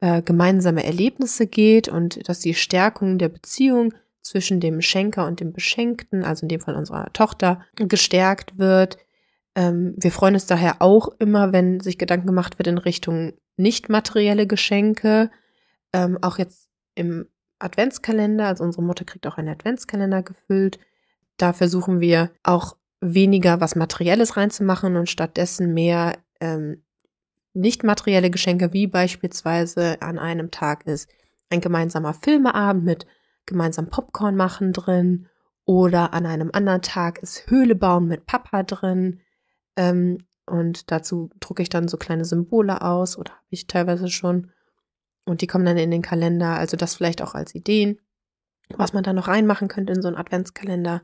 äh, 0.00 0.22
gemeinsame 0.22 0.84
Erlebnisse 0.84 1.46
geht 1.46 1.88
und 1.88 2.28
dass 2.28 2.38
die 2.40 2.54
Stärkung 2.54 3.18
der 3.18 3.28
Beziehung 3.28 3.92
zwischen 4.22 4.60
dem 4.60 4.80
Schenker 4.80 5.26
und 5.26 5.40
dem 5.40 5.52
Beschenkten, 5.52 6.24
also 6.24 6.42
in 6.42 6.48
dem 6.48 6.60
Fall 6.60 6.76
unserer 6.76 7.12
Tochter, 7.12 7.60
gestärkt 7.74 8.58
wird. 8.58 8.98
Ähm, 9.56 9.94
wir 9.96 10.12
freuen 10.12 10.34
uns 10.34 10.46
daher 10.46 10.76
auch 10.80 11.08
immer, 11.18 11.52
wenn 11.52 11.80
sich 11.80 11.98
Gedanken 11.98 12.26
gemacht 12.26 12.58
wird 12.58 12.68
in 12.68 12.78
Richtung 12.78 13.32
nicht 13.56 13.88
materielle 13.88 14.46
Geschenke. 14.46 15.30
Ähm, 15.92 16.18
auch 16.22 16.38
jetzt 16.38 16.68
im 16.94 17.26
Adventskalender, 17.58 18.46
also 18.46 18.64
unsere 18.64 18.84
Mutter 18.84 19.04
kriegt 19.04 19.26
auch 19.26 19.38
einen 19.38 19.48
Adventskalender 19.48 20.22
gefüllt. 20.22 20.78
Da 21.36 21.52
versuchen 21.52 22.00
wir 22.00 22.30
auch 22.42 22.76
weniger 23.00 23.60
was 23.60 23.76
Materielles 23.76 24.36
reinzumachen 24.36 24.96
und 24.96 25.08
stattdessen 25.08 25.72
mehr 25.72 26.18
ähm, 26.40 26.82
nicht 27.52 27.82
materielle 27.82 28.30
Geschenke, 28.30 28.72
wie 28.72 28.86
beispielsweise 28.86 30.00
an 30.02 30.18
einem 30.18 30.50
Tag 30.50 30.86
ist 30.86 31.10
ein 31.48 31.60
gemeinsamer 31.60 32.14
Filmeabend 32.14 32.84
mit 32.84 33.06
gemeinsam 33.46 33.88
Popcorn 33.88 34.36
machen 34.36 34.72
drin 34.72 35.26
oder 35.64 36.12
an 36.14 36.26
einem 36.26 36.50
anderen 36.52 36.82
Tag 36.82 37.18
ist 37.18 37.50
Höhle 37.50 37.74
bauen 37.74 38.06
mit 38.06 38.26
Papa 38.26 38.62
drin 38.62 39.20
ähm, 39.76 40.18
und 40.50 40.90
dazu 40.90 41.30
drucke 41.40 41.62
ich 41.62 41.68
dann 41.68 41.88
so 41.88 41.96
kleine 41.96 42.24
Symbole 42.24 42.82
aus 42.82 43.16
oder 43.16 43.32
habe 43.32 43.46
ich 43.50 43.66
teilweise 43.66 44.08
schon. 44.08 44.50
Und 45.24 45.42
die 45.42 45.46
kommen 45.46 45.64
dann 45.64 45.76
in 45.76 45.92
den 45.92 46.02
Kalender. 46.02 46.56
Also 46.56 46.76
das 46.76 46.96
vielleicht 46.96 47.22
auch 47.22 47.34
als 47.34 47.54
Ideen, 47.54 48.00
was 48.74 48.92
man 48.92 49.04
da 49.04 49.12
noch 49.12 49.28
reinmachen 49.28 49.68
könnte 49.68 49.92
in 49.92 50.02
so 50.02 50.08
einen 50.08 50.16
Adventskalender. 50.16 51.02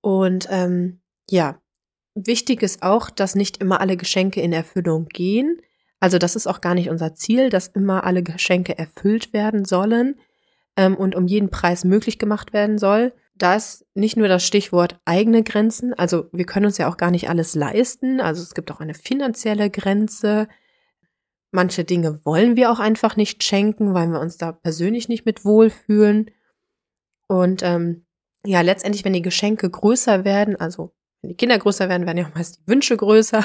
Und 0.00 0.46
ähm, 0.50 1.00
ja, 1.30 1.60
wichtig 2.14 2.62
ist 2.62 2.82
auch, 2.82 3.10
dass 3.10 3.34
nicht 3.34 3.58
immer 3.58 3.80
alle 3.80 3.96
Geschenke 3.96 4.40
in 4.40 4.52
Erfüllung 4.52 5.06
gehen. 5.06 5.60
Also 6.00 6.18
das 6.18 6.36
ist 6.36 6.46
auch 6.46 6.60
gar 6.60 6.74
nicht 6.74 6.90
unser 6.90 7.14
Ziel, 7.14 7.50
dass 7.50 7.68
immer 7.68 8.04
alle 8.04 8.22
Geschenke 8.22 8.76
erfüllt 8.76 9.32
werden 9.32 9.64
sollen 9.64 10.16
ähm, 10.76 10.96
und 10.96 11.14
um 11.14 11.26
jeden 11.26 11.50
Preis 11.50 11.84
möglich 11.84 12.18
gemacht 12.18 12.52
werden 12.52 12.78
soll, 12.78 13.12
da 13.34 13.54
ist 13.54 13.86
nicht 13.94 14.16
nur 14.16 14.28
das 14.28 14.46
Stichwort 14.46 15.00
eigene 15.04 15.42
Grenzen, 15.42 15.94
also 15.94 16.26
wir 16.32 16.44
können 16.44 16.66
uns 16.66 16.78
ja 16.78 16.88
auch 16.88 16.96
gar 16.96 17.10
nicht 17.10 17.28
alles 17.28 17.54
leisten, 17.54 18.20
also 18.20 18.42
es 18.42 18.54
gibt 18.54 18.70
auch 18.70 18.80
eine 18.80 18.94
finanzielle 18.94 19.70
Grenze. 19.70 20.48
Manche 21.50 21.84
Dinge 21.84 22.20
wollen 22.24 22.54
wir 22.56 22.70
auch 22.70 22.78
einfach 22.78 23.16
nicht 23.16 23.42
schenken, 23.42 23.94
weil 23.94 24.08
wir 24.08 24.20
uns 24.20 24.36
da 24.36 24.52
persönlich 24.52 25.08
nicht 25.08 25.24
mit 25.24 25.44
wohlfühlen. 25.44 26.30
Und 27.28 27.62
ähm, 27.62 28.04
ja, 28.44 28.60
letztendlich, 28.60 29.04
wenn 29.04 29.14
die 29.14 29.22
Geschenke 29.22 29.68
größer 29.68 30.24
werden, 30.24 30.56
also 30.56 30.94
wenn 31.22 31.30
die 31.30 31.36
Kinder 31.36 31.58
größer 31.58 31.88
werden, 31.88 32.06
werden 32.06 32.18
ja 32.18 32.26
auch 32.26 32.34
meist 32.34 32.58
die 32.58 32.66
Wünsche 32.66 32.96
größer, 32.96 33.44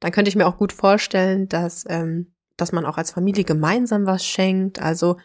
dann 0.00 0.12
könnte 0.12 0.28
ich 0.28 0.36
mir 0.36 0.46
auch 0.46 0.56
gut 0.56 0.72
vorstellen, 0.72 1.48
dass 1.48 1.84
ähm, 1.88 2.32
dass 2.56 2.72
man 2.72 2.86
auch 2.86 2.98
als 2.98 3.10
Familie 3.10 3.44
gemeinsam 3.44 4.06
was 4.06 4.24
schenkt. 4.24 4.80
Also, 4.80 5.18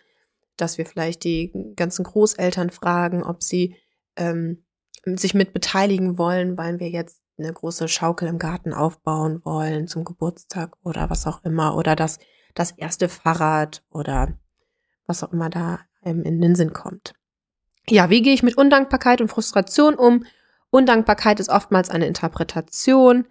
dass 0.56 0.78
wir 0.78 0.86
vielleicht 0.86 1.24
die 1.24 1.54
ganzen 1.76 2.04
Großeltern 2.04 2.70
fragen, 2.70 3.24
ob 3.24 3.44
sie 3.44 3.76
ähm, 4.16 4.66
sich 5.06 5.34
mit 5.34 5.54
beteiligen 5.54 6.18
wollen, 6.18 6.58
weil 6.58 6.80
wir 6.80 6.90
jetzt 6.90 7.22
eine 7.38 7.54
große 7.54 7.88
Schaukel 7.88 8.28
im 8.28 8.40
Garten 8.40 8.74
aufbauen 8.74 9.42
wollen 9.46 9.88
zum 9.88 10.04
Geburtstag 10.04 10.76
oder 10.84 11.10
was 11.10 11.28
auch 11.28 11.44
immer. 11.44 11.76
Oder 11.76 11.96
das, 11.96 12.18
das 12.56 12.72
erste 12.72 13.10
Fahrrad 13.10 13.84
oder 13.92 14.34
was 15.06 15.24
auch 15.24 15.32
immer 15.32 15.50
da 15.50 15.82
ähm, 16.04 16.24
in 16.24 16.42
den 16.42 16.56
Sinn 16.56 16.74
kommt. 16.74 17.14
Ja, 17.90 18.10
wie 18.10 18.22
gehe 18.22 18.34
ich 18.34 18.44
mit 18.44 18.58
Undankbarkeit 18.58 19.22
und 19.22 19.30
Frustration 19.30 19.96
um? 19.96 20.26
Undankbarkeit 20.70 21.40
ist 21.40 21.50
oftmals 21.50 21.90
eine 21.90 22.08
Interpretation. 22.08 23.26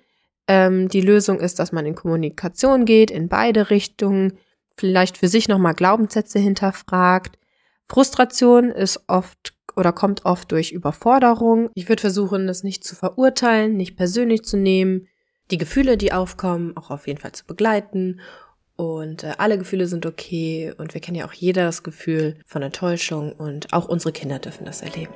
Ähm, 0.48 0.88
die 0.88 1.00
Lösung 1.00 1.40
ist, 1.40 1.58
dass 1.58 1.72
man 1.72 1.86
in 1.86 1.94
Kommunikation 1.94 2.84
geht, 2.84 3.10
in 3.10 3.28
beide 3.28 3.70
Richtungen, 3.70 4.38
vielleicht 4.76 5.18
für 5.18 5.28
sich 5.28 5.48
nochmal 5.48 5.74
Glaubenssätze 5.74 6.38
hinterfragt. 6.38 7.38
Frustration 7.88 8.70
ist 8.70 9.04
oft 9.08 9.54
oder 9.74 9.92
kommt 9.92 10.24
oft 10.24 10.50
durch 10.52 10.72
Überforderung. 10.72 11.70
Ich 11.74 11.88
würde 11.88 12.00
versuchen, 12.00 12.46
das 12.46 12.62
nicht 12.62 12.84
zu 12.84 12.94
verurteilen, 12.94 13.76
nicht 13.76 13.96
persönlich 13.96 14.42
zu 14.44 14.56
nehmen, 14.56 15.08
die 15.50 15.58
Gefühle, 15.58 15.96
die 15.96 16.12
aufkommen, 16.12 16.76
auch 16.76 16.90
auf 16.90 17.06
jeden 17.06 17.20
Fall 17.20 17.32
zu 17.32 17.46
begleiten 17.46 18.20
und 18.76 19.24
äh, 19.24 19.34
alle 19.38 19.58
Gefühle 19.58 19.86
sind 19.86 20.06
okay 20.06 20.72
und 20.76 20.94
wir 20.94 21.00
kennen 21.00 21.16
ja 21.16 21.26
auch 21.26 21.32
jeder 21.32 21.64
das 21.64 21.82
Gefühl 21.82 22.38
von 22.46 22.62
Enttäuschung 22.62 23.32
und 23.32 23.72
auch 23.72 23.88
unsere 23.88 24.12
Kinder 24.12 24.38
dürfen 24.38 24.64
das 24.66 24.82
erleben. 24.82 25.12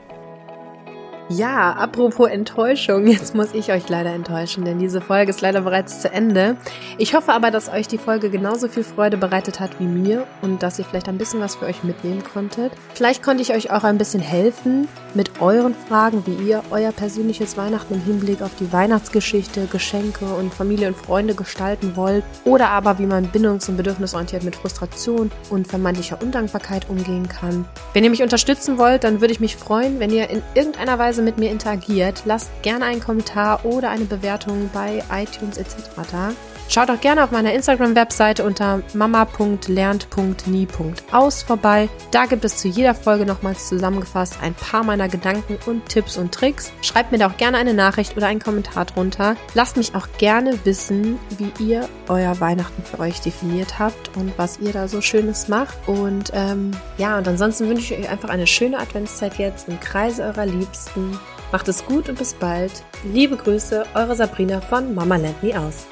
Ja, 1.33 1.75
apropos 1.75 2.29
Enttäuschung, 2.29 3.07
jetzt 3.07 3.37
muss 3.37 3.55
ich 3.55 3.71
euch 3.71 3.89
leider 3.89 4.13
enttäuschen, 4.13 4.65
denn 4.65 4.81
diese 4.81 5.01
Folge 5.01 5.31
ist 5.31 5.41
leider 5.41 5.61
bereits 5.61 6.01
zu 6.01 6.13
Ende. 6.13 6.57
Ich 6.99 7.15
hoffe 7.15 7.33
aber, 7.33 7.53
dass 7.53 7.69
euch 7.69 7.87
die 7.87 7.99
Folge 7.99 8.31
genauso 8.31 8.67
viel 8.67 8.83
Freude 8.83 9.17
bereitet 9.17 9.61
hat 9.61 9.79
wie 9.79 9.85
mir 9.85 10.27
und 10.43 10.61
dass 10.61 10.81
ihr 10.81 10.85
vielleicht 10.85 11.09
ein 11.09 11.19
bisschen 11.19 11.39
was 11.39 11.55
für 11.55 11.67
euch 11.67 11.85
mitnehmen 11.85 12.25
konntet. 12.25 12.73
Vielleicht 12.95 13.23
konnte 13.23 13.43
ich 13.43 13.55
euch 13.55 13.71
auch 13.71 13.85
ein 13.85 13.97
bisschen 13.97 14.21
helfen 14.21 14.89
mit 15.15 15.41
euren 15.41 15.77
Fragen, 15.89 16.25
wie 16.27 16.49
ihr 16.49 16.65
euer 16.73 16.91
persönliches 16.91 17.57
Weihnachten 17.57 17.95
im 17.95 18.03
Hinblick 18.03 18.43
auf 18.43 18.55
die 18.59 18.73
Weihnachtsgeschichte, 18.73 19.69
Geschenke 19.71 20.25
und 20.25 20.53
Familie 20.53 20.89
und 20.89 20.97
Freunde 20.97 21.37
gestalten 21.37 21.93
wollt 21.95 22.25
oder 22.45 22.71
aber 22.71 22.99
wie 22.99 23.07
man 23.07 23.31
bindungs- 23.31 23.69
und 23.69 23.77
bedürfnisorientiert 23.77 24.43
mit 24.43 24.57
Frustration 24.57 25.31
und 25.49 25.69
vermeintlicher 25.69 26.21
Undankbarkeit 26.21 26.89
umgehen 26.89 27.29
kann. 27.29 27.67
Wenn 27.93 28.03
ihr 28.03 28.11
mich 28.11 28.23
unterstützen 28.23 28.79
wollt, 28.79 29.05
dann 29.05 29.21
würde 29.21 29.33
ich 29.33 29.39
mich 29.39 29.55
freuen, 29.55 30.01
wenn 30.01 30.11
ihr 30.11 30.29
in 30.29 30.43
irgendeiner 30.55 30.99
Weise 30.99 31.20
Weise 31.21 31.23
mit 31.23 31.39
mir 31.39 31.51
interagiert, 31.51 32.23
lasst 32.25 32.51
gerne 32.63 32.87
einen 32.87 33.01
Kommentar 33.01 33.65
oder 33.65 33.91
eine 33.91 34.07
Bewertung 34.07 34.71
bei 34.73 35.03
iTunes 35.13 35.59
etc. 35.59 35.91
da. 36.11 36.33
Schaut 36.71 36.89
auch 36.89 37.01
gerne 37.01 37.25
auf 37.25 37.33
meiner 37.33 37.53
Instagram-Webseite 37.53 38.45
unter 38.45 38.83
mama.lernt.nie.aus 38.95 41.43
vorbei. 41.43 41.89
Da 42.13 42.27
gibt 42.27 42.45
es 42.45 42.59
zu 42.59 42.69
jeder 42.69 42.95
Folge 42.95 43.27
nochmals 43.27 43.67
zusammengefasst 43.67 44.37
ein 44.41 44.55
paar 44.55 44.85
meiner 44.85 45.09
Gedanken 45.09 45.59
und 45.67 45.89
Tipps 45.89 46.17
und 46.17 46.33
Tricks. 46.33 46.73
Schreibt 46.83 47.11
mir 47.11 47.19
da 47.19 47.27
auch 47.27 47.37
gerne 47.39 47.57
eine 47.57 47.75
Nachricht 47.75 48.17
oder 48.17 48.29
einen 48.29 48.39
Kommentar 48.39 48.85
drunter. 48.85 49.35
Lasst 49.55 49.79
mich 49.79 49.97
auch 49.97 50.07
gerne 50.19 50.65
wissen, 50.65 51.19
wie 51.39 51.51
ihr 51.59 51.89
euer 52.07 52.39
Weihnachten 52.39 52.85
für 52.85 53.01
euch 53.01 53.21
definiert 53.21 53.81
habt 53.81 54.17
und 54.17 54.33
was 54.37 54.61
ihr 54.61 54.73
da 54.73 54.87
so 54.87 55.01
Schönes 55.01 55.49
macht. 55.49 55.77
Und 55.89 56.31
ähm, 56.35 56.71
ja, 56.99 57.19
und 57.19 57.27
ansonsten 57.27 57.69
wünsche 57.69 57.95
ich 57.95 58.01
euch 58.01 58.09
einfach 58.09 58.29
eine 58.29 58.47
schöne 58.47 58.79
Adventszeit 58.79 59.39
jetzt 59.39 59.69
im 59.69 59.81
Kreise 59.81 60.23
eurer 60.23 60.47
Liebsten. 60.47 61.19
Macht 61.51 61.67
es 61.67 61.85
gut 61.85 62.09
und 62.09 62.17
bis 62.17 62.33
bald. 62.33 62.71
Liebe 63.13 63.37
Grüße, 63.37 63.87
eure 63.95 64.15
Sabrina 64.15 64.61
von 64.61 64.95
Mama 64.95 65.17
Lernt 65.17 65.43
Nie 65.43 65.57
Aus. 65.57 65.89